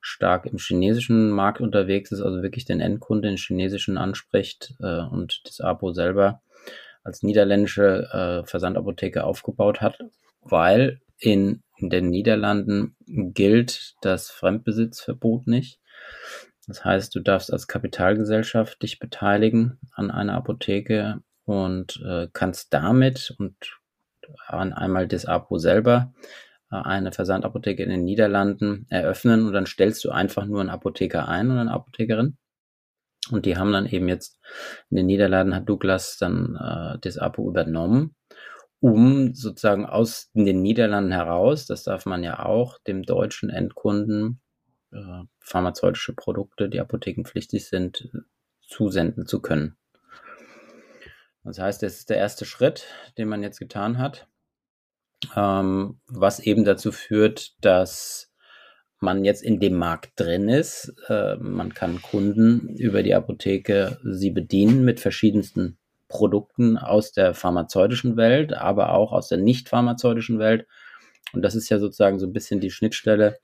stark 0.00 0.46
im 0.46 0.58
chinesischen 0.58 1.30
Markt 1.30 1.60
unterwegs 1.60 2.12
ist, 2.12 2.20
also 2.20 2.42
wirklich 2.42 2.64
den 2.64 2.80
Endkunden 2.80 3.30
den 3.30 3.36
chinesischen 3.36 3.98
anspricht 3.98 4.74
äh, 4.80 5.00
und 5.00 5.46
Disapo 5.46 5.92
selber 5.92 6.42
als 7.02 7.22
niederländische 7.22 8.08
äh, 8.12 8.46
Versandapotheke 8.46 9.24
aufgebaut 9.24 9.80
hat, 9.80 9.98
weil 10.42 11.00
in, 11.18 11.62
den 11.82 12.10
Niederlanden 12.10 12.94
gilt 13.06 13.94
das 14.02 14.30
Fremdbesitzverbot 14.30 15.46
nicht. 15.46 15.80
Das 16.66 16.84
heißt, 16.84 17.14
du 17.14 17.20
darfst 17.20 17.52
als 17.52 17.66
Kapitalgesellschaft 17.68 18.82
dich 18.82 18.98
beteiligen 18.98 19.78
an 19.94 20.10
einer 20.10 20.34
Apotheke 20.34 21.22
und 21.44 22.00
äh, 22.04 22.28
kannst 22.32 22.74
damit 22.74 23.34
und 23.38 23.56
an 24.46 24.72
einmal 24.72 25.08
das 25.08 25.24
Apo 25.24 25.58
selber 25.58 26.12
eine 26.70 27.12
Versandapotheke 27.12 27.82
in 27.82 27.90
den 27.90 28.04
Niederlanden 28.04 28.86
eröffnen 28.88 29.46
und 29.46 29.52
dann 29.52 29.66
stellst 29.66 30.04
du 30.04 30.10
einfach 30.10 30.46
nur 30.46 30.60
einen 30.60 30.70
Apotheker 30.70 31.28
ein 31.28 31.50
und 31.50 31.58
eine 31.58 31.72
Apothekerin. 31.72 32.36
Und 33.30 33.44
die 33.44 33.56
haben 33.56 33.72
dann 33.72 33.86
eben 33.86 34.08
jetzt 34.08 34.40
in 34.88 34.96
den 34.96 35.06
Niederlanden 35.06 35.54
hat 35.54 35.68
Douglas 35.68 36.16
dann 36.16 36.56
äh, 36.56 36.98
das 37.00 37.18
Apo 37.18 37.48
übernommen, 37.48 38.14
um 38.80 39.34
sozusagen 39.34 39.84
aus 39.84 40.30
den 40.32 40.62
Niederlanden 40.62 41.12
heraus, 41.12 41.66
das 41.66 41.84
darf 41.84 42.06
man 42.06 42.24
ja 42.24 42.44
auch, 42.44 42.78
dem 42.78 43.02
deutschen 43.02 43.50
Endkunden 43.50 44.40
äh, 44.92 45.24
pharmazeutische 45.40 46.14
Produkte, 46.14 46.68
die 46.68 46.80
apothekenpflichtig 46.80 47.68
sind, 47.68 48.08
zusenden 48.62 49.26
zu 49.26 49.42
können. 49.42 49.76
Das 51.44 51.58
heißt, 51.58 51.82
das 51.82 51.98
ist 51.98 52.10
der 52.10 52.18
erste 52.18 52.44
Schritt, 52.44 52.86
den 53.18 53.28
man 53.28 53.42
jetzt 53.42 53.58
getan 53.58 53.98
hat, 53.98 54.28
ähm, 55.36 56.00
was 56.06 56.40
eben 56.40 56.64
dazu 56.64 56.92
führt, 56.92 57.52
dass 57.60 58.30
man 59.00 59.24
jetzt 59.24 59.42
in 59.42 59.60
dem 59.60 59.74
Markt 59.74 60.12
drin 60.16 60.48
ist. 60.48 60.94
Äh, 61.08 61.36
man 61.36 61.74
kann 61.74 62.02
Kunden 62.02 62.76
über 62.76 63.02
die 63.02 63.14
Apotheke 63.14 63.98
sie 64.04 64.30
bedienen 64.30 64.84
mit 64.84 65.00
verschiedensten 65.00 65.78
Produkten 66.08 66.76
aus 66.76 67.12
der 67.12 67.34
pharmazeutischen 67.34 68.16
Welt, 68.16 68.52
aber 68.52 68.92
auch 68.92 69.12
aus 69.12 69.28
der 69.28 69.38
nicht 69.38 69.68
pharmazeutischen 69.68 70.38
Welt. 70.38 70.66
Und 71.32 71.42
das 71.42 71.54
ist 71.54 71.68
ja 71.70 71.78
sozusagen 71.78 72.18
so 72.18 72.26
ein 72.26 72.32
bisschen 72.32 72.60
die 72.60 72.70
Schnittstelle 72.70 73.38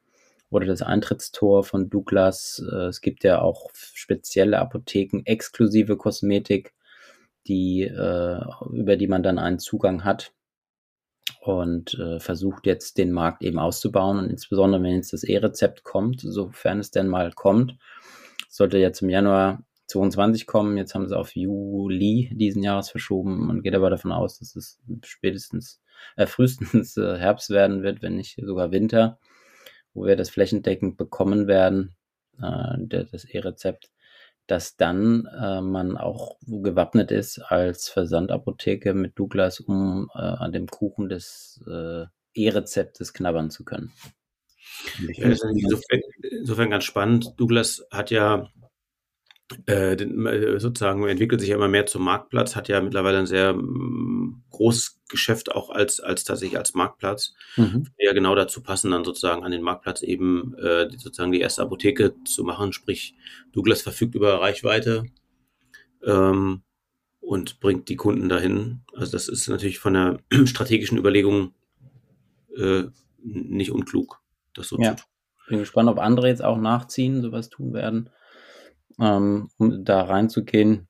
oder 0.51 0.67
das 0.67 0.83
Eintrittstor 0.83 1.65
von 1.65 1.89
Douglas. 1.89 2.63
Äh, 2.71 2.87
es 2.87 3.01
gibt 3.01 3.25
ja 3.25 3.41
auch 3.41 3.71
spezielle 3.73 4.59
Apotheken, 4.59 5.23
exklusive 5.25 5.97
Kosmetik, 5.97 6.75
die, 7.47 7.83
äh, 7.83 8.41
über 8.73 8.97
die 8.97 9.09
man 9.09 9.23
dann 9.23 9.39
einen 9.39 9.59
Zugang 9.59 10.05
hat 10.05 10.33
und 11.49 11.95
äh, 11.95 12.21
versucht 12.21 12.67
jetzt 12.67 12.99
den 12.99 13.13
Markt 13.13 13.43
eben 13.43 13.59
auszubauen 13.59 14.19
und 14.19 14.31
insbesondere 14.31 14.83
wenn 14.83 14.97
jetzt 14.97 15.13
das 15.13 15.25
E-Rezept 15.25 15.85
kommt, 15.85 16.21
sofern 16.21 16.81
es 16.81 16.91
denn 16.91 17.09
mal 17.09 17.33
kommt, 17.33 17.77
sollte 18.49 18.79
ja 18.79 18.93
zum 18.93 19.11
Januar 19.11 19.63
22 19.89 20.47
kommen. 20.47 20.77
Jetzt 20.77 20.95
haben 20.95 21.09
sie 21.09 21.17
auf 21.17 21.37
Juli 21.37 22.31
diesen 22.35 22.63
Jahres 22.63 22.91
verschoben. 22.91 23.47
Man 23.47 23.63
geht 23.63 23.75
aber 23.75 23.91
davon 23.91 24.13
aus, 24.13 24.39
dass 24.39 24.57
es 24.57 24.81
spätestens, 25.05 25.81
äh, 26.17 26.27
frühestens 26.27 26.97
äh, 26.97 27.17
Herbst 27.19 27.51
werden 27.51 27.83
wird, 27.83 28.03
wenn 28.03 28.17
nicht 28.17 28.41
sogar 28.43 28.73
Winter 28.73 29.19
wo 29.97 30.05
wir 30.05 30.15
das 30.15 30.31
flächendeckend 30.31 30.97
bekommen 30.97 31.49
werden, 31.49 31.97
äh, 32.41 32.77
das 32.87 33.25
E-Rezept, 33.25 33.91
dass 34.47 34.77
dann 34.77 35.27
äh, 35.27 35.61
man 35.61 35.97
auch 35.97 36.37
gewappnet 36.47 37.11
ist 37.11 37.39
als 37.39 37.89
Versandapotheke 37.89 38.95
mit 38.95 39.19
Douglas, 39.19 39.61
um 39.61 40.11
äh, 40.15 40.19
an 40.19 40.53
dem 40.53 40.67
Kuchen 40.67 41.09
des 41.09 41.63
äh, 41.67 42.05
E-Rezeptes 42.35 43.13
knabbern 43.13 43.51
zu 43.51 43.65
können. 43.65 43.93
Ja, 45.15 45.29
insofern, 45.29 46.01
insofern 46.23 46.71
ganz 46.71 46.85
spannend. 46.85 47.35
Douglas 47.37 47.87
hat 47.91 48.11
ja 48.11 48.51
äh, 49.69 49.93
äh, 49.93 50.59
sozusagen 50.59 51.07
entwickelt 51.07 51.41
sich 51.41 51.51
ja 51.51 51.57
immer 51.57 51.69
mehr 51.69 51.87
zum 51.87 52.03
Marktplatz, 52.03 52.57
hat 52.57 52.69
ja 52.69 52.81
mittlerweile 52.81 53.19
ein 53.19 53.27
sehr 53.27 53.55
mm, 53.55 54.43
großes 54.51 55.01
Geschäft 55.09 55.53
auch 55.53 55.71
als, 55.71 56.01
als 56.01 56.25
tatsächlich 56.25 56.59
als 56.59 56.75
Marktplatz. 56.75 57.35
Mhm. 57.57 57.87
Ja, 57.97 58.13
genau 58.13 58.35
dazu 58.35 58.61
passen, 58.61 58.91
dann 58.91 59.05
sozusagen 59.05 59.45
an 59.45 59.53
den 59.53 59.63
Marktplatz 59.63 60.03
eben 60.03 60.57
äh, 60.59 60.89
sozusagen 60.91 61.31
die 61.31 61.41
erste 61.41 61.63
Apotheke 61.63 62.15
zu 62.25 62.43
machen. 62.43 62.73
Sprich, 62.73 63.15
Douglas 63.53 63.83
verfügt 63.83 64.17
über 64.17 64.41
Reichweite 64.41 65.05
ähm, 66.05 66.63
und 67.21 67.61
bringt 67.61 67.89
die 67.89 67.97
Kunden 67.97 68.29
dahin. 68.29 68.83
Also 68.95 69.13
das 69.13 69.29
ist 69.29 69.49
natürlich 69.49 69.79
von 69.79 69.95
der 69.95 70.19
strategischen 70.45 70.99
Überlegung 70.99 71.55
äh, 72.57 72.85
nicht 73.23 73.71
unklug, 73.71 74.21
das 74.55 74.69
so 74.69 74.79
ja. 74.81 74.97
zu 74.97 75.05
tun. 75.05 75.13
Bin 75.49 75.59
gespannt, 75.61 75.89
ob 75.89 76.01
andere 76.01 76.27
jetzt 76.27 76.43
auch 76.43 76.59
nachziehen, 76.59 77.23
sowas 77.23 77.49
tun 77.49 77.73
werden 77.73 78.11
ähm, 79.01 79.49
um 79.59 79.85
da 79.85 80.03
reinzugehen. 80.03 80.89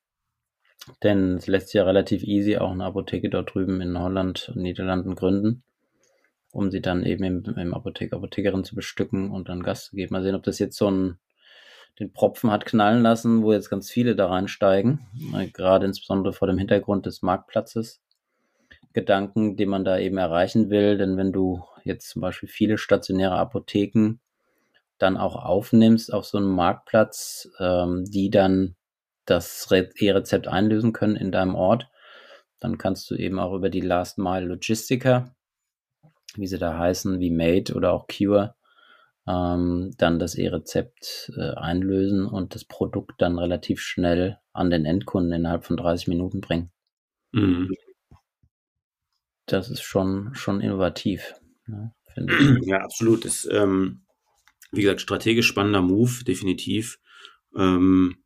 Denn 1.02 1.34
es 1.36 1.46
lässt 1.46 1.68
sich 1.68 1.74
ja 1.74 1.84
relativ 1.84 2.22
easy 2.22 2.59
auch 2.59 2.70
eine 2.70 2.84
Apotheke 2.84 3.28
dort 3.28 3.54
drüben 3.54 3.80
in 3.80 3.98
Holland 3.98 4.52
und 4.54 4.62
Niederlanden 4.62 5.16
gründen, 5.16 5.64
um 6.52 6.70
sie 6.70 6.80
dann 6.80 7.04
eben 7.04 7.24
im, 7.24 7.44
im 7.44 7.74
Apotheker, 7.74 8.16
Apothekerin 8.16 8.62
zu 8.62 8.76
bestücken 8.76 9.30
und 9.30 9.48
dann 9.48 9.62
Gast 9.62 9.86
zu 9.86 9.96
geben. 9.96 10.12
Mal 10.12 10.22
sehen, 10.22 10.36
ob 10.36 10.44
das 10.44 10.59
jetzt 10.59 10.76
so 10.76 10.90
ein 10.90 11.18
den 11.98 12.12
Propfen 12.12 12.50
hat 12.50 12.66
knallen 12.66 13.02
lassen, 13.02 13.42
wo 13.42 13.54
jetzt 13.54 13.70
ganz 13.70 13.90
viele 13.90 14.14
da 14.14 14.26
reinsteigen, 14.26 15.00
äh, 15.34 15.46
gerade 15.46 15.86
insbesondere 15.86 16.34
vor 16.34 16.46
dem 16.46 16.59
Hintergrund 16.59 17.07
des 17.07 17.22
Marktplatzes. 17.22 18.02
Gedanken, 18.96 19.59
den 19.59 19.68
man 19.68 19.84
da 19.84 19.98
eben 19.98 20.16
erreichen 20.16 20.70
will. 20.70 20.96
Denn 20.96 21.18
wenn 21.18 21.30
du 21.30 21.62
jetzt 21.84 22.09
zum 22.09 22.22
Beispiel 22.22 22.48
viele 22.48 22.78
stationäre 22.78 23.36
Apotheken 23.36 24.18
dann 24.99 25.16
auch 25.16 25.36
aufnimmst 25.36 26.12
auf 26.12 26.24
so 26.26 26.38
einem 26.38 26.55
Marktplatz, 26.55 27.49
ähm, 27.59 28.05
die 28.05 28.30
dann 28.30 28.76
das 29.26 29.68
E-Rezept 29.70 30.49
einlösen 30.49 30.92
können 30.92 31.16
in 31.16 31.32
deinem 31.32 31.55
Ort, 31.55 31.88
dann 32.61 32.78
kannst 32.78 33.11
du 33.11 33.16
eben 33.16 33.38
auch 33.38 33.55
über 33.55 33.68
die 33.68 33.80
Last 33.80 34.18
Mile 34.18 34.47
Logistiker, 34.47 35.34
wie 36.36 36.47
sie 36.47 36.59
da 36.59 36.78
heißen, 36.78 37.20
wie 37.20 37.30
Made 37.30 37.74
oder 37.74 37.92
auch 37.92 38.07
Cure, 38.07 38.55
ähm, 39.26 39.92
dann 39.99 40.18
das 40.18 40.36
E-Rezept 40.36 41.32
äh, 41.36 41.55
einlösen 41.55 42.26
und 42.26 42.55
das 42.55 42.64
Produkt 42.64 43.20
dann 43.20 43.38
relativ 43.38 43.80
schnell 43.80 44.38
an 44.53 44.70
den 44.70 44.84
Endkunden 44.84 45.32
innerhalb 45.32 45.64
von 45.64 45.76
30 45.76 46.09
Minuten 46.09 46.40
bringen. 46.40 46.70
Mhm. 47.32 47.74
Das 49.47 49.68
ist 49.70 49.82
schon, 49.82 50.34
schon 50.34 50.61
innovativ, 50.61 51.34
ne, 51.66 51.92
finde 52.14 52.34
ich. 52.34 52.66
Ja, 52.66 52.78
absolut. 52.78 53.24
Das, 53.24 53.47
ähm, 53.51 54.05
wie 54.76 54.82
gesagt, 54.82 55.00
strategisch 55.00 55.46
spannender 55.46 55.82
Move, 55.82 56.24
definitiv. 56.24 56.98
Ähm, 57.56 58.16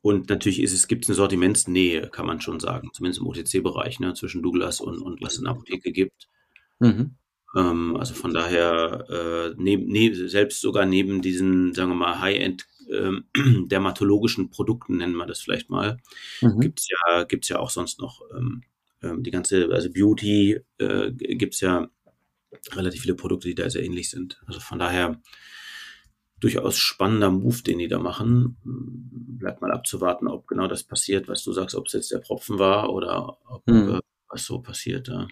und 0.00 0.28
natürlich 0.28 0.60
ist 0.60 0.72
es, 0.72 0.88
gibt 0.88 1.04
es 1.04 1.10
eine 1.10 1.16
Sortimentsnähe, 1.16 2.08
kann 2.08 2.26
man 2.26 2.40
schon 2.40 2.58
sagen, 2.58 2.90
zumindest 2.92 3.20
im 3.20 3.28
OTC-Bereich, 3.28 4.00
ne, 4.00 4.14
zwischen 4.14 4.42
Douglas 4.42 4.80
und, 4.80 5.00
und 5.00 5.22
was 5.22 5.34
es 5.34 5.38
in 5.38 5.44
der 5.44 5.52
Apotheke 5.52 5.92
gibt. 5.92 6.28
Mhm. 6.80 7.14
Ähm, 7.56 7.96
also 7.96 8.14
von 8.14 8.34
daher, 8.34 9.06
äh, 9.08 9.62
neb, 9.62 9.86
neb, 9.86 10.16
selbst 10.28 10.60
sogar 10.60 10.86
neben 10.86 11.22
diesen, 11.22 11.72
sagen 11.74 11.90
wir 11.90 11.94
mal, 11.94 12.20
High-End 12.20 12.66
ähm, 12.90 13.24
dermatologischen 13.68 14.50
Produkten, 14.50 14.96
nennen 14.96 15.16
wir 15.16 15.26
das 15.26 15.40
vielleicht 15.40 15.70
mal, 15.70 15.98
mhm. 16.40 16.60
gibt 16.60 16.80
es 16.80 16.88
ja, 16.88 17.24
gibt's 17.24 17.48
ja 17.48 17.58
auch 17.58 17.70
sonst 17.70 18.00
noch 18.00 18.22
ähm, 18.36 18.62
ähm, 19.02 19.22
die 19.22 19.30
ganze, 19.30 19.68
also 19.70 19.90
Beauty 19.90 20.60
äh, 20.78 21.12
gibt 21.12 21.54
es 21.54 21.60
ja 21.60 21.88
relativ 22.72 23.02
viele 23.02 23.14
Produkte, 23.14 23.48
die 23.48 23.54
da 23.54 23.68
sehr 23.70 23.84
ähnlich 23.84 24.10
sind. 24.10 24.40
Also 24.46 24.60
von 24.60 24.78
daher 24.78 25.20
durchaus 26.42 26.76
spannender 26.76 27.30
Move, 27.30 27.62
den 27.62 27.78
die 27.78 27.88
da 27.88 27.98
machen. 27.98 28.56
Bleibt 28.64 29.62
mal 29.62 29.72
abzuwarten, 29.72 30.26
ob 30.26 30.46
genau 30.48 30.66
das 30.66 30.82
passiert, 30.82 31.28
was 31.28 31.44
du 31.44 31.52
sagst, 31.52 31.76
ob 31.76 31.86
es 31.86 31.92
jetzt 31.92 32.10
der 32.10 32.18
Propfen 32.18 32.58
war 32.58 32.92
oder 32.92 33.38
ob 33.48 33.66
mhm. 33.66 33.96
äh, 33.96 34.00
was 34.28 34.44
so 34.44 34.60
passiert. 34.60 35.08
Ja. 35.08 35.28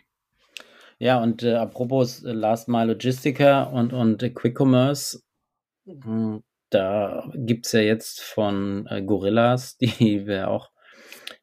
Ja, 0.99 1.23
und 1.23 1.43
äh, 1.43 1.55
apropos 1.55 2.23
äh, 2.23 2.33
Last 2.33 2.69
Mile 2.69 2.93
Logistiker 2.93 3.73
und, 3.73 3.93
und 3.93 4.23
äh, 4.23 4.31
Quick 4.31 4.61
Commerce, 4.61 5.23
hm, 5.87 6.43
da 6.69 7.31
gibt 7.35 7.67
es 7.67 7.73
ja 7.73 7.81
jetzt 7.81 8.21
von 8.21 8.87
äh, 8.87 9.03
Gorillas, 9.03 9.77
die 9.81 10.27
wir 10.27 10.49
auch 10.49 10.71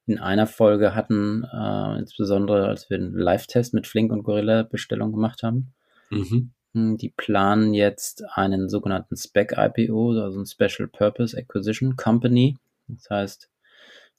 in 0.05 0.19
einer 0.19 0.47
Folge 0.47 0.95
hatten, 0.95 1.43
äh, 1.43 1.99
insbesondere 1.99 2.67
als 2.67 2.89
wir 2.89 2.97
einen 2.97 3.17
Live-Test 3.17 3.73
mit 3.73 3.87
Flink 3.87 4.11
und 4.13 4.23
Gorilla 4.23 4.63
Bestellung 4.63 5.11
gemacht 5.11 5.43
haben. 5.43 5.73
Mhm. 6.11 6.53
Die 6.97 7.09
planen 7.09 7.73
jetzt 7.73 8.23
einen 8.33 8.69
sogenannten 8.69 9.15
Spec-IPO, 9.15 10.11
also 10.21 10.39
ein 10.39 10.45
Special 10.45 10.87
Purpose 10.87 11.37
Acquisition 11.37 11.95
Company. 11.95 12.57
Das 12.87 13.09
heißt, 13.09 13.49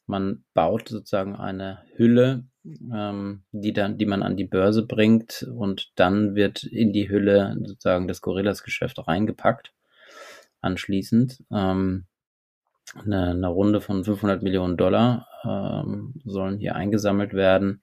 man 0.06 0.44
baut 0.54 0.88
sozusagen 0.88 1.36
eine 1.36 1.82
Hülle, 1.96 2.44
ähm, 2.64 3.42
die 3.52 3.72
dann, 3.72 3.98
die 3.98 4.06
man 4.06 4.22
an 4.22 4.36
die 4.36 4.44
Börse 4.44 4.86
bringt 4.86 5.46
und 5.54 5.92
dann 5.96 6.34
wird 6.34 6.64
in 6.64 6.92
die 6.92 7.08
Hülle 7.08 7.56
sozusagen 7.64 8.08
das 8.08 8.20
Gorillas-Geschäft 8.20 9.06
reingepackt. 9.06 9.72
Anschließend 10.60 11.44
ähm, 11.52 12.06
eine, 12.94 13.30
eine, 13.30 13.48
Runde 13.48 13.80
von 13.80 14.04
500 14.04 14.42
Millionen 14.42 14.76
Dollar 14.76 15.28
ähm, 15.44 16.14
sollen 16.24 16.58
hier 16.58 16.74
eingesammelt 16.74 17.34
werden 17.34 17.82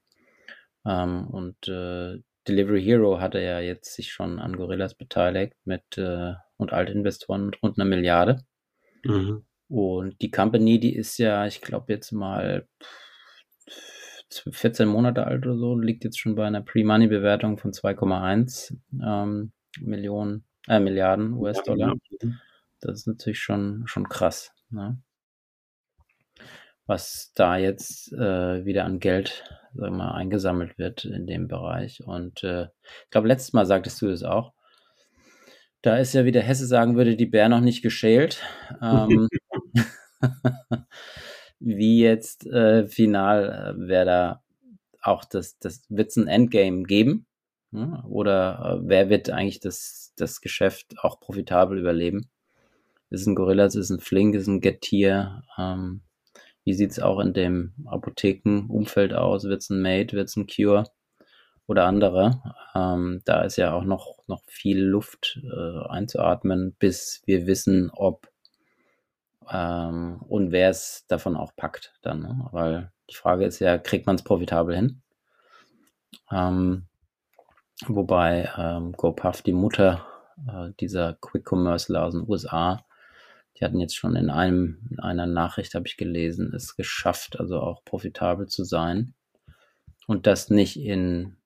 ähm, 0.86 1.28
und 1.28 1.68
äh, 1.68 2.20
Delivery 2.48 2.84
Hero 2.84 3.20
hatte 3.20 3.40
ja 3.42 3.60
jetzt 3.60 3.94
sich 3.94 4.12
schon 4.12 4.40
an 4.40 4.56
Gorillas 4.56 4.96
beteiligt 4.96 5.56
mit 5.66 5.98
äh, 5.98 6.34
und 6.58 6.74
Altinvestoren 6.74 7.48
mit 7.48 7.62
rund 7.62 7.78
einer 7.78 7.90
Milliarde. 7.90 8.46
Mhm. 9.04 9.46
Und 9.68 10.22
die 10.22 10.32
Company, 10.32 10.80
die 10.80 10.96
ist 10.96 11.18
ja, 11.18 11.46
ich 11.48 11.62
glaube, 11.62 11.92
jetzt 11.94 12.12
mal 12.12 12.68
14 14.30 14.88
Monate 14.88 15.26
alt 15.26 15.46
oder 15.46 15.58
so, 15.58 15.78
liegt 15.78 16.04
jetzt 16.04 16.20
schon 16.20 16.36
bei 16.36 16.46
einer 16.46 16.62
Pre-Money-Bewertung 16.62 17.58
von 17.58 17.72
2,1 17.72 18.76
ähm, 19.04 19.52
Millionen, 19.80 20.46
äh, 20.68 20.80
Milliarden 20.80 21.34
US-Dollar. 21.34 21.96
Genau. 22.20 22.36
Das 22.80 23.00
ist 23.00 23.08
natürlich 23.08 23.40
schon, 23.40 23.84
schon 23.88 24.08
krass. 24.08 24.52
Ne? 24.70 25.02
Was 26.88 27.32
da 27.36 27.58
jetzt 27.58 28.14
äh, 28.14 28.66
wieder 28.66 28.86
an 28.86 29.00
Geld 29.00 29.44
wir 29.76 29.92
mal, 29.92 30.12
eingesammelt 30.12 30.78
wird 30.78 31.06
in 31.06 31.28
dem 31.28 31.48
Bereich. 31.48 32.04
Und 32.06 32.44
äh, 32.44 32.64
ich 33.04 33.10
glaube, 33.10 33.28
letztes 33.28 33.54
Mal 33.54 33.66
sagtest 33.66 34.02
du 34.02 34.08
es 34.08 34.24
auch. 34.24 34.54
Da 35.82 35.98
ist 35.98 36.14
ja, 36.14 36.26
wie 36.26 36.32
der 36.32 36.42
Hesse 36.42 36.66
sagen 36.66 36.96
würde, 36.96 37.16
die 37.16 37.26
Bär 37.26 37.50
noch 37.50 37.62
nicht 37.62 37.82
geschält. 37.82 38.42
Ähm, 38.82 39.28
wie 41.60 42.02
jetzt 42.02 42.48
äh, 42.48 42.86
final 42.86 43.76
äh, 43.78 43.88
wäre 43.88 44.06
da 44.06 44.44
auch 45.02 45.26
das, 45.26 45.60
das 45.60 45.84
wird 45.90 46.10
es 46.10 46.18
ein 46.18 46.28
Endgame 46.28 46.84
geben? 46.84 47.28
Ja? 47.72 48.04
Oder 48.08 48.80
äh, 48.82 48.88
wer 48.88 49.10
wird 49.10 49.30
eigentlich 49.30 49.60
das, 49.60 50.14
das 50.16 50.42
Geschäft 50.42 50.96
auch 51.00 51.20
profitabel 51.20 51.78
überleben? 51.78 52.30
Ist 53.12 53.28
ein 53.28 53.36
Gorillas, 53.36 53.76
ist 53.76 53.92
ein 53.92 54.00
Flink, 54.00 54.34
ist 54.34 54.48
ein 54.48 54.62
Getir? 54.62 55.44
Ähm, 55.58 56.02
wie 56.66 56.74
sieht 56.74 56.92
es 56.92 57.00
auch 57.00 57.20
in 57.20 57.34
dem 57.34 57.74
Apothekenumfeld 57.86 59.14
aus? 59.14 59.46
Wird 59.46 59.62
es 59.62 59.70
ein 59.70 59.82
Made, 59.82 60.14
wird 60.14 60.28
es 60.30 60.36
ein 60.36 60.48
Cure 60.48 60.84
oder 61.68 61.86
andere? 61.86 62.42
Ähm, 62.74 63.22
da 63.24 63.44
ist 63.44 63.56
ja 63.56 63.74
auch 63.74 63.84
noch, 63.84 64.18
noch 64.28 64.42
viel 64.48 64.82
Luft 64.82 65.40
äh, 65.44 65.88
einzuatmen, 65.88 66.76
bis 66.78 67.22
wir 67.26 67.46
wissen, 67.48 67.92
ob 67.92 68.28
ähm, 69.52 70.22
und 70.28 70.52
wer 70.52 70.72
es 70.72 71.06
davon 71.08 71.38
auch 71.38 71.56
packt 71.56 71.94
dann. 72.02 72.22
Ne? 72.22 72.48
Weil 72.52 72.92
die 73.12 73.16
Frage 73.16 73.46
ist 73.46 73.60
ja, 73.60 73.78
kriegt 73.78 74.08
man 74.08 74.16
es 74.16 74.24
profitabel 74.24 74.76
hin? 74.76 75.02
Ähm, 76.32 76.88
wobei 77.86 78.50
ähm, 78.58 78.94
GoPuff, 78.94 79.44
die 79.44 79.54
Mutter 79.54 80.06
äh, 80.48 80.72
dieser 80.80 81.14
Quick 81.22 81.52
Commerce 81.52 82.02
aus 82.02 82.14
den 82.14 82.28
USA, 82.28 82.85
die 83.58 83.66
hatten 83.66 83.80
jetzt 83.80 83.96
schon 83.96 84.16
in 84.16 84.30
einem, 84.30 84.88
in 84.90 85.00
einer 85.00 85.26
Nachricht, 85.26 85.76
habe 85.76 85.88
ich 85.88 85.98
gelesen, 85.98 86.54
es 86.54 86.76
geschafft, 86.76 87.40
also 87.40 87.60
auch 87.60 87.84
profitabel 87.86 88.48
zu 88.48 88.64
sein. 88.64 89.14
Und 90.08 90.28
das 90.28 90.50
nicht 90.50 90.78
in 90.78 91.38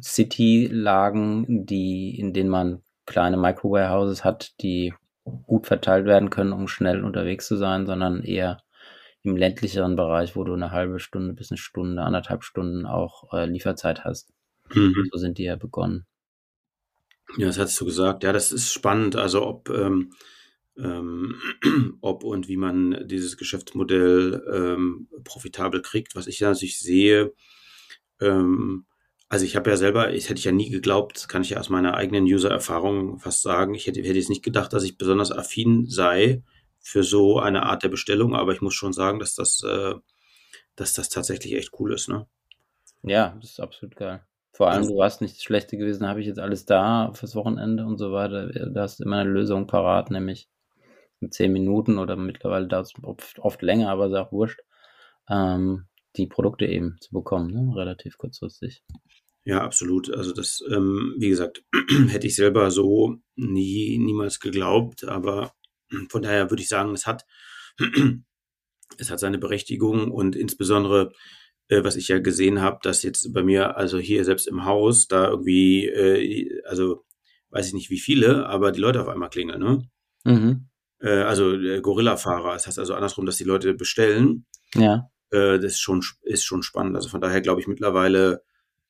City-Lagen, 0.00 1.66
die, 1.66 2.18
in 2.18 2.32
denen 2.32 2.50
man 2.50 2.82
kleine 3.06 3.36
Micro-Warehouses 3.36 4.24
hat, 4.24 4.54
die 4.60 4.94
gut 5.24 5.66
verteilt 5.66 6.04
werden 6.04 6.30
können, 6.30 6.52
um 6.52 6.68
schnell 6.68 7.04
unterwegs 7.04 7.46
zu 7.46 7.56
sein, 7.56 7.86
sondern 7.86 8.22
eher 8.22 8.62
im 9.22 9.36
ländlicheren 9.36 9.96
Bereich, 9.96 10.36
wo 10.36 10.44
du 10.44 10.52
eine 10.52 10.70
halbe 10.70 11.00
Stunde 11.00 11.32
bis 11.32 11.50
eine 11.50 11.58
Stunde, 11.58 12.02
anderthalb 12.02 12.44
Stunden 12.44 12.84
auch 12.84 13.32
äh, 13.32 13.46
Lieferzeit 13.46 14.04
hast. 14.04 14.32
Mhm. 14.74 15.08
So 15.10 15.18
sind 15.18 15.38
die 15.38 15.44
ja 15.44 15.56
begonnen. 15.56 16.06
Ja, 17.38 17.46
das 17.46 17.58
hast 17.58 17.80
du 17.80 17.86
gesagt. 17.86 18.22
Ja, 18.22 18.32
das 18.32 18.52
ist 18.52 18.70
spannend. 18.70 19.16
Also 19.16 19.46
ob 19.46 19.70
ähm, 19.70 20.12
ähm, 20.78 21.36
ob 22.00 22.24
und 22.24 22.48
wie 22.48 22.56
man 22.56 23.06
dieses 23.06 23.36
Geschäftsmodell 23.36 24.42
ähm, 24.52 25.08
profitabel 25.24 25.82
kriegt. 25.82 26.16
Was 26.16 26.26
ich 26.26 26.40
ja 26.40 26.54
sich 26.54 26.78
sehe, 26.78 27.32
ähm, 28.20 28.86
also 29.28 29.44
ich 29.44 29.56
habe 29.56 29.70
ja 29.70 29.76
selber, 29.76 30.12
ich 30.12 30.28
hätte 30.28 30.42
ja 30.42 30.52
nie 30.52 30.70
geglaubt, 30.70 31.28
kann 31.28 31.42
ich 31.42 31.50
ja 31.50 31.58
aus 31.58 31.68
meiner 31.68 31.94
eigenen 31.94 32.24
User-Erfahrung 32.24 33.18
fast 33.18 33.42
sagen, 33.42 33.74
ich 33.74 33.86
hätte, 33.86 34.00
hätte 34.00 34.14
jetzt 34.14 34.28
nicht 34.28 34.44
gedacht, 34.44 34.72
dass 34.72 34.84
ich 34.84 34.98
besonders 34.98 35.32
affin 35.32 35.86
sei 35.88 36.42
für 36.80 37.02
so 37.02 37.40
eine 37.40 37.64
Art 37.64 37.82
der 37.82 37.88
Bestellung, 37.88 38.34
aber 38.34 38.52
ich 38.52 38.60
muss 38.60 38.74
schon 38.74 38.92
sagen, 38.92 39.18
dass 39.18 39.34
das, 39.34 39.62
äh, 39.62 39.94
dass 40.76 40.94
das 40.94 41.08
tatsächlich 41.08 41.54
echt 41.54 41.72
cool 41.80 41.92
ist, 41.92 42.08
ne? 42.08 42.26
Ja, 43.02 43.36
das 43.40 43.50
ist 43.50 43.60
absolut 43.60 43.96
geil. 43.96 44.24
Vor 44.52 44.70
allem, 44.70 44.86
du 44.86 45.02
hast 45.02 45.20
nicht 45.20 45.34
das 45.34 45.42
Schlechte 45.42 45.76
gewesen, 45.76 46.06
habe 46.06 46.20
ich 46.20 46.26
jetzt 46.26 46.38
alles 46.38 46.64
da 46.64 47.12
fürs 47.12 47.34
Wochenende 47.34 47.84
und 47.84 47.98
so 47.98 48.12
weiter. 48.12 48.46
Da 48.46 48.82
hast 48.82 49.00
du 49.00 49.04
immer 49.04 49.18
eine 49.18 49.30
Lösung 49.30 49.66
parat, 49.66 50.10
nämlich 50.10 50.48
zehn 51.30 51.52
Minuten 51.52 51.98
oder 51.98 52.16
mittlerweile 52.16 52.66
dauert 52.66 52.86
es 52.86 53.04
oft, 53.04 53.38
oft, 53.38 53.62
länger, 53.62 53.90
aber 53.90 54.06
ist 54.06 54.14
auch 54.14 54.32
wurscht, 54.32 54.60
ähm, 55.28 55.86
die 56.16 56.26
Produkte 56.26 56.66
eben 56.66 56.96
zu 57.00 57.12
bekommen, 57.12 57.50
ne? 57.50 57.74
relativ 57.76 58.18
kurzfristig. 58.18 58.82
Ja, 59.44 59.62
absolut. 59.62 60.12
Also 60.12 60.32
das, 60.32 60.62
ähm, 60.72 61.14
wie 61.18 61.28
gesagt, 61.28 61.64
hätte 62.08 62.26
ich 62.26 62.34
selber 62.34 62.70
so 62.70 63.16
nie, 63.36 63.98
niemals 63.98 64.40
geglaubt, 64.40 65.04
aber 65.04 65.52
von 66.08 66.22
daher 66.22 66.50
würde 66.50 66.62
ich 66.62 66.68
sagen, 66.68 66.94
es 66.94 67.06
hat, 67.06 67.24
es 68.98 69.10
hat 69.10 69.20
seine 69.20 69.38
Berechtigung 69.38 70.10
und 70.10 70.34
insbesondere, 70.34 71.12
äh, 71.68 71.84
was 71.84 71.96
ich 71.96 72.08
ja 72.08 72.20
gesehen 72.20 72.62
habe, 72.62 72.78
dass 72.82 73.02
jetzt 73.02 73.34
bei 73.34 73.42
mir, 73.42 73.76
also 73.76 73.98
hier 73.98 74.24
selbst 74.24 74.46
im 74.46 74.64
Haus, 74.64 75.08
da 75.08 75.28
irgendwie, 75.28 75.86
äh, 75.86 76.62
also 76.64 77.04
weiß 77.50 77.68
ich 77.68 77.74
nicht 77.74 77.90
wie 77.90 78.00
viele, 78.00 78.46
aber 78.46 78.72
die 78.72 78.80
Leute 78.80 79.02
auf 79.02 79.08
einmal 79.08 79.30
klingeln, 79.30 79.60
ne? 79.60 79.88
Mhm 80.24 80.68
Äh, 81.00 81.22
also 81.22 81.54
äh, 81.54 81.80
Gorilla-Fahrer. 81.80 82.54
Das 82.54 82.66
heißt 82.66 82.78
also 82.78 82.94
andersrum, 82.94 83.26
dass 83.26 83.36
die 83.36 83.44
Leute 83.44 83.74
bestellen. 83.74 84.46
Ja. 84.74 85.10
Äh, 85.30 85.58
das 85.58 85.72
ist 85.72 85.80
schon, 85.80 86.02
ist 86.22 86.44
schon 86.44 86.62
spannend. 86.62 86.96
Also 86.96 87.08
von 87.08 87.20
daher 87.20 87.40
glaube 87.40 87.60
ich 87.60 87.66
mittlerweile 87.66 88.42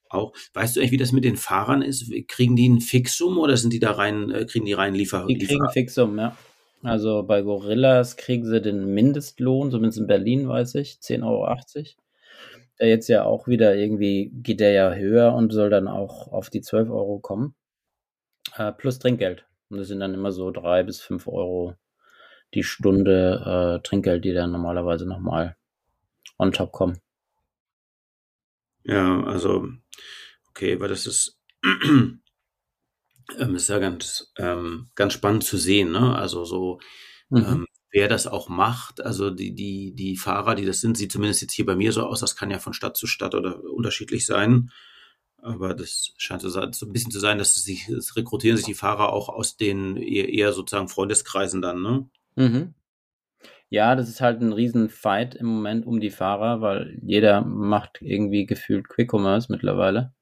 auch. 0.09 0.33
Weißt 0.53 0.77
du 0.77 0.81
eigentlich, 0.81 0.93
wie 0.93 0.99
das 0.99 1.13
mit 1.13 1.25
den 1.25 1.37
Fahrern 1.37 1.83
ist? 1.83 2.11
Kriegen 2.29 2.57
die 2.57 2.69
ein 2.69 2.81
Fixum 2.81 3.39
oder 3.39 3.57
sind 3.57 3.73
die 3.73 3.81
da 3.81 3.93
rein, 3.93 4.31
äh, 4.31 4.45
kriegen 4.47 4.67
die 4.67 4.73
rein 4.73 4.95
Liefer? 4.95 5.27
Die 5.27 5.39
kriegen 5.39 5.63
ein 5.63 5.73
Fixum, 5.73 6.19
ja. 6.19 6.37
Also 6.83 7.23
bei 7.23 7.41
Gorillas 7.41 8.17
kriegen 8.17 8.45
sie 8.45 8.61
den 8.61 8.93
Mindestlohn, 8.93 9.71
zumindest 9.71 9.99
in 9.99 10.07
Berlin 10.07 10.49
weiß 10.49 10.75
ich, 10.77 10.99
10,80 11.01 11.25
Euro. 11.25 11.57
Der 12.79 12.89
jetzt 12.89 13.09
ja 13.09 13.25
auch 13.25 13.49
wieder 13.49 13.75
irgendwie 13.75 14.31
geht 14.35 14.61
der 14.61 14.73
ja 14.73 14.93
höher 14.93 15.33
und 15.35 15.51
soll 15.53 15.71
dann 15.71 15.89
auch 15.89 16.31
auf 16.31 16.51
die 16.51 16.61
12 16.61 16.91
Euro 16.91 17.21
kommen. 17.21 17.55
Äh, 18.57 18.73
plus 18.73 18.99
Trinkgeld. 18.99 19.47
Und 19.71 19.79
das 19.79 19.89
sind 19.89 20.01
dann 20.01 20.13
immer 20.13 20.31
so 20.31 20.51
drei 20.51 20.83
bis 20.83 21.01
fünf 21.01 21.27
Euro 21.27 21.75
die 22.55 22.63
Stunde 22.63 23.81
äh, 23.81 23.87
Trinkgeld, 23.87 24.25
die 24.25 24.33
dann 24.33 24.53
normalerweise 24.53 25.07
nochmal 25.07 25.57
on 26.39 26.53
top 26.53 26.73
kommen. 26.73 26.99
Ja, 28.85 29.23
also, 29.25 29.69
okay, 30.51 30.79
weil 30.81 30.89
das 30.89 31.07
ist, 31.07 31.41
ähm, 31.63 32.21
ist 33.55 33.69
ja 33.69 33.79
ganz, 33.79 34.33
ähm, 34.39 34.91
ganz 34.95 35.15
spannend 35.15 35.45
zu 35.45 35.57
sehen, 35.57 35.91
ne? 35.93 36.15
Also 36.15 36.45
so, 36.45 36.81
mhm. 37.31 37.39
ähm, 37.39 37.67
wer 37.91 38.09
das 38.09 38.27
auch 38.27 38.49
macht, 38.49 39.01
also 39.01 39.31
die, 39.31 39.55
die, 39.55 39.95
die 39.95 40.17
Fahrer, 40.17 40.55
die 40.55 40.67
das 40.67 40.81
sind, 40.81 40.97
sieht 40.97 41.13
zumindest 41.13 41.43
jetzt 41.43 41.55
hier 41.55 41.65
bei 41.65 41.77
mir 41.77 41.93
so 41.93 42.03
aus, 42.05 42.21
das 42.21 42.37
kann 42.37 42.51
ja 42.51 42.59
von 42.59 42.75
Stadt 42.75 42.97
zu 42.97 43.07
Stadt 43.07 43.35
oder 43.35 43.63
unterschiedlich 43.65 44.27
sein. 44.27 44.71
Aber 45.39 45.75
das 45.75 46.15
scheint 46.17 46.41
so, 46.43 46.49
so 46.49 46.61
ein 46.61 46.93
bisschen 46.93 47.11
zu 47.11 47.21
sein, 47.21 47.39
dass 47.39 47.55
sich, 47.55 47.87
das 47.89 48.17
rekrutieren 48.17 48.57
sich 48.57 48.67
die 48.67 48.75
Fahrer 48.75 49.13
auch 49.13 49.29
aus 49.29 49.57
den 49.57 49.97
eher, 49.97 50.29
eher 50.31 50.53
sozusagen 50.53 50.89
Freundeskreisen 50.89 51.63
dann, 51.63 51.83
ne? 51.83 52.09
Mhm. 52.37 52.75
Ja, 53.71 53.95
das 53.97 54.09
ist 54.09 54.21
halt 54.23 54.41
ein 54.43 54.53
Riesenfight 54.53 55.35
im 55.35 55.47
Moment 55.47 55.87
um 55.87 56.01
die 56.01 56.11
Fahrer, 56.11 56.61
weil 56.63 56.99
jeder 57.03 57.43
macht 57.43 58.01
irgendwie 58.03 58.47
gefühlt 58.47 58.89
Quick-Commerce 58.89 59.51
mittlerweile. 59.53 60.13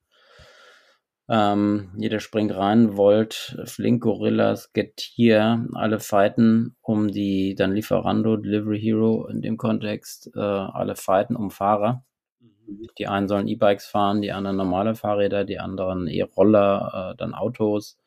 Ähm, 1.28 1.92
jeder 1.96 2.20
springt 2.20 2.54
rein, 2.54 2.96
Volt, 2.96 3.56
Flink, 3.64 4.02
Gorillas, 4.02 4.72
Getir, 4.72 5.66
alle 5.74 6.00
fighten 6.00 6.74
um 6.82 7.08
die, 7.12 7.54
dann 7.54 7.72
Lieferando, 7.72 8.36
Delivery 8.36 8.80
Hero 8.80 9.26
in 9.28 9.40
dem 9.40 9.56
Kontext, 9.56 10.30
äh, 10.34 10.40
alle 10.40 10.96
fighten 10.96 11.36
um 11.36 11.50
Fahrer. 11.50 12.04
Mhm. 12.40 12.88
Die 12.98 13.06
einen 13.08 13.28
sollen 13.28 13.48
E-Bikes 13.48 13.86
fahren, 13.86 14.22
die 14.22 14.32
anderen 14.32 14.56
normale 14.56 14.94
Fahrräder, 14.96 15.44
die 15.44 15.60
anderen 15.60 16.08
E-Roller, 16.08 17.12
äh, 17.14 17.16
dann 17.16 17.34
Autos. 17.34 17.98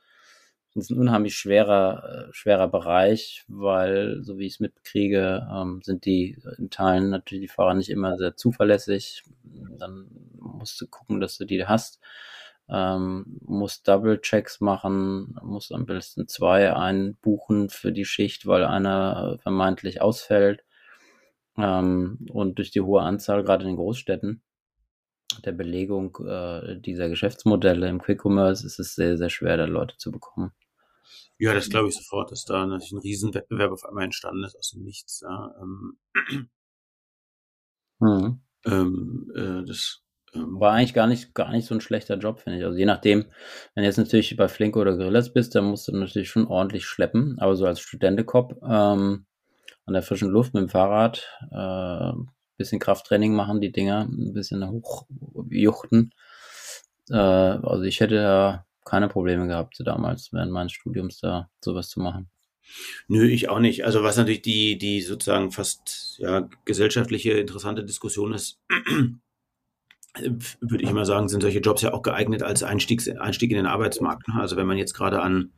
Das 0.75 0.85
ist 0.85 0.89
ein 0.91 0.99
unheimlich 0.99 1.37
schwerer, 1.37 2.27
äh, 2.27 2.33
schwerer 2.33 2.67
Bereich, 2.67 3.45
weil, 3.47 4.21
so 4.23 4.37
wie 4.37 4.45
ich 4.45 4.55
es 4.55 4.59
mitkriege, 4.59 5.47
ähm, 5.49 5.81
sind 5.81 6.03
die 6.05 6.37
in 6.57 6.69
Teilen 6.69 7.09
natürlich 7.09 7.43
die 7.43 7.53
Fahrer 7.53 7.75
nicht 7.75 7.89
immer 7.89 8.17
sehr 8.17 8.35
zuverlässig. 8.35 9.23
Dann 9.79 10.07
musst 10.37 10.79
du 10.81 10.87
gucken, 10.87 11.21
dass 11.21 11.37
du 11.37 11.45
die 11.45 11.65
hast. 11.65 12.01
Ähm, 12.67 13.39
musst 13.45 13.87
Double-Checks 13.87 14.59
machen, 14.59 15.37
musst 15.43 15.71
am 15.71 15.85
besten 15.85 16.27
zwei 16.27 16.73
einbuchen 16.73 17.69
für 17.69 17.93
die 17.93 18.05
Schicht, 18.05 18.45
weil 18.45 18.65
einer 18.65 19.37
vermeintlich 19.43 20.01
ausfällt. 20.01 20.65
Ähm, 21.57 22.27
und 22.31 22.57
durch 22.57 22.71
die 22.71 22.81
hohe 22.81 23.01
Anzahl, 23.01 23.43
gerade 23.45 23.63
in 23.63 23.69
den 23.69 23.77
Großstädten, 23.77 24.41
der 25.45 25.51
Belegung 25.53 26.17
äh, 26.27 26.77
dieser 26.79 27.07
Geschäftsmodelle 27.09 27.87
im 27.87 28.01
Quick 28.01 28.25
Commerce 28.25 28.65
ist 28.65 28.79
es 28.79 28.95
sehr, 28.95 29.17
sehr 29.17 29.29
schwer, 29.29 29.57
da 29.57 29.65
Leute 29.65 29.97
zu 29.97 30.11
bekommen. 30.11 30.51
Ja, 31.37 31.53
das 31.53 31.69
glaube 31.69 31.89
ich 31.89 31.95
sofort, 31.95 32.31
dass 32.31 32.45
da 32.45 32.65
natürlich 32.65 32.93
ein 32.93 32.99
Riesenwettbewerb 32.99 33.71
auf 33.71 33.85
einmal 33.85 34.05
entstanden 34.05 34.43
ist 34.43 34.57
aus 34.57 34.71
dem 34.71 34.83
Nichts. 34.83 35.21
Ja. 35.21 35.53
Ähm, 35.61 35.99
mhm. 37.99 38.41
ähm, 38.65 39.31
äh, 39.35 39.65
das 39.65 40.01
ähm, 40.33 40.59
war 40.59 40.73
eigentlich 40.73 40.93
gar 40.93 41.07
nicht, 41.07 41.33
gar 41.33 41.51
nicht 41.51 41.65
so 41.65 41.75
ein 41.75 41.81
schlechter 41.81 42.17
Job, 42.17 42.39
finde 42.39 42.59
ich. 42.59 42.65
Also 42.65 42.77
je 42.77 42.85
nachdem, 42.85 43.25
wenn 43.73 43.83
du 43.83 43.87
jetzt 43.87 43.97
natürlich 43.97 44.35
bei 44.37 44.47
Flink 44.47 44.77
oder 44.77 44.97
Gorillas 44.97 45.33
bist, 45.33 45.55
dann 45.55 45.65
musst 45.65 45.87
du 45.87 45.97
natürlich 45.97 46.29
schon 46.29 46.47
ordentlich 46.47 46.85
schleppen. 46.85 47.37
Aber 47.39 47.55
so 47.55 47.65
als 47.65 47.79
Studentekop 47.79 48.61
ähm, 48.63 49.25
an 49.85 49.93
der 49.93 50.03
frischen 50.03 50.29
Luft 50.29 50.53
mit 50.53 50.61
dem 50.63 50.69
Fahrrad, 50.69 51.29
äh, 51.51 52.11
bisschen 52.57 52.79
Krafttraining 52.79 53.33
machen, 53.33 53.61
die 53.61 53.71
Dinger, 53.71 54.07
ein 54.09 54.33
bisschen 54.33 54.65
hochjuchten. 54.67 56.11
Äh, 57.09 57.15
also 57.15 57.83
ich 57.83 57.99
hätte 57.99 58.15
ja 58.15 58.65
keine 58.85 59.09
Probleme 59.09 59.47
gehabt 59.47 59.81
damals 59.83 60.31
während 60.31 60.51
meines 60.51 60.71
Studiums 60.71 61.19
da 61.19 61.49
sowas 61.59 61.89
zu 61.89 61.99
machen. 61.99 62.29
Nö, 63.07 63.27
ich 63.27 63.49
auch 63.49 63.59
nicht. 63.59 63.85
Also 63.85 64.03
was 64.03 64.17
natürlich 64.17 64.41
die, 64.41 64.77
die 64.77 65.01
sozusagen 65.01 65.51
fast 65.51 66.15
ja, 66.19 66.49
gesellschaftliche 66.65 67.33
interessante 67.33 67.83
Diskussion 67.83 68.33
ist, 68.33 68.59
würde 70.61 70.83
ich 70.83 70.89
immer 70.89 71.05
sagen, 71.05 71.27
sind 71.27 71.41
solche 71.41 71.59
Jobs 71.59 71.81
ja 71.81 71.93
auch 71.93 72.01
geeignet 72.01 72.41
als 72.41 72.63
Einstieg, 72.63 73.03
Einstieg 73.19 73.51
in 73.51 73.57
den 73.57 73.65
Arbeitsmarkt. 73.65 74.27
Ne? 74.27 74.35
Also 74.39 74.55
wenn 74.55 74.67
man 74.67 74.77
jetzt 74.77 74.93
gerade 74.93 75.21
an 75.21 75.51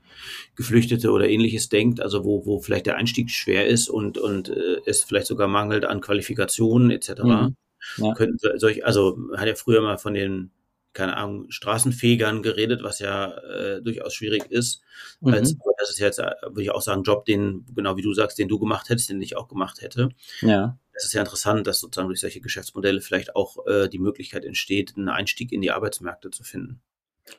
Geflüchtete 0.55 1.11
oder 1.11 1.29
ähnliches 1.29 1.69
denkt, 1.69 2.01
also 2.01 2.25
wo, 2.25 2.45
wo 2.45 2.59
vielleicht 2.59 2.87
der 2.87 2.97
Einstieg 2.97 3.29
schwer 3.29 3.67
ist 3.67 3.89
und, 3.89 4.17
und 4.17 4.49
äh, 4.49 4.81
es 4.85 5.03
vielleicht 5.03 5.27
sogar 5.27 5.47
mangelt 5.47 5.85
an 5.85 6.01
Qualifikationen 6.01 6.91
etc. 6.91 7.23
Mhm. 7.23 7.55
Ja. 7.97 8.13
Könnten 8.15 8.37
solche, 8.57 8.85
also 8.85 9.17
hat 9.35 9.47
ja 9.47 9.55
früher 9.55 9.81
mal 9.81 9.97
von 9.97 10.13
den 10.13 10.51
keine 10.97 11.15
Ahnung, 11.15 11.45
Straßenfegern 11.51 12.41
geredet, 12.41 12.81
was 12.81 12.97
ja 12.97 13.31
äh, 13.37 13.83
durchaus 13.83 14.15
schwierig 14.15 14.49
ist. 14.49 14.81
Mhm. 15.21 15.33
Als, 15.33 15.55
das 15.77 15.91
ist 15.91 15.99
jetzt, 15.99 16.17
äh, 16.17 16.31
würde 16.41 16.63
ich 16.63 16.71
auch 16.71 16.81
sagen, 16.81 17.03
Job, 17.03 17.25
den, 17.25 17.65
genau 17.75 17.97
wie 17.97 18.01
du 18.01 18.15
sagst, 18.15 18.39
den 18.39 18.47
du 18.47 18.57
gemacht 18.57 18.89
hättest, 18.89 19.11
den 19.11 19.21
ich 19.21 19.37
auch 19.37 19.47
gemacht 19.47 19.81
hätte. 19.81 20.09
Ja. 20.41 20.79
Es 20.93 21.05
ist 21.05 21.13
ja 21.13 21.21
interessant, 21.21 21.67
dass 21.67 21.79
sozusagen 21.79 22.07
durch 22.07 22.19
solche 22.19 22.41
Geschäftsmodelle 22.41 23.01
vielleicht 23.01 23.35
auch 23.35 23.67
äh, 23.67 23.87
die 23.87 23.99
Möglichkeit 23.99 24.43
entsteht, 24.43 24.95
einen 24.97 25.09
Einstieg 25.09 25.51
in 25.51 25.61
die 25.61 25.69
Arbeitsmärkte 25.69 26.31
zu 26.31 26.43
finden. 26.43 26.81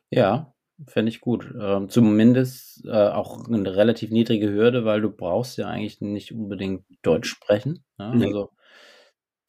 Ja, 0.09 0.55
fände 0.87 1.09
ich 1.11 1.21
gut. 1.21 1.53
Ähm, 1.61 1.89
zumindest 1.89 2.85
äh, 2.85 2.93
auch 2.93 3.49
eine 3.49 3.75
relativ 3.75 4.11
niedrige 4.11 4.53
Hürde, 4.53 4.85
weil 4.85 5.01
du 5.01 5.11
brauchst 5.11 5.59
ja 5.59 5.67
eigentlich 5.67 6.01
nicht 6.01 6.31
unbedingt 6.31 6.85
Deutsch 7.03 7.29
sprechen. 7.29 7.85
Ja? 7.99 8.15
Nee. 8.15 8.27
Also 8.27 8.51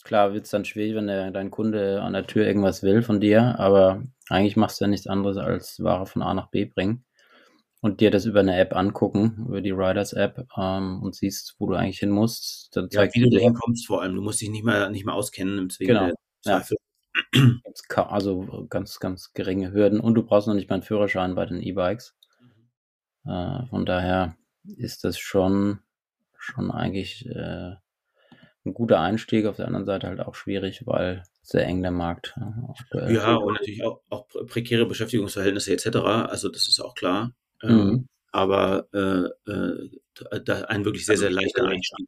Klar 0.03 0.33
wird 0.33 0.45
es 0.45 0.51
dann 0.51 0.65
schwierig, 0.65 0.95
wenn 0.95 1.07
der, 1.07 1.31
dein 1.31 1.51
Kunde 1.51 2.01
an 2.01 2.13
der 2.13 2.25
Tür 2.25 2.45
irgendwas 2.45 2.83
will 2.83 3.01
von 3.01 3.19
dir, 3.19 3.59
aber 3.59 4.03
eigentlich 4.29 4.55
machst 4.55 4.79
du 4.79 4.85
ja 4.85 4.89
nichts 4.89 5.07
anderes 5.07 5.37
als 5.37 5.83
Ware 5.83 6.05
von 6.05 6.21
A 6.21 6.33
nach 6.33 6.49
B 6.49 6.65
bringen 6.65 7.03
und 7.81 8.01
dir 8.01 8.11
das 8.11 8.25
über 8.25 8.39
eine 8.39 8.57
App 8.57 8.75
angucken, 8.75 9.45
über 9.47 9.61
die 9.61 9.71
Riders 9.71 10.13
App 10.13 10.47
ähm, 10.57 11.01
und 11.01 11.15
siehst, 11.15 11.55
wo 11.59 11.67
du 11.67 11.75
eigentlich 11.75 11.99
hin 11.99 12.11
musst. 12.11 12.75
Dann 12.75 12.87
ja, 12.91 13.13
wie 13.13 13.21
du 13.21 13.29
da 13.29 13.39
hinkommst 13.39 13.87
vor 13.87 14.01
allem. 14.01 14.15
Du 14.15 14.21
musst 14.21 14.41
dich 14.41 14.49
nicht 14.49 14.63
mal, 14.63 14.89
nicht 14.91 15.05
mal 15.05 15.13
auskennen. 15.13 15.69
Genau. 15.79 16.11
Ja. 16.45 16.63
Also 17.95 18.65
ganz, 18.69 18.99
ganz 18.99 19.33
geringe 19.33 19.71
Hürden 19.71 19.99
und 19.99 20.13
du 20.15 20.23
brauchst 20.23 20.47
noch 20.47 20.53
nicht 20.53 20.69
mal 20.69 20.75
einen 20.75 20.83
Führerschein 20.83 21.35
bei 21.35 21.45
den 21.45 21.61
E-Bikes. 21.61 22.15
Mhm. 23.25 23.31
Äh, 23.31 23.67
von 23.67 23.85
daher 23.85 24.35
ist 24.63 25.03
das 25.03 25.17
schon, 25.17 25.79
schon 26.37 26.71
eigentlich 26.71 27.25
äh, 27.25 27.75
ein 28.65 28.73
guter 28.73 28.99
Einstieg, 28.99 29.45
auf 29.45 29.55
der 29.55 29.67
anderen 29.67 29.85
Seite 29.85 30.07
halt 30.07 30.19
auch 30.19 30.35
schwierig, 30.35 30.85
weil 30.85 31.23
sehr 31.41 31.65
eng 31.65 31.81
der 31.81 31.91
Markt. 31.91 32.35
Aktuell. 32.67 33.13
Ja, 33.13 33.35
und 33.35 33.53
natürlich 33.53 33.83
auch, 33.83 34.01
auch 34.09 34.27
prekäre 34.47 34.85
Beschäftigungsverhältnisse 34.85 35.73
etc. 35.73 35.97
Also 35.97 36.49
das 36.49 36.67
ist 36.67 36.79
auch 36.79 36.93
klar. 36.93 37.33
Ähm, 37.61 37.75
mhm. 37.75 38.07
aber 38.31 38.87
äh, 38.93 39.51
äh, 39.51 40.63
ein 40.67 40.85
wirklich 40.85 41.05
sehr, 41.05 41.17
sehr 41.17 41.29
leichter 41.29 41.65
Einstieg. 41.65 42.07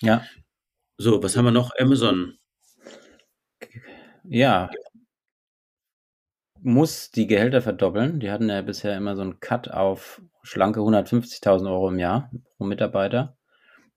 Ja. 0.00 0.24
So, 0.96 1.22
was 1.22 1.36
haben 1.36 1.44
wir 1.46 1.50
noch? 1.50 1.72
Amazon. 1.78 2.38
Ja. 4.24 4.70
Muss 6.60 7.10
die 7.10 7.26
Gehälter 7.26 7.62
verdoppeln. 7.62 8.20
Die 8.20 8.30
hatten 8.30 8.48
ja 8.48 8.62
bisher 8.62 8.96
immer 8.96 9.16
so 9.16 9.22
einen 9.22 9.40
Cut 9.40 9.70
auf 9.70 10.22
schlanke 10.42 10.80
150.000 10.80 11.70
Euro 11.70 11.88
im 11.88 11.98
Jahr 11.98 12.30
pro 12.56 12.64
Mitarbeiter 12.64 13.37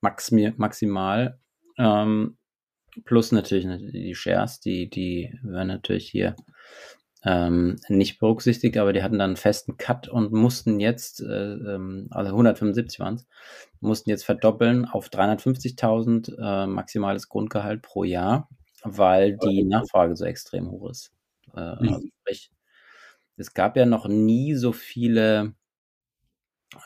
maximi 0.01 0.53
maximal. 0.57 1.39
Ähm, 1.77 2.37
plus 3.05 3.31
natürlich 3.31 3.67
die 3.91 4.15
Shares, 4.15 4.59
die, 4.59 4.89
die 4.89 5.39
werden 5.43 5.69
natürlich 5.69 6.09
hier 6.09 6.35
ähm, 7.23 7.77
nicht 7.87 8.19
berücksichtigt, 8.19 8.77
aber 8.77 8.93
die 8.93 9.03
hatten 9.03 9.19
dann 9.19 9.31
einen 9.31 9.37
festen 9.37 9.77
Cut 9.77 10.07
und 10.07 10.31
mussten 10.31 10.79
jetzt, 10.79 11.21
äh, 11.21 11.53
ähm, 11.53 12.07
also 12.09 12.31
175 12.31 12.99
waren 12.99 13.15
es, 13.15 13.27
mussten 13.79 14.09
jetzt 14.09 14.25
verdoppeln 14.25 14.85
auf 14.85 15.09
350.000 15.09 16.37
äh, 16.37 16.67
maximales 16.67 17.29
Grundgehalt 17.29 17.83
pro 17.83 18.03
Jahr, 18.03 18.49
weil 18.83 19.37
die 19.37 19.63
Nachfrage 19.63 20.15
so 20.15 20.25
extrem 20.25 20.71
hoch 20.71 20.89
ist. 20.89 21.11
Äh, 21.55 21.59
mhm. 21.59 21.93
also 21.93 22.07
sprich, 22.21 22.51
es 23.37 23.53
gab 23.53 23.77
ja 23.77 23.85
noch 23.85 24.07
nie 24.07 24.55
so 24.55 24.71
viele 24.71 25.53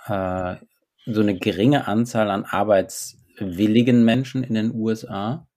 äh, 0.07 0.55
so 1.05 1.21
eine 1.21 1.37
geringe 1.37 1.87
Anzahl 1.87 2.29
an 2.29 2.45
arbeitswilligen 2.45 4.03
Menschen 4.03 4.43
in 4.43 4.55
den 4.55 4.73
USA 4.73 5.47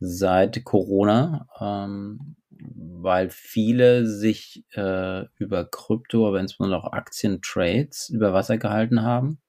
seit 0.00 0.64
Corona, 0.64 1.48
ähm, 1.60 2.36
weil 2.50 3.30
viele 3.30 4.06
sich 4.06 4.64
äh, 4.72 5.24
über 5.38 5.66
Krypto, 5.70 6.26
aber 6.26 6.40
insbesondere 6.40 6.82
auch 6.82 6.92
Aktientrades 6.92 8.08
über 8.08 8.32
Wasser 8.32 8.58
gehalten 8.58 9.02
haben. 9.02 9.40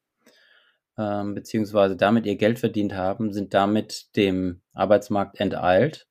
ähm, 0.97 1.35
beziehungsweise 1.35 1.95
damit 1.95 2.25
ihr 2.25 2.37
Geld 2.37 2.59
verdient 2.59 2.93
haben, 2.95 3.31
sind 3.33 3.53
damit 3.53 4.15
dem 4.15 4.61
Arbeitsmarkt 4.73 5.39
enteilt. 5.39 6.07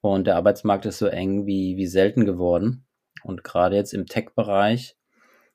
Und 0.00 0.26
der 0.26 0.36
Arbeitsmarkt 0.36 0.86
ist 0.86 0.98
so 0.98 1.06
eng 1.06 1.46
wie, 1.46 1.76
wie 1.76 1.86
selten 1.86 2.24
geworden. 2.26 2.84
Und 3.22 3.44
gerade 3.44 3.76
jetzt 3.76 3.94
im 3.94 4.06
Tech-Bereich 4.06 4.96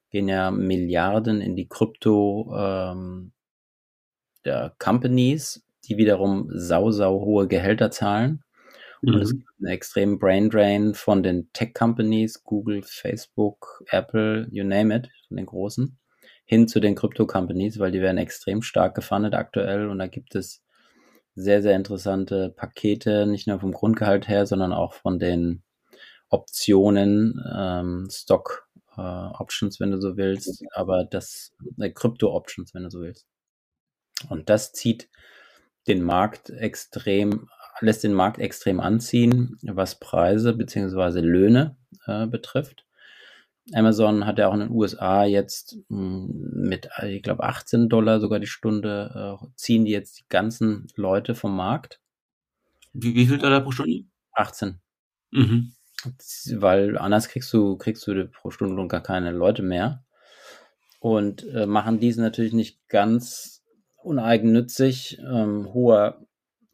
gehen 0.09 0.27
ja 0.27 0.51
Milliarden 0.51 1.41
in 1.41 1.55
die 1.55 1.67
Krypto 1.67 2.53
ähm, 2.57 3.31
der 4.45 4.75
Companies, 4.79 5.65
die 5.85 5.97
wiederum 5.97 6.49
sau, 6.53 6.91
sau 6.91 7.21
hohe 7.21 7.47
Gehälter 7.47 7.91
zahlen. 7.91 8.43
Mhm. 9.01 9.13
Und 9.13 9.21
es 9.21 9.33
mhm. 9.33 9.37
gibt 9.39 9.49
einen 9.59 9.73
extremen 9.73 10.19
Brain 10.19 10.49
Drain 10.49 10.93
von 10.93 11.23
den 11.23 11.51
Tech-Companies, 11.53 12.43
Google, 12.43 12.81
Facebook, 12.83 13.83
Apple, 13.89 14.47
you 14.51 14.63
name 14.63 14.95
it, 14.95 15.09
von 15.27 15.37
den 15.37 15.45
großen 15.45 15.97
hin 16.47 16.69
zu 16.69 16.79
den 16.79 16.95
Krypto-Companies, 16.95 17.77
weil 17.77 17.91
die 17.91 17.99
werden 17.99 18.17
extrem 18.17 18.61
stark 18.61 18.95
gefundet 18.95 19.33
aktuell 19.33 19.89
und 19.89 19.99
da 19.99 20.07
gibt 20.07 20.33
es 20.33 20.63
sehr, 21.35 21.61
sehr 21.61 21.75
interessante 21.75 22.49
Pakete, 22.55 23.27
nicht 23.27 23.47
nur 23.47 23.59
vom 23.59 23.73
Grundgehalt 23.73 24.29
her, 24.29 24.45
sondern 24.45 24.71
auch 24.71 24.93
von 24.93 25.19
den 25.19 25.61
Optionen, 26.29 27.39
ähm, 27.53 28.07
Stock 28.09 28.66
äh, 28.97 29.01
Options, 29.01 29.79
wenn 29.79 29.91
du 29.91 30.01
so 30.01 30.17
willst, 30.17 30.63
aber 30.73 31.05
das 31.05 31.53
äh, 31.79 31.89
Krypto-Options, 31.89 32.73
wenn 32.73 32.83
du 32.83 32.89
so 32.89 33.01
willst. 33.01 33.27
Und 34.29 34.49
das 34.49 34.73
zieht 34.73 35.09
den 35.87 36.03
Markt 36.03 36.49
extrem, 36.49 37.49
lässt 37.79 38.03
den 38.03 38.13
Markt 38.13 38.39
extrem 38.39 38.79
anziehen, 38.79 39.57
was 39.61 39.99
Preise 39.99 40.53
beziehungsweise 40.53 41.21
Löhne 41.21 41.77
äh, 42.05 42.27
betrifft. 42.27 42.85
Amazon 43.73 44.25
hat 44.25 44.39
ja 44.39 44.47
auch 44.47 44.53
in 44.53 44.61
den 44.61 44.71
USA 44.71 45.25
jetzt 45.25 45.77
hm, 45.89 46.29
mit, 46.53 46.89
ich 47.03 47.21
glaube, 47.21 47.43
18 47.43 47.89
Dollar 47.89 48.19
sogar 48.19 48.39
die 48.39 48.47
Stunde, 48.47 49.37
äh, 49.41 49.45
ziehen 49.55 49.85
die 49.85 49.91
jetzt 49.91 50.19
die 50.19 50.25
ganzen 50.29 50.87
Leute 50.95 51.35
vom 51.35 51.55
Markt. 51.55 51.99
Wie, 52.93 53.13
wie 53.13 53.27
viel 53.27 53.37
Dollar 53.37 53.61
pro 53.61 53.71
Stunde? 53.71 54.05
18. 54.33 54.79
Mhm. 55.31 55.73
Weil 56.55 56.97
anders 56.97 57.27
kriegst 57.27 57.51
du, 57.53 57.77
kriegst 57.77 58.05
du 58.07 58.27
pro 58.27 58.51
Stunde 58.51 58.87
gar 58.87 59.01
keine 59.01 59.31
Leute 59.31 59.63
mehr. 59.63 60.03
Und 60.99 61.45
äh, 61.53 61.65
machen 61.65 61.99
diesen 61.99 62.23
natürlich 62.23 62.53
nicht 62.53 62.87
ganz 62.87 63.63
uneigennützig. 63.97 65.19
Ähm, 65.19 65.73
hoher 65.73 66.25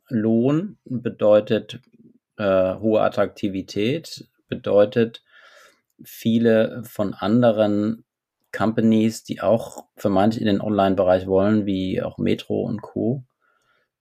Lohn 0.09 0.77
bedeutet 0.85 1.81
äh, 2.37 2.75
hohe 2.75 3.01
Attraktivität, 3.01 4.27
bedeutet 4.47 5.23
viele 6.03 6.83
von 6.83 7.13
anderen 7.13 8.05
Companies, 8.51 9.23
die 9.23 9.41
auch 9.41 9.85
vermeintlich 9.95 10.41
in 10.41 10.47
den 10.47 10.61
Online-Bereich 10.61 11.27
wollen, 11.27 11.65
wie 11.65 12.01
auch 12.01 12.17
Metro 12.17 12.61
und 12.61 12.81
Co. 12.81 13.23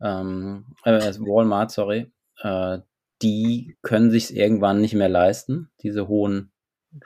Ähm, 0.00 0.66
äh, 0.84 1.00
Walmart, 1.18 1.70
sorry, 1.70 2.12
äh, 2.42 2.78
die 3.22 3.76
können 3.82 4.10
sich 4.10 4.36
irgendwann 4.36 4.80
nicht 4.80 4.94
mehr 4.94 5.08
leisten, 5.08 5.70
diese 5.82 6.08
hohen 6.08 6.52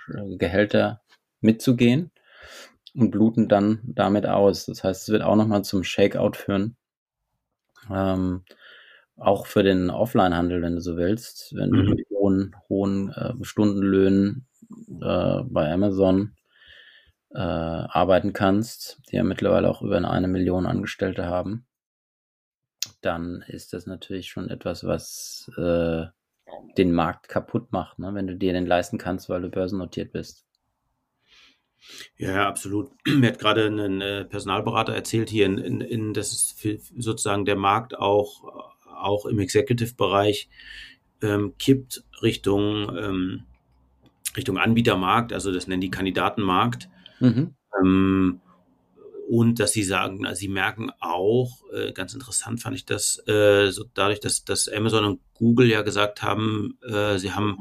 äh, 0.08 0.36
Gehälter 0.36 1.02
mitzugehen 1.40 2.10
und 2.94 3.10
bluten 3.10 3.48
dann 3.48 3.80
damit 3.84 4.26
aus. 4.26 4.66
Das 4.66 4.82
heißt, 4.82 5.02
es 5.02 5.08
wird 5.10 5.22
auch 5.22 5.36
nochmal 5.36 5.64
zum 5.64 5.84
Shakeout 5.84 6.32
führen. 6.34 6.76
Ähm, 7.90 8.44
auch 9.16 9.46
für 9.46 9.62
den 9.62 9.90
Offline-Handel, 9.90 10.60
wenn 10.62 10.74
du 10.74 10.80
so 10.80 10.96
willst, 10.96 11.54
wenn 11.54 11.70
mhm. 11.70 11.76
du 11.76 11.90
mit 11.90 12.06
hohen, 12.10 12.56
hohen 12.68 13.12
äh, 13.12 13.32
Stundenlöhnen 13.42 14.46
äh, 15.00 15.42
bei 15.44 15.72
Amazon 15.72 16.34
äh, 17.34 17.38
arbeiten 17.38 18.32
kannst, 18.32 19.00
die 19.10 19.16
ja 19.16 19.24
mittlerweile 19.24 19.68
auch 19.68 19.82
über 19.82 19.96
eine 19.96 20.28
Million 20.28 20.66
Angestellte 20.66 21.26
haben, 21.26 21.66
dann 23.00 23.44
ist 23.48 23.72
das 23.72 23.86
natürlich 23.86 24.28
schon 24.28 24.50
etwas, 24.50 24.84
was 24.84 25.50
äh, 25.56 26.06
den 26.76 26.92
Markt 26.92 27.28
kaputt 27.28 27.72
macht, 27.72 27.98
ne? 27.98 28.14
wenn 28.14 28.26
du 28.26 28.36
dir 28.36 28.52
den 28.52 28.66
leisten 28.66 28.98
kannst, 28.98 29.28
weil 29.28 29.42
du 29.42 29.48
börsennotiert 29.48 30.12
bist. 30.12 30.44
Ja, 32.16 32.48
absolut. 32.48 32.90
Mir 33.06 33.28
hat 33.28 33.38
gerade 33.38 33.66
ein 33.66 34.00
äh, 34.00 34.24
Personalberater 34.24 34.94
erzählt 34.94 35.30
hier, 35.30 35.46
in, 35.46 35.58
in, 35.58 35.80
in, 35.80 36.14
dass 36.14 36.56
sozusagen 36.96 37.44
der 37.44 37.56
Markt 37.56 37.96
auch, 37.96 38.72
auch 38.86 39.26
im 39.26 39.38
Executive-Bereich 39.38 40.48
ähm, 41.22 41.54
kippt 41.58 42.04
Richtung 42.22 42.96
ähm, 42.96 43.44
Richtung 44.36 44.58
Anbietermarkt, 44.58 45.32
also 45.32 45.52
das 45.52 45.66
nennen 45.66 45.80
die 45.80 45.90
Kandidatenmarkt. 45.90 46.88
Mhm. 47.20 47.54
Ähm, 47.80 48.40
und 49.28 49.58
dass 49.58 49.72
sie 49.72 49.82
sagen, 49.82 50.24
also 50.24 50.38
sie 50.38 50.48
merken 50.48 50.90
auch, 51.00 51.62
äh, 51.72 51.92
ganz 51.92 52.14
interessant 52.14 52.60
fand 52.60 52.76
ich 52.76 52.86
das, 52.86 53.20
äh, 53.26 53.70
so 53.70 53.84
dadurch, 53.92 54.20
dass, 54.20 54.44
dass 54.44 54.68
Amazon 54.68 55.04
und 55.04 55.20
Google 55.34 55.68
ja 55.68 55.82
gesagt 55.82 56.22
haben, 56.22 56.78
äh, 56.88 57.18
sie 57.18 57.32
haben 57.32 57.58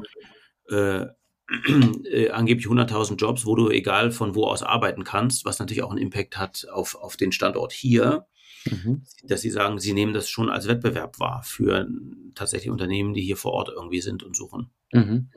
äh, 0.69 1.07
äh, 2.11 2.29
angeblich 2.29 2.67
100.000 2.67 3.15
Jobs, 3.17 3.45
wo 3.45 3.55
du 3.55 3.69
egal 3.69 4.11
von 4.11 4.35
wo 4.35 4.45
aus 4.45 4.63
arbeiten 4.63 5.03
kannst, 5.03 5.45
was 5.45 5.59
natürlich 5.59 5.83
auch 5.83 5.91
einen 5.91 6.01
Impact 6.01 6.37
hat 6.37 6.67
auf, 6.71 6.95
auf 6.95 7.17
den 7.17 7.31
Standort 7.31 7.73
hier. 7.73 8.27
Mhm. 8.65 9.03
Dass 9.23 9.41
sie 9.41 9.51
sagen, 9.51 9.79
sie 9.79 9.93
nehmen 9.93 10.13
das 10.13 10.29
schon 10.29 10.49
als 10.49 10.67
Wettbewerb 10.67 11.19
wahr 11.19 11.43
für 11.43 11.87
tatsächlich 12.33 12.71
Unternehmen, 12.71 13.13
die 13.13 13.21
hier 13.21 13.37
vor 13.37 13.53
Ort 13.53 13.69
irgendwie 13.69 14.01
sind 14.01 14.23
und 14.23 14.35
suchen. 14.35 14.71
Mhm. 14.91 15.29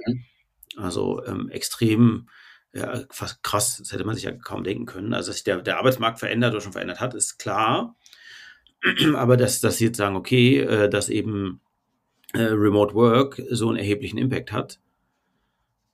Also 0.77 1.25
ähm, 1.25 1.51
extrem 1.51 2.29
ja, 2.79 3.05
fast 3.11 3.43
krass, 3.43 3.79
das 3.79 3.93
hätte 3.93 4.05
man 4.05 4.15
sich 4.15 4.25
ja 4.25 4.33
kaum 4.33 4.65
denken 4.65 4.87
können. 4.87 5.15
Also, 5.15 5.29
dass 5.29 5.37
sich 5.37 5.45
der, 5.45 5.63
der 5.63 5.79
Arbeitsmarkt 5.79 6.19
verändert 6.19 6.53
oder 6.53 6.61
schon 6.61 6.73
verändert 6.73 7.01
hat, 7.01 7.15
ist 7.15 7.39
klar. 7.39 7.97
Aber 9.17 9.37
dass, 9.37 9.61
dass 9.61 9.79
sie 9.79 9.87
jetzt 9.87 9.97
sagen, 9.97 10.17
okay, 10.17 10.61
äh, 10.61 10.89
dass 10.89 11.09
eben 11.09 11.61
äh, 12.35 12.43
Remote 12.43 12.95
Work 12.95 13.43
so 13.51 13.69
einen 13.69 13.79
erheblichen 13.79 14.19
Impact 14.19 14.53
hat, 14.53 14.79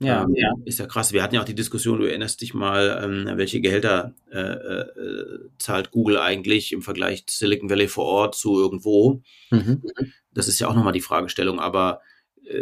ja, 0.00 0.24
ähm, 0.24 0.34
ja, 0.34 0.52
ist 0.64 0.78
ja 0.78 0.86
krass. 0.86 1.12
Wir 1.12 1.22
hatten 1.22 1.34
ja 1.34 1.40
auch 1.40 1.46
die 1.46 1.54
Diskussion, 1.54 2.00
du 2.00 2.06
erinnerst 2.06 2.40
dich 2.40 2.52
mal, 2.52 3.00
ähm, 3.02 3.36
welche 3.36 3.60
Gehälter 3.60 4.14
äh, 4.30 4.40
äh, 4.40 5.48
zahlt 5.58 5.92
Google 5.92 6.18
eigentlich 6.18 6.72
im 6.72 6.82
Vergleich 6.82 7.24
Silicon 7.28 7.70
Valley 7.70 7.88
vor 7.88 8.04
Ort 8.04 8.34
zu 8.34 8.60
irgendwo. 8.60 9.22
Mhm. 9.50 9.82
Das 10.32 10.48
ist 10.48 10.58
ja 10.58 10.68
auch 10.68 10.74
nochmal 10.74 10.92
die 10.92 11.00
Fragestellung. 11.00 11.60
Aber 11.60 12.00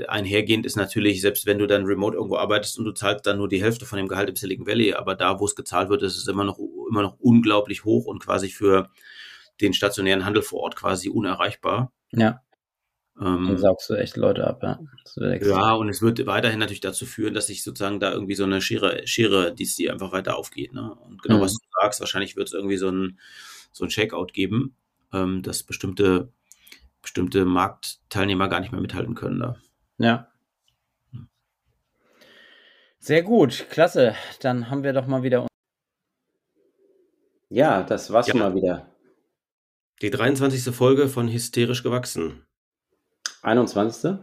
einhergehend 0.09 0.67
ist 0.67 0.77
natürlich, 0.77 1.21
selbst 1.21 1.47
wenn 1.47 1.59
du 1.59 1.67
dann 1.67 1.85
remote 1.85 2.17
irgendwo 2.17 2.37
arbeitest 2.37 2.79
und 2.79 2.85
du 2.85 2.93
zahlst 2.93 3.27
dann 3.27 3.39
nur 3.39 3.49
die 3.49 3.63
Hälfte 3.63 3.87
von 3.87 3.97
dem 3.97 4.09
Gehalt 4.09 4.29
im 4.29 4.37
Silicon 4.37 4.67
Valley, 4.67 4.95
aber 4.95 5.15
da, 5.15 5.41
wo 5.41 5.45
es 5.45 5.57
gezahlt 5.57 5.89
wird, 5.89 6.03
ist 6.03 6.17
es 6.17 6.29
immer 6.29 6.45
noch, 6.45 6.59
immer 6.89 7.03
noch 7.03 7.19
unglaublich 7.19 7.85
hoch 7.85 8.07
und 8.07 8.21
quasi 8.21 8.49
für 8.49 8.91
den 9.61 9.75
stationären 9.75 10.25
Handel 10.25 10.43
vor 10.43 10.61
Ort 10.61 10.77
quasi 10.77 11.09
unerreichbar. 11.09 11.93
Ja. 12.13 12.43
Ähm, 13.21 13.47
dann 13.47 13.59
saugst 13.59 13.91
du 13.91 13.95
echt 13.95 14.17
Leute 14.17 14.47
ab, 14.47 14.63
ja. 14.63 14.79
Ja, 15.17 15.75
und 15.75 15.89
es 15.89 16.01
wird 16.01 16.25
weiterhin 16.27 16.59
natürlich 16.59 16.81
dazu 16.81 17.05
führen, 17.05 17.35
dass 17.35 17.49
sich 17.49 17.63
sozusagen 17.63 18.01
da 18.01 18.13
irgendwie 18.13 18.35
so 18.35 18.45
eine 18.45 18.63
Schere, 18.63 19.07
Schere, 19.07 19.55
die, 19.55 19.65
die 19.67 19.91
einfach 19.91 20.13
weiter 20.13 20.37
aufgeht. 20.37 20.73
Ne? 20.73 20.95
Und 20.95 21.23
genau, 21.23 21.39
mhm. 21.39 21.43
was 21.43 21.53
du 21.53 21.67
sagst, 21.81 22.01
wahrscheinlich 22.01 22.37
wird 22.37 22.49
es 22.49 22.55
irgendwie 22.55 22.79
so 22.79 22.89
ein, 22.89 23.19
so 23.71 23.85
ein 23.85 23.91
Checkout 23.91 24.33
geben, 24.33 24.77
ähm, 25.13 25.43
dass 25.43 25.63
bestimmte, 25.63 26.33
bestimmte 27.03 27.45
Marktteilnehmer 27.45 28.49
gar 28.49 28.61
nicht 28.61 28.73
mehr 28.73 28.81
mithalten 28.81 29.15
können 29.15 29.41
da. 29.41 29.57
Ja. 30.03 30.27
Sehr 32.99 33.23
gut, 33.23 33.67
klasse. 33.71 34.17
Dann 34.41 34.69
haben 34.69 34.83
wir 34.83 34.93
doch 34.93 35.07
mal 35.07 35.23
wieder. 35.23 35.47
Ja, 37.49 37.85
das 37.85 38.13
war's 38.13 38.27
ja. 38.27 38.35
mal 38.35 38.55
wieder. 38.55 38.89
Die 40.01 40.11
23. 40.11 40.75
Folge 40.75 41.09
von 41.09 41.29
Hysterisch 41.29 41.85
gewachsen. 41.85 42.45
21. 43.43 44.19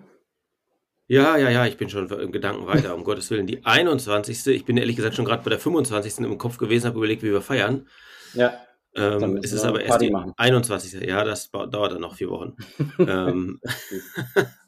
Ja, 1.08 1.38
ja, 1.38 1.50
ja, 1.50 1.66
ich 1.66 1.78
bin 1.78 1.90
schon 1.90 2.10
im 2.10 2.32
Gedanken 2.34 2.68
weiter, 2.68 2.94
um 2.94 3.04
Gottes 3.06 3.30
Willen. 3.32 3.48
Die 3.48 3.66
21. 3.66 4.48
Ich 4.48 4.66
bin 4.66 4.76
ehrlich 4.76 4.98
gesagt 4.98 5.16
schon 5.16 5.26
gerade 5.26 5.44
bei 5.44 5.50
der 5.50 5.60
25. 5.60 6.20
im 6.26 6.38
Kopf 6.38 6.58
gewesen, 6.58 6.88
habe 6.88 6.98
überlegt, 6.98 7.24
wie 7.24 7.32
wir 7.32 7.42
feiern. 7.42 7.88
Ja. 8.34 8.54
Ähm, 8.96 9.40
es 9.42 9.54
ist 9.54 9.64
aber 9.64 9.82
erst 9.82 10.02
die 10.02 10.12
machen. 10.12 10.34
21. 10.36 11.08
Ja, 11.08 11.24
das 11.24 11.52
dauert 11.52 11.94
dann 11.94 12.02
noch 12.02 12.16
vier 12.16 12.30
Wochen. 12.30 12.58
ähm, 13.00 13.62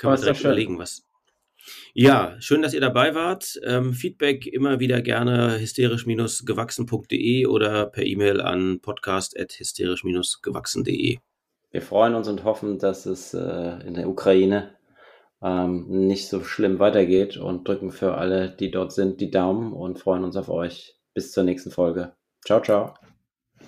Können 0.00 0.14
wir 0.14 0.20
direkt 0.20 0.40
überlegen, 0.40 0.78
was. 0.78 1.04
Ja, 1.92 2.34
schön, 2.40 2.62
dass 2.62 2.72
ihr 2.72 2.80
dabei 2.80 3.14
wart. 3.14 3.60
Ähm, 3.64 3.92
Feedback 3.92 4.46
immer 4.46 4.80
wieder 4.80 5.02
gerne 5.02 5.60
hysterisch-gewachsen.de 5.60 7.44
oder 7.44 7.84
per 7.84 8.04
E-Mail 8.04 8.40
an 8.40 8.80
podcast.hysterisch-gewachsen.de. 8.80 11.18
Wir 11.70 11.82
freuen 11.82 12.14
uns 12.14 12.28
und 12.28 12.44
hoffen, 12.44 12.78
dass 12.78 13.04
es 13.04 13.34
äh, 13.34 13.86
in 13.86 13.92
der 13.92 14.08
Ukraine 14.08 14.74
ähm, 15.42 16.06
nicht 16.06 16.28
so 16.28 16.44
schlimm 16.44 16.78
weitergeht 16.78 17.36
und 17.36 17.68
drücken 17.68 17.92
für 17.92 18.14
alle, 18.14 18.48
die 18.48 18.70
dort 18.70 18.92
sind, 18.92 19.20
die 19.20 19.30
Daumen 19.30 19.74
und 19.74 19.98
freuen 19.98 20.24
uns 20.24 20.36
auf 20.36 20.48
euch. 20.48 20.96
Bis 21.12 21.32
zur 21.32 21.44
nächsten 21.44 21.70
Folge. 21.70 22.14
Ciao, 22.46 22.62
ciao. 22.62 22.94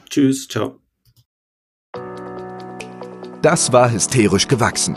Tschüss, 0.09 0.49
ciao. 0.49 0.79
Das 3.43 3.71
war 3.71 3.93
hysterisch 3.93 4.49
gewachsen 4.49 4.97